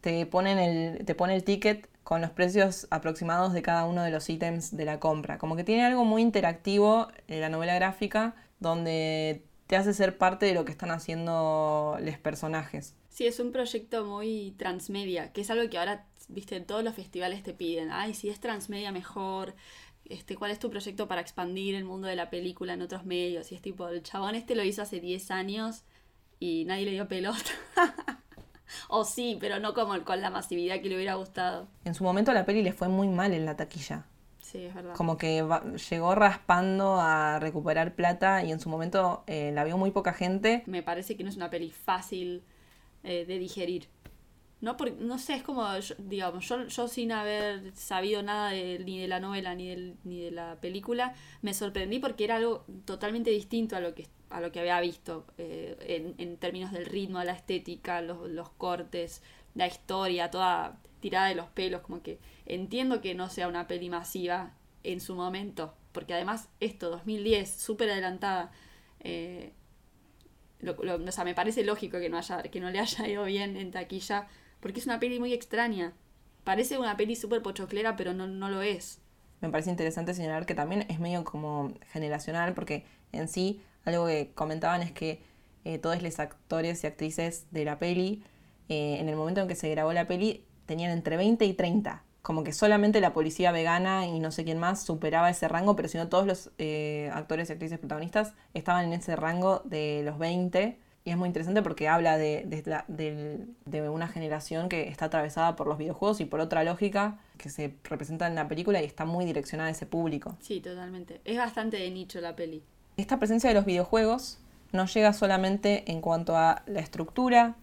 te 0.02 0.26
ponen 0.26 0.58
el, 0.58 1.06
te 1.06 1.16
el 1.34 1.44
ticket 1.44 1.90
con 2.04 2.22
los 2.22 2.32
precios 2.32 2.88
aproximados 2.90 3.54
de 3.54 3.62
cada 3.62 3.86
uno 3.86 4.02
de 4.04 4.12
los 4.12 4.30
ítems 4.30 4.76
de 4.76 4.86
la 4.86 5.00
compra. 5.00 5.38
Como 5.38 5.56
que 5.56 5.64
tiene 5.64 5.86
algo 5.86 6.06
muy 6.06 6.22
interactivo 6.22 7.10
en 7.28 7.42
la 7.42 7.50
novela 7.50 7.76
gráfica 7.76 8.36
donde 8.60 9.44
te 9.68 9.76
hace 9.76 9.94
ser 9.94 10.18
parte 10.18 10.46
de 10.46 10.54
lo 10.54 10.66
que 10.66 10.72
están 10.72 10.92
haciendo 10.92 11.98
los 12.02 12.18
personajes. 12.18 12.96
Sí, 13.10 13.28
es 13.28 13.40
un 13.40 13.52
proyecto 13.52 14.06
muy 14.06 14.56
transmedia, 14.58 15.34
que 15.34 15.42
es 15.42 15.50
algo 15.50 15.70
que 15.70 15.78
ahora, 15.78 16.06
viste, 16.30 16.56
en 16.56 16.66
todos 16.66 16.84
los 16.84 16.96
festivales 16.96 17.44
te 17.44 17.54
piden. 17.54 17.92
Ay, 17.92 18.14
si 18.14 18.30
es 18.30 18.40
transmedia 18.40 18.92
mejor. 18.92 19.56
Este, 20.06 20.38
¿Cuál 20.38 20.52
es 20.52 20.60
tu 20.60 20.70
proyecto 20.70 21.10
para 21.10 21.20
expandir 21.20 21.76
el 21.76 21.84
mundo 21.84 22.08
de 22.08 22.16
la 22.16 22.30
película 22.30 22.74
en 22.74 22.82
otros 22.82 23.06
medios? 23.06 23.52
Y 23.52 23.56
es 23.56 23.62
tipo, 23.62 23.90
el 23.90 24.04
chabón 24.04 24.36
este 24.36 24.56
lo 24.56 24.64
hizo 24.64 24.82
hace 24.82 25.02
10 25.02 25.32
años 25.32 25.84
y 26.40 26.64
nadie 26.66 26.86
le 26.86 26.92
dio 26.92 27.10
pelota. 27.10 27.42
o 28.88 29.04
sí, 29.04 29.38
pero 29.40 29.60
no 29.60 29.74
como 29.74 30.02
con 30.06 30.22
la 30.22 30.30
masividad 30.30 30.82
que 30.82 30.88
le 30.88 30.96
hubiera 30.96 31.16
gustado. 31.16 31.68
En 31.84 31.94
su 31.94 32.06
momento 32.06 32.32
la 32.32 32.46
peli 32.46 32.64
le 32.64 32.72
fue 32.72 32.88
muy 32.88 33.10
mal 33.10 33.34
en 33.34 33.46
la 33.46 33.58
taquilla. 33.58 34.06
Sí, 34.52 34.64
es 34.66 34.74
verdad. 34.74 34.96
Como 34.96 35.18
que 35.18 35.42
va- 35.42 35.64
llegó 35.90 36.16
raspando 36.16 36.96
a 37.00 37.38
recuperar 37.40 37.96
plata 37.96 38.44
y 38.46 38.52
en 38.52 38.60
su 38.60 38.70
momento 38.70 39.24
eh, 39.28 39.52
la 39.54 39.64
vio 39.66 39.78
muy 39.78 39.92
poca 39.92 40.14
gente. 40.14 40.64
Me 40.68 40.82
parece 40.84 41.18
que 41.18 41.24
no 41.24 41.30
es 41.30 41.36
una 41.36 41.50
peli 41.50 41.70
fácil 41.72 42.44
eh, 43.04 43.26
de 43.26 43.40
digerir. 43.40 43.88
No, 44.62 44.78
por, 44.78 44.92
no 44.94 45.20
sé, 45.20 45.36
es 45.36 45.44
como, 45.44 45.78
yo- 45.80 45.96
digamos, 46.00 46.48
yo, 46.48 46.66
yo 46.68 46.88
sin 46.88 47.12
haber 47.12 47.76
sabido 47.76 48.24
nada 48.24 48.52
de- 48.52 48.80
ni 48.86 49.00
de 49.00 49.08
la 49.08 49.20
novela 49.20 49.54
ni, 49.54 49.68
del- 49.70 49.96
ni 50.04 50.22
de 50.22 50.32
la 50.32 50.56
película, 50.62 51.14
me 51.42 51.54
sorprendí 51.54 52.00
porque 52.00 52.24
era 52.24 52.38
algo 52.38 52.66
totalmente 52.86 53.30
distinto 53.30 53.76
a 53.76 53.82
lo 53.82 53.94
que, 53.94 54.08
a 54.30 54.42
lo 54.42 54.52
que 54.52 54.60
había 54.62 54.80
visto 54.82 55.26
eh, 55.38 55.76
en, 55.82 56.16
en 56.18 56.38
términos 56.38 56.72
del 56.72 56.86
ritmo, 56.86 57.24
la 57.24 57.34
estética, 57.34 58.02
los, 58.02 58.30
los 58.30 58.50
cortes, 58.52 59.22
la 59.56 59.68
historia, 59.68 60.32
toda 60.32 60.78
tirada 61.00 61.28
de 61.28 61.36
los 61.36 61.48
pelos, 61.48 61.82
como 61.82 62.02
que 62.02 62.20
entiendo 62.46 63.02
que 63.02 63.16
no 63.16 63.30
sea 63.30 63.48
una 63.48 63.68
peli 63.68 63.90
masiva 63.90 64.54
en 64.84 65.00
su 65.00 65.16
momento, 65.16 65.74
porque 65.92 66.14
además 66.14 66.50
esto, 66.60 66.90
2010, 66.90 67.50
súper 67.50 67.90
adelantada, 67.90 68.52
eh, 69.02 69.54
o 70.66 71.12
sea, 71.12 71.24
me 71.24 71.36
parece 71.36 71.64
lógico 71.64 72.00
que 72.00 72.10
no, 72.10 72.18
haya, 72.18 72.42
que 72.44 72.60
no 72.60 72.70
le 72.72 72.80
haya 72.80 73.08
ido 73.08 73.26
bien 73.26 73.58
en 73.58 73.72
taquilla, 73.72 74.28
porque 74.60 74.80
es 74.80 74.86
una 74.86 75.00
peli 75.00 75.20
muy 75.20 75.34
extraña. 75.34 75.94
Parece 76.44 76.78
una 76.78 76.98
peli 76.98 77.16
súper 77.16 77.42
pochoclera, 77.42 77.96
pero 77.96 78.14
no, 78.14 78.28
no 78.28 78.50
lo 78.50 78.62
es. 78.62 79.00
Me 79.42 79.50
parece 79.50 79.70
interesante 79.70 80.14
señalar 80.14 80.46
que 80.46 80.56
también 80.56 80.86
es 80.90 81.00
medio 81.00 81.24
como 81.24 81.74
generacional 81.92 82.54
porque 82.54 82.86
en 83.12 83.28
sí 83.28 83.62
algo 83.86 84.08
que 84.08 84.32
comentaban 84.34 84.82
es 84.82 84.92
que 84.92 85.22
eh, 85.64 85.78
todos 85.78 86.02
los 86.02 86.20
actores 86.20 86.84
y 86.84 86.88
actrices 86.88 87.46
de 87.52 87.66
la 87.66 87.78
peli 87.78 88.24
eh, 88.70 88.98
en 89.00 89.10
el 89.10 89.16
momento 89.16 89.42
en 89.42 89.48
que 89.48 89.56
se 89.56 89.70
grabó 89.70 89.94
la 89.94 90.08
peli 90.08 90.44
tenían 90.68 90.92
entre 90.92 91.18
20 91.18 91.44
y 91.46 91.54
30. 91.54 92.04
Como 92.22 92.44
que 92.44 92.52
solamente 92.54 93.02
la 93.02 93.14
policía 93.14 93.52
vegana 93.52 94.06
y 94.06 94.20
no 94.20 94.32
sé 94.32 94.44
quién 94.44 94.60
más 94.60 94.84
superaba 94.84 95.30
ese 95.30 95.48
rango, 95.48 95.76
pero 95.76 95.88
si 95.88 95.98
no 95.98 96.10
todos 96.10 96.28
los 96.28 96.52
eh, 96.60 97.10
actores 97.14 97.50
y 97.50 97.54
actrices 97.54 97.80
protagonistas 97.80 98.34
estaban 98.54 98.86
en 98.86 98.94
ese 98.94 99.16
rango 99.16 99.62
de 99.66 100.02
los 100.06 100.20
20. 100.20 100.78
Y 101.06 101.12
es 101.12 101.16
muy 101.16 101.28
interesante 101.28 101.62
porque 101.62 101.88
habla 101.88 102.18
de, 102.18 102.44
de 102.46 102.62
la- 102.66 102.84
del- 102.90 103.48
de 103.66 103.88
una 103.88 104.10
generación 104.10 104.68
que 104.68 104.90
está 104.90 105.06
atravesada 105.06 105.56
por 105.56 105.66
los 105.68 105.78
videojuegos 105.78 106.20
y 106.20 106.26
por 106.26 106.42
otra 106.42 106.66
lógica 106.66 107.18
que 107.38 107.50
se 107.50 107.74
representa 107.86 108.28
en 108.28 108.36
la 108.36 108.50
película 108.50 108.82
y 108.82 108.86
está 108.86 109.06
muy 109.06 109.24
direccionada 109.24 109.70
a 109.70 109.72
ese 109.72 109.86
público. 109.86 110.36
Sí, 110.42 110.60
totalmente. 110.60 111.22
Es 111.24 111.38
bastante 111.38 111.78
de 111.78 111.90
nicho 111.92 112.20
la 112.20 112.36
peli. 112.36 112.62
Esta 112.98 113.20
presencia 113.20 113.48
de 113.50 113.54
los 113.54 113.64
videojuegos 113.64 114.40
no 114.74 114.86
llega 114.86 115.14
solamente 115.14 115.90
en 115.90 116.02
cuanto 116.02 116.36
a 116.36 116.64
la 116.66 116.82
estructura, 116.82 117.56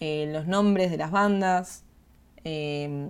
eh, 0.00 0.28
los 0.30 0.46
nombres 0.46 0.90
de 0.90 0.98
las 0.98 1.10
bandas 1.10 1.84
eh, 2.44 3.08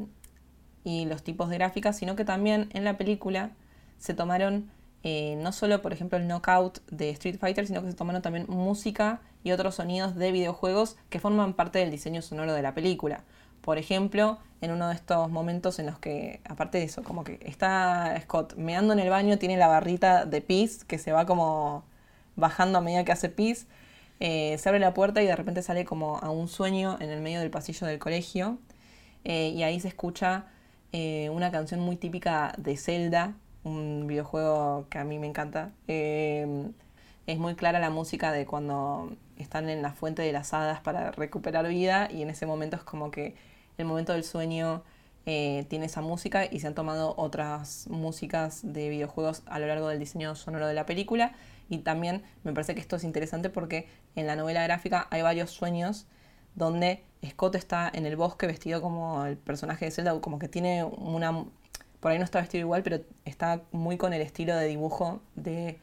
y 0.85 1.05
los 1.07 1.23
tipos 1.23 1.49
de 1.49 1.57
gráficas, 1.59 1.97
sino 1.97 2.17
que 2.17 2.25
también 2.25 2.69
en 2.73 2.85
la 2.85 2.97
película 2.97 3.51
se 3.99 4.15
tomaron 4.15 4.71
eh, 5.03 5.37
no 5.39 5.53
solo, 5.53 5.81
por 5.81 5.93
ejemplo, 5.93 6.19
el 6.19 6.27
knockout 6.27 6.81
de 6.91 7.11
Street 7.11 7.39
Fighter, 7.39 7.67
sino 7.67 7.83
que 7.83 7.91
se 7.91 7.97
tomaron 7.97 8.23
también 8.23 8.47
música 8.49 9.21
y 9.43 9.53
otros 9.53 9.77
sonidos 9.77 10.15
de 10.17 10.31
videojuegos 10.33 10.97
que 11.09 11.19
forman 11.19 11.55
parte 11.55 11.79
del 11.79 11.91
diseño 11.91 12.21
sonoro 12.23 12.53
de 12.53 12.63
la 12.63 12.75
película. 12.75 13.25
Por 13.63 13.79
ejemplo, 13.79 14.39
en 14.61 14.73
uno 14.73 14.89
de 14.89 14.95
estos 14.95 15.31
momentos 15.31 15.79
en 15.79 15.87
los 15.87 15.99
que, 15.99 16.41
aparte 16.45 16.79
de 16.79 16.85
eso, 16.85 17.03
como 17.03 17.25
que 17.25 17.39
está 17.43 18.19
Scott 18.23 18.57
meando 18.57 18.93
en 18.93 18.99
el 18.99 19.09
baño, 19.11 19.39
tiene 19.39 19.57
la 19.57 19.69
barrita 19.69 20.27
de 20.27 20.41
pis 20.43 20.85
que 20.85 20.99
se 20.99 21.13
va 21.13 21.27
como 21.27 21.85
bajando 22.37 22.79
a 22.79 22.81
medida 22.83 23.05
que 23.05 23.13
hace 23.13 23.29
pis. 23.31 23.67
Eh, 24.21 24.57
se 24.59 24.69
abre 24.69 24.81
la 24.81 24.93
puerta 24.93 25.23
y 25.23 25.27
de 25.27 25.37
repente 25.37 25.63
sale 25.63 25.85
como 25.87 26.19
a 26.19 26.31
un 26.31 26.49
sueño 26.49 26.99
en 27.01 27.11
el 27.11 27.21
medio 27.23 27.41
del 27.41 27.51
pasillo 27.51 27.87
del 27.87 27.99
colegio. 27.99 28.59
Eh, 29.25 29.51
y 29.51 29.63
ahí 29.63 29.81
se 29.81 29.89
escucha 29.89 30.47
eh, 30.93 31.31
una 31.31 31.51
canción 31.51 31.81
muy 31.81 31.97
típica 31.97 32.55
de 32.59 32.77
Zelda, 32.77 33.35
un 33.65 34.07
videojuego 34.07 34.87
que 34.91 34.99
a 34.99 35.05
mí 35.05 35.19
me 35.19 35.27
encanta. 35.27 35.73
Eh, 35.89 36.71
es 37.27 37.39
muy 37.39 37.55
clara 37.55 37.79
la 37.79 37.91
música 37.91 38.33
de 38.33 38.47
cuando 38.47 39.13
están 39.37 39.69
en 39.69 39.83
la 39.83 39.93
fuente 39.93 40.23
de 40.23 40.33
las 40.33 40.53
hadas 40.53 40.81
para 40.81 41.13
recuperar 41.13 41.69
vida 41.69 42.09
y 42.11 42.23
en 42.23 42.31
ese 42.31 42.47
momento 42.47 42.77
es 42.77 42.83
como 42.83 43.11
que 43.11 43.35
el 43.79 43.85
momento 43.87 44.13
del 44.13 44.25
sueño 44.25 44.83
eh, 45.27 45.65
tiene 45.69 45.87
esa 45.87 46.01
música 46.01 46.47
y 46.51 46.61
se 46.61 46.67
han 46.67 46.75
tomado 46.75 47.15
otras 47.17 47.87
músicas 47.89 48.61
de 48.63 48.89
videojuegos 48.89 49.43
a 49.47 49.59
lo 49.59 49.67
largo 49.67 49.89
del 49.89 49.99
diseño 49.99 50.35
sonoro 50.35 50.67
de 50.67 50.75
la 50.75 50.87
película 50.87 51.33
y 51.69 51.79
también 51.79 52.23
me 52.43 52.53
parece 52.53 52.75
que 52.75 52.81
esto 52.81 52.97
es 52.97 53.05
interesante 53.05 53.51
porque 53.51 53.87
en 54.17 54.27
la 54.27 54.35
novela 54.35 54.63
gráfica 54.63 55.07
hay 55.11 55.23
varios 55.23 55.51
sueños 55.51 56.07
donde 56.55 57.05
Scott 57.29 57.55
está 57.55 57.91
en 57.93 58.07
el 58.07 58.17
bosque 58.17 58.47
vestido 58.47 58.81
como 58.81 59.25
el 59.27 59.37
personaje 59.37 59.85
de 59.87 59.91
Zelda, 59.91 60.21
como 60.21 60.39
que 60.39 60.49
tiene 60.49 60.85
una... 60.85 61.45
Por 62.01 62.13
ahí 62.13 62.19
no 62.19 62.25
está 62.25 62.41
vestido 62.41 62.63
igual, 62.63 62.83
pero 62.83 63.01
está 63.25 63.63
muy 63.73 63.99
con 63.99 64.13
el 64.13 64.23
estilo 64.23 64.57
de 64.57 64.67
dibujo 64.67 65.21
de 65.35 65.79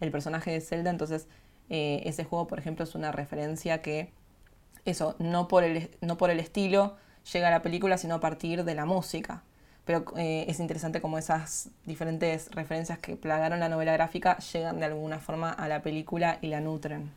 el 0.00 0.10
personaje 0.10 0.50
de 0.50 0.60
Zelda, 0.60 0.90
entonces 0.90 1.28
eh, 1.68 2.02
ese 2.04 2.24
juego, 2.24 2.46
por 2.46 2.58
ejemplo, 2.58 2.84
es 2.84 2.94
una 2.94 3.12
referencia 3.12 3.82
que, 3.82 4.10
eso, 4.84 5.14
no 5.18 5.48
por 5.48 5.62
el, 5.64 5.90
no 6.00 6.16
por 6.16 6.30
el 6.30 6.40
estilo 6.40 6.96
llega 7.32 7.48
a 7.48 7.50
la 7.50 7.62
película, 7.62 7.98
sino 7.98 8.16
a 8.16 8.20
partir 8.20 8.64
de 8.64 8.74
la 8.74 8.86
música. 8.86 9.42
Pero 9.84 10.04
eh, 10.16 10.44
es 10.48 10.60
interesante 10.60 11.00
como 11.00 11.18
esas 11.18 11.70
diferentes 11.84 12.50
referencias 12.50 12.98
que 12.98 13.16
plagaron 13.16 13.60
la 13.60 13.68
novela 13.68 13.92
gráfica 13.92 14.38
llegan 14.38 14.78
de 14.78 14.86
alguna 14.86 15.18
forma 15.18 15.50
a 15.50 15.68
la 15.68 15.82
película 15.82 16.38
y 16.40 16.48
la 16.48 16.60
nutren. 16.60 17.10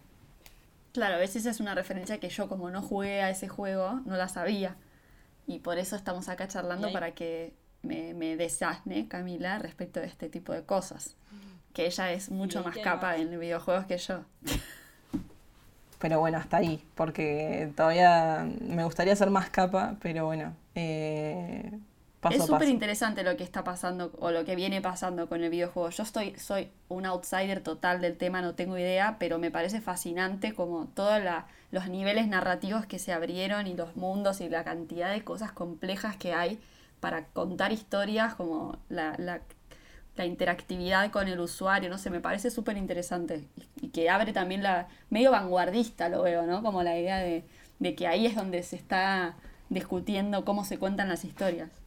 Claro, 0.93 1.15
a 1.15 1.17
veces 1.17 1.45
es 1.45 1.59
una 1.59 1.73
referencia 1.75 2.19
que 2.19 2.29
yo 2.29 2.47
como 2.47 2.69
no 2.69 2.81
jugué 2.81 3.21
a 3.23 3.29
ese 3.29 3.47
juego, 3.47 4.01
no 4.05 4.15
la 4.15 4.27
sabía. 4.27 4.75
Y 5.47 5.59
por 5.59 5.77
eso 5.77 5.95
estamos 5.95 6.29
acá 6.29 6.47
charlando 6.47 6.93
para 6.93 7.11
que 7.11 7.53
me, 7.81 8.13
me 8.13 8.37
desasne, 8.37 9.07
Camila, 9.07 9.57
respecto 9.59 9.99
de 9.99 10.05
este 10.05 10.29
tipo 10.29 10.53
de 10.53 10.63
cosas. 10.63 11.15
que 11.73 11.87
ella 11.87 12.11
es 12.13 12.29
mucho 12.29 12.61
¿Y 12.61 12.63
más 12.65 12.77
capa 12.77 13.07
más? 13.07 13.19
en 13.19 13.39
videojuegos 13.39 13.85
que 13.87 13.97
yo. 13.97 14.23
Pero 15.99 16.19
bueno, 16.19 16.37
hasta 16.37 16.57
ahí, 16.57 16.83
porque 16.95 17.71
todavía 17.75 18.45
me 18.61 18.83
gustaría 18.83 19.15
ser 19.15 19.29
más 19.29 19.49
capa, 19.49 19.95
pero 20.01 20.25
bueno, 20.25 20.53
eh, 20.75 21.71
paso 22.24 22.38
es 22.38 22.45
súper 22.45 22.69
interesante 22.69 23.24
lo 23.24 23.38
que 23.38 23.43
está 23.43 23.63
pasando 23.63 24.11
o 24.17 24.32
lo 24.32 24.45
que 24.45 24.55
viene 24.55 24.82
pasando 24.82 25.30
con 25.30 25.43
el 25.43 25.51
videojuego. 25.51 25.91
Yo 25.91 26.01
estoy, 26.01 26.36
soy 26.39 26.71
un 26.88 27.05
outsider 27.05 27.61
total 27.61 28.01
del 28.01 28.17
tema, 28.17 28.41
no 28.41 28.55
tengo 28.55 28.78
idea, 28.78 29.17
pero 29.19 29.38
me 29.38 29.51
parece 29.51 29.82
fascinante 29.82 30.55
como 30.55 30.88
todos 30.88 31.21
los 31.71 31.88
niveles 31.88 32.28
narrativos 32.28 32.88
que 32.88 32.97
se 32.97 33.13
abrieron 33.13 33.67
y 33.67 33.76
los 33.76 33.95
mundos 33.95 34.41
y 34.41 34.49
la 34.49 34.63
cantidad 34.63 35.11
de 35.11 35.24
cosas 35.24 35.51
complejas 35.51 36.17
que 36.17 36.34
hay 36.34 36.59
para 36.99 37.26
contar 37.28 37.71
historias, 37.71 38.34
como 38.34 38.80
la, 38.89 39.13
la, 39.19 39.41
la 40.15 40.26
interactividad 40.26 41.11
con 41.11 41.28
el 41.28 41.39
usuario, 41.39 41.89
no 41.89 41.97
sé, 41.97 42.09
me 42.09 42.21
parece 42.21 42.49
súper 42.49 42.78
interesante 42.78 43.49
y, 43.78 43.86
y 43.86 43.89
que 43.89 44.09
abre 44.09 44.34
también 44.34 44.63
la, 44.63 44.88
medio 45.09 45.30
vanguardista 45.32 46.09
lo 46.09 46.24
veo, 46.24 46.43
¿no? 46.47 46.63
Como 46.63 46.82
la 46.82 46.97
idea 46.97 47.17
de, 47.17 47.43
de 47.80 47.95
que 47.95 48.07
ahí 48.07 48.26
es 48.26 48.36
donde 48.36 48.63
se 48.63 48.78
está 48.78 49.36
discutiendo 49.69 50.45
cómo 50.45 50.63
se 50.63 50.80
cuentan 50.80 51.09
las 51.09 51.26
historias. 51.26 51.82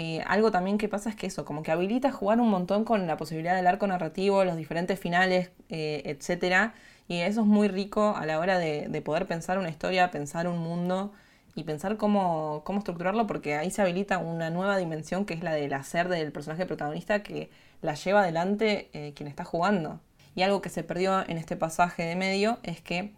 Eh, 0.00 0.22
algo 0.28 0.52
también 0.52 0.78
que 0.78 0.88
pasa 0.88 1.10
es 1.10 1.16
que 1.16 1.26
eso, 1.26 1.44
como 1.44 1.64
que 1.64 1.72
habilita 1.72 2.12
jugar 2.12 2.40
un 2.40 2.48
montón 2.50 2.84
con 2.84 3.08
la 3.08 3.16
posibilidad 3.16 3.56
del 3.56 3.66
arco 3.66 3.84
narrativo, 3.88 4.44
los 4.44 4.56
diferentes 4.56 5.00
finales, 5.00 5.50
eh, 5.70 6.02
etcétera. 6.04 6.72
Y 7.08 7.18
eso 7.18 7.40
es 7.40 7.46
muy 7.48 7.66
rico 7.66 8.14
a 8.16 8.24
la 8.24 8.38
hora 8.38 8.60
de, 8.60 8.86
de 8.88 9.02
poder 9.02 9.26
pensar 9.26 9.58
una 9.58 9.70
historia, 9.70 10.12
pensar 10.12 10.46
un 10.46 10.58
mundo 10.60 11.12
y 11.56 11.64
pensar 11.64 11.96
cómo, 11.96 12.62
cómo 12.64 12.78
estructurarlo, 12.78 13.26
porque 13.26 13.56
ahí 13.56 13.72
se 13.72 13.82
habilita 13.82 14.18
una 14.18 14.50
nueva 14.50 14.76
dimensión 14.78 15.24
que 15.24 15.34
es 15.34 15.42
la 15.42 15.52
del 15.52 15.72
hacer 15.72 16.08
del 16.08 16.30
personaje 16.30 16.64
protagonista 16.64 17.24
que 17.24 17.50
la 17.82 17.94
lleva 17.94 18.20
adelante 18.20 18.90
eh, 18.92 19.14
quien 19.16 19.28
está 19.28 19.44
jugando. 19.44 19.98
Y 20.36 20.42
algo 20.42 20.62
que 20.62 20.68
se 20.68 20.84
perdió 20.84 21.28
en 21.28 21.38
este 21.38 21.56
pasaje 21.56 22.04
de 22.04 22.14
medio 22.14 22.60
es 22.62 22.80
que 22.80 23.14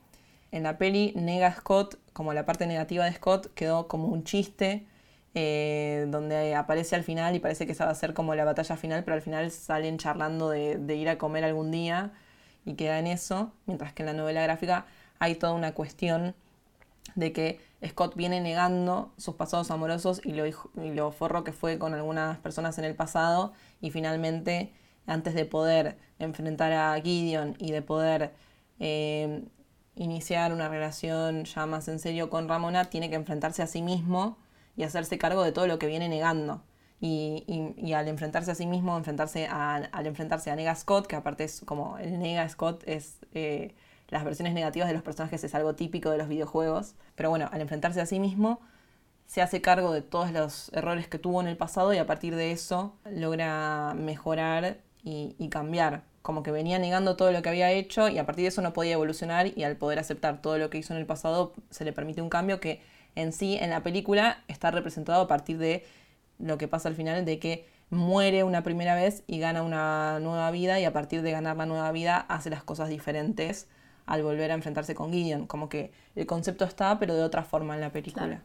en 0.50 0.62
la 0.62 0.78
peli 0.78 1.12
nega 1.14 1.52
Scott, 1.54 1.98
como 2.14 2.32
la 2.32 2.46
parte 2.46 2.66
negativa 2.66 3.04
de 3.04 3.12
Scott, 3.12 3.52
quedó 3.54 3.86
como 3.86 4.06
un 4.08 4.24
chiste, 4.24 4.86
eh, 5.34 6.06
donde 6.08 6.54
aparece 6.56 6.96
al 6.96 7.04
final 7.04 7.36
y 7.36 7.38
parece 7.38 7.64
que 7.64 7.72
esa 7.72 7.84
va 7.84 7.92
a 7.92 7.94
ser 7.94 8.14
como 8.14 8.34
la 8.34 8.44
batalla 8.44 8.76
final, 8.76 9.04
pero 9.04 9.14
al 9.14 9.22
final 9.22 9.50
salen 9.50 9.96
charlando 9.96 10.50
de, 10.50 10.96
ir 10.96 11.08
a 11.08 11.18
comer 11.18 11.44
algún 11.44 11.70
día 11.70 12.12
y 12.64 12.74
queda 12.74 12.98
en 12.98 13.06
eso, 13.06 13.52
mientras 13.66 13.92
que 13.92 14.02
en 14.02 14.06
la 14.06 14.12
novela 14.12 14.42
gráfica 14.42 14.86
hay 15.20 15.36
toda 15.36 15.52
una 15.52 15.72
cuestión 15.72 16.34
de 17.14 17.32
que 17.32 17.60
Scott 17.86 18.16
viene 18.16 18.40
negando 18.40 19.12
sus 19.16 19.36
pasados 19.36 19.70
amorosos 19.70 20.20
y 20.24 20.32
lo, 20.32 20.46
y 20.46 20.94
lo 20.94 21.12
forro 21.12 21.44
que 21.44 21.52
fue 21.52 21.78
con 21.78 21.94
algunas 21.94 22.38
personas 22.38 22.78
en 22.78 22.84
el 22.84 22.94
pasado 22.94 23.52
y 23.80 23.90
finalmente 23.90 24.72
antes 25.06 25.34
de 25.34 25.44
poder 25.44 25.96
enfrentar 26.18 26.72
a 26.72 27.00
Gideon 27.00 27.56
y 27.58 27.72
de 27.72 27.82
poder 27.82 28.32
eh, 28.80 29.44
iniciar 29.94 30.52
una 30.52 30.68
relación 30.68 31.44
ya 31.44 31.66
más 31.66 31.88
en 31.88 31.98
serio 31.98 32.30
con 32.30 32.48
Ramona, 32.48 32.86
tiene 32.86 33.10
que 33.10 33.16
enfrentarse 33.16 33.62
a 33.62 33.66
sí 33.66 33.82
mismo 33.82 34.36
y 34.80 34.84
hacerse 34.84 35.18
cargo 35.18 35.42
de 35.42 35.52
todo 35.52 35.66
lo 35.66 35.78
que 35.78 35.86
viene 35.86 36.08
negando. 36.08 36.62
Y, 37.02 37.92
al 37.92 38.08
enfrentarse 38.08 38.50
a 38.50 38.54
sí 38.54 38.66
mismo, 38.66 38.96
enfrentarse 38.96 39.46
al 39.46 40.06
enfrentarse 40.06 40.50
a 40.50 40.56
Nega 40.56 40.74
Scott, 40.74 41.06
que 41.06 41.16
aparte 41.16 41.44
es 41.44 41.60
como 41.66 41.98
el 41.98 42.18
Nega 42.18 42.48
Scott 42.48 42.82
es 42.86 43.18
eh, 43.34 43.74
las 44.08 44.24
versiones 44.24 44.54
negativas 44.54 44.88
de 44.88 44.94
los 44.94 45.02
personajes 45.02 45.44
es 45.44 45.54
algo 45.54 45.74
típico 45.74 46.10
de 46.10 46.16
los 46.16 46.28
videojuegos. 46.28 46.94
Pero 47.14 47.28
bueno, 47.28 47.48
al 47.52 47.60
enfrentarse 47.60 48.00
a 48.00 48.06
sí 48.06 48.20
mismo, 48.20 48.60
se 49.26 49.42
hace 49.42 49.60
cargo 49.60 49.92
de 49.92 50.00
todos 50.00 50.32
los 50.32 50.70
errores 50.72 51.08
que 51.08 51.18
tuvo 51.18 51.42
en 51.42 51.48
el 51.48 51.58
pasado 51.58 51.92
y 51.92 51.98
a 51.98 52.06
partir 52.06 52.34
de 52.34 52.50
eso 52.52 52.96
logra 53.04 53.92
mejorar 53.94 54.78
y 55.02 55.48
cambiar. 55.50 56.04
Como 56.22 56.42
que 56.42 56.52
venía 56.52 56.78
negando 56.78 57.16
todo 57.16 57.32
lo 57.32 57.42
que 57.42 57.50
había 57.50 57.70
hecho 57.70 58.08
y 58.08 58.18
a 58.18 58.24
partir 58.24 58.44
de 58.44 58.48
eso 58.48 58.62
no 58.62 58.72
podía 58.72 58.94
evolucionar 58.94 59.46
y 59.58 59.64
al 59.64 59.76
poder 59.76 59.98
aceptar 59.98 60.40
todo 60.40 60.56
lo 60.58 60.70
que 60.70 60.78
hizo 60.78 60.94
en 60.94 61.00
el 61.00 61.06
pasado 61.06 61.52
se 61.70 61.84
le 61.84 61.92
permite 61.92 62.22
un 62.22 62.30
cambio 62.30 62.60
que 62.60 62.82
en 63.14 63.32
sí 63.32 63.58
en 63.60 63.70
la 63.70 63.82
película 63.82 64.42
está 64.48 64.70
representado 64.70 65.22
a 65.22 65.28
partir 65.28 65.58
de 65.58 65.84
lo 66.38 66.58
que 66.58 66.68
pasa 66.68 66.88
al 66.88 66.94
final 66.94 67.24
de 67.24 67.38
que 67.38 67.66
muere 67.90 68.44
una 68.44 68.62
primera 68.62 68.94
vez 68.94 69.24
y 69.26 69.38
gana 69.40 69.62
una 69.62 70.20
nueva 70.20 70.50
vida 70.50 70.78
y 70.80 70.84
a 70.84 70.92
partir 70.92 71.22
de 71.22 71.32
ganar 71.32 71.56
la 71.56 71.66
nueva 71.66 71.90
vida 71.92 72.18
hace 72.28 72.50
las 72.50 72.62
cosas 72.62 72.88
diferentes 72.88 73.68
al 74.06 74.22
volver 74.22 74.50
a 74.50 74.54
enfrentarse 74.54 74.94
con 74.94 75.12
Gideon. 75.12 75.46
Como 75.46 75.68
que 75.68 75.92
el 76.14 76.26
concepto 76.26 76.64
está 76.64 76.98
pero 76.98 77.14
de 77.14 77.22
otra 77.22 77.42
forma 77.42 77.74
en 77.74 77.80
la 77.80 77.90
película. 77.90 78.42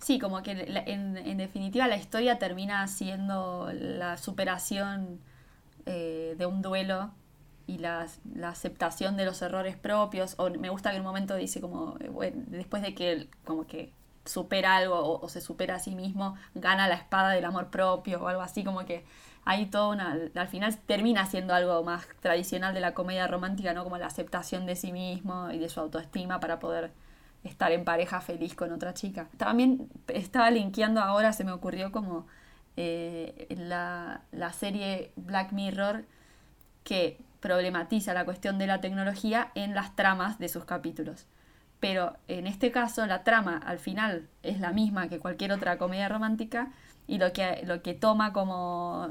Sí, 0.00 0.18
como 0.18 0.42
que 0.42 0.52
en 0.52 1.38
definitiva 1.38 1.88
la 1.88 1.96
historia 1.96 2.38
termina 2.38 2.86
siendo 2.86 3.70
la 3.72 4.16
superación 4.16 5.20
eh, 5.86 6.34
de 6.36 6.46
un 6.46 6.60
duelo 6.60 7.10
y 7.68 7.78
la, 7.78 8.06
la 8.34 8.48
aceptación 8.48 9.16
de 9.16 9.26
los 9.26 9.40
errores 9.42 9.76
propios. 9.76 10.34
O 10.38 10.50
me 10.50 10.70
gusta 10.70 10.90
que 10.90 10.96
en 10.96 11.02
un 11.02 11.06
momento 11.06 11.36
dice 11.36 11.60
como, 11.60 11.96
eh, 12.00 12.32
después 12.34 12.82
de 12.82 12.94
que 12.94 13.12
él 13.12 13.30
como 13.44 13.66
que 13.66 13.92
supera 14.24 14.76
algo 14.76 15.20
o, 15.20 15.28
se 15.28 15.40
supera 15.40 15.76
a 15.76 15.78
sí 15.78 15.94
mismo, 15.94 16.34
gana 16.54 16.88
la 16.88 16.94
espada 16.94 17.30
del 17.30 17.44
amor 17.44 17.68
propio 17.68 18.22
o 18.22 18.28
algo 18.28 18.40
así, 18.42 18.64
como 18.64 18.84
que 18.86 19.04
hay 19.44 19.66
toda 19.66 19.88
una... 19.88 20.16
Al 20.34 20.48
final 20.48 20.76
termina 20.78 21.26
siendo 21.26 21.54
algo 21.54 21.84
más 21.84 22.06
tradicional 22.20 22.72
de 22.72 22.80
la 22.80 22.94
comedia 22.94 23.26
romántica, 23.26 23.74
¿no? 23.74 23.84
Como 23.84 23.98
la 23.98 24.06
aceptación 24.06 24.64
de 24.64 24.74
sí 24.74 24.90
mismo 24.90 25.50
y 25.50 25.58
de 25.58 25.68
su 25.68 25.80
autoestima 25.80 26.40
para 26.40 26.58
poder 26.58 26.90
estar 27.44 27.70
en 27.72 27.84
pareja 27.84 28.22
feliz 28.22 28.54
con 28.54 28.72
otra 28.72 28.94
chica. 28.94 29.28
También 29.36 29.90
estaba 30.08 30.50
linkeando 30.50 31.00
ahora, 31.02 31.34
se 31.34 31.44
me 31.44 31.52
ocurrió 31.52 31.92
como 31.92 32.26
eh, 32.76 33.46
la, 33.58 34.22
la 34.32 34.52
serie 34.54 35.12
Black 35.16 35.52
Mirror 35.52 36.04
que 36.84 37.18
problematiza 37.40 38.14
la 38.14 38.24
cuestión 38.24 38.58
de 38.58 38.66
la 38.66 38.80
tecnología 38.80 39.50
en 39.54 39.74
las 39.74 39.94
tramas 39.96 40.38
de 40.38 40.48
sus 40.48 40.64
capítulos. 40.64 41.26
Pero 41.80 42.16
en 42.26 42.46
este 42.46 42.72
caso 42.72 43.06
la 43.06 43.22
trama 43.22 43.60
al 43.64 43.78
final 43.78 44.28
es 44.42 44.58
la 44.60 44.72
misma 44.72 45.08
que 45.08 45.20
cualquier 45.20 45.52
otra 45.52 45.78
comedia 45.78 46.08
romántica 46.08 46.70
y 47.06 47.18
lo 47.18 47.32
que, 47.32 47.62
lo 47.64 47.82
que 47.82 47.94
toma 47.94 48.32
como 48.32 49.08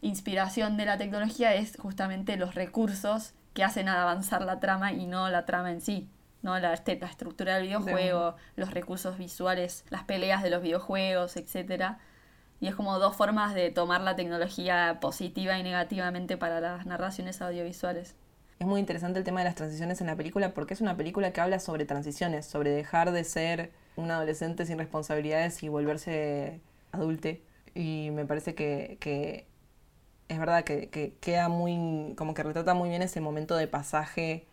inspiración 0.00 0.76
de 0.76 0.86
la 0.86 0.98
tecnología 0.98 1.54
es 1.54 1.76
justamente 1.78 2.36
los 2.36 2.54
recursos 2.54 3.34
que 3.54 3.64
hacen 3.64 3.88
avanzar 3.88 4.42
la 4.42 4.60
trama 4.60 4.92
y 4.92 5.06
no 5.06 5.28
la 5.28 5.44
trama 5.44 5.70
en 5.72 5.80
sí. 5.80 6.08
¿no? 6.42 6.58
La, 6.58 6.72
este- 6.72 6.98
la 7.00 7.06
estructura 7.08 7.56
del 7.56 7.64
videojuego, 7.64 8.36
los 8.56 8.70
recursos 8.72 9.18
visuales, 9.18 9.84
las 9.90 10.04
peleas 10.04 10.42
de 10.42 10.50
los 10.50 10.62
videojuegos, 10.62 11.36
etcétera. 11.36 11.98
Y 12.60 12.66
es 12.66 12.74
como 12.74 12.98
dos 12.98 13.14
formas 13.16 13.54
de 13.54 13.70
tomar 13.70 14.00
la 14.00 14.16
tecnología 14.16 14.98
positiva 15.00 15.58
y 15.58 15.62
negativamente 15.62 16.36
para 16.36 16.60
las 16.60 16.86
narraciones 16.86 17.40
audiovisuales. 17.40 18.16
Es 18.58 18.66
muy 18.66 18.80
interesante 18.80 19.20
el 19.20 19.24
tema 19.24 19.40
de 19.40 19.44
las 19.44 19.54
transiciones 19.54 20.00
en 20.00 20.08
la 20.08 20.16
película 20.16 20.52
porque 20.52 20.74
es 20.74 20.80
una 20.80 20.96
película 20.96 21.32
que 21.32 21.40
habla 21.40 21.60
sobre 21.60 21.84
transiciones, 21.84 22.46
sobre 22.46 22.70
dejar 22.70 23.12
de 23.12 23.22
ser 23.22 23.70
un 23.94 24.10
adolescente 24.10 24.66
sin 24.66 24.78
responsabilidades 24.78 25.62
y 25.62 25.68
volverse 25.68 26.60
adulte. 26.90 27.42
Y 27.74 28.10
me 28.12 28.24
parece 28.24 28.56
que, 28.56 28.98
que 29.00 29.46
es 30.28 30.38
verdad 30.40 30.64
que, 30.64 30.88
que 30.90 31.14
queda 31.20 31.48
muy, 31.48 32.14
como 32.16 32.34
que 32.34 32.42
retrata 32.42 32.74
muy 32.74 32.88
bien 32.88 33.02
ese 33.02 33.20
momento 33.20 33.56
de 33.56 33.68
pasaje 33.68 34.46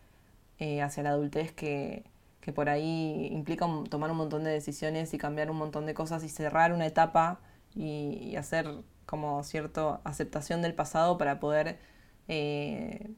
eh, 0.60 0.82
hacia 0.84 1.02
la 1.02 1.10
adultez 1.10 1.52
que, 1.52 2.04
que 2.42 2.54
por 2.54 2.70
ahí 2.70 3.28
implica 3.32 3.68
tomar 3.90 4.12
un 4.12 4.18
montón 4.18 4.44
de 4.44 4.52
decisiones 4.52 5.14
y 5.16 5.18
cambiar 5.18 5.50
un 5.50 5.58
montón 5.58 5.88
de 5.88 5.96
cosas 5.96 6.24
y 6.24 6.30
cerrar 6.30 6.72
una 6.72 6.86
etapa 6.86 7.40
y, 7.76 8.20
y 8.22 8.36
hacer 8.36 8.68
como 9.06 9.44
cierta 9.44 10.02
aceptación 10.04 10.62
del 10.62 10.74
pasado 10.74 11.18
para 11.18 11.40
poder 11.40 11.80
eh, 12.28 13.12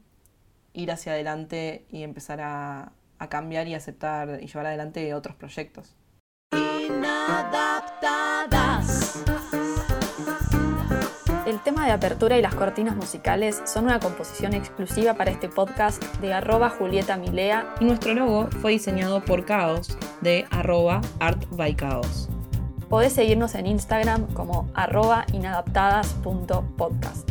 ir 0.72 0.90
hacia 0.90 1.12
adelante 1.12 1.86
y 1.90 2.02
empezar 2.02 2.40
a, 2.40 2.92
a 3.18 3.28
cambiar 3.28 3.66
y 3.68 3.74
aceptar 3.74 4.40
y 4.42 4.46
llevar 4.46 4.66
adelante 4.66 5.14
otros 5.14 5.36
proyectos. 5.36 5.96
El 11.46 11.60
tema 11.60 11.86
de 11.86 11.92
apertura 11.92 12.36
y 12.36 12.42
las 12.42 12.54
cortinas 12.54 12.94
musicales 12.94 13.62
son 13.64 13.84
una 13.86 14.00
composición 14.00 14.52
exclusiva 14.52 15.14
para 15.14 15.30
este 15.30 15.48
podcast 15.48 16.02
de 16.16 16.34
arroba 16.34 16.68
Julieta 16.68 17.16
Milea. 17.16 17.74
Y 17.80 17.86
nuestro 17.86 18.12
logo 18.12 18.48
fue 18.60 18.72
diseñado 18.72 19.24
por 19.24 19.46
Caos 19.46 19.96
de 20.20 20.46
arroba 20.50 21.00
artbycaos. 21.20 22.28
Podés 22.88 23.12
seguirnos 23.12 23.54
en 23.54 23.66
Instagram 23.66 24.32
como 24.32 24.70
arroba 24.74 25.26
inadaptadas.podcast. 25.32 27.28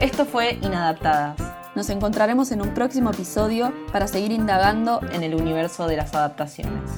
Esto 0.00 0.24
fue 0.24 0.58
Inadaptadas, 0.62 1.40
Nos 1.76 1.90
encontraremos 1.90 2.50
en 2.50 2.60
un 2.60 2.74
próximo 2.74 3.10
episodio 3.10 3.72
para 3.92 4.08
seguir 4.08 4.32
indagando 4.32 5.00
en 5.12 5.22
el 5.22 5.36
universo 5.36 5.86
de 5.86 5.96
las 5.96 6.12
adaptaciones. 6.14 6.90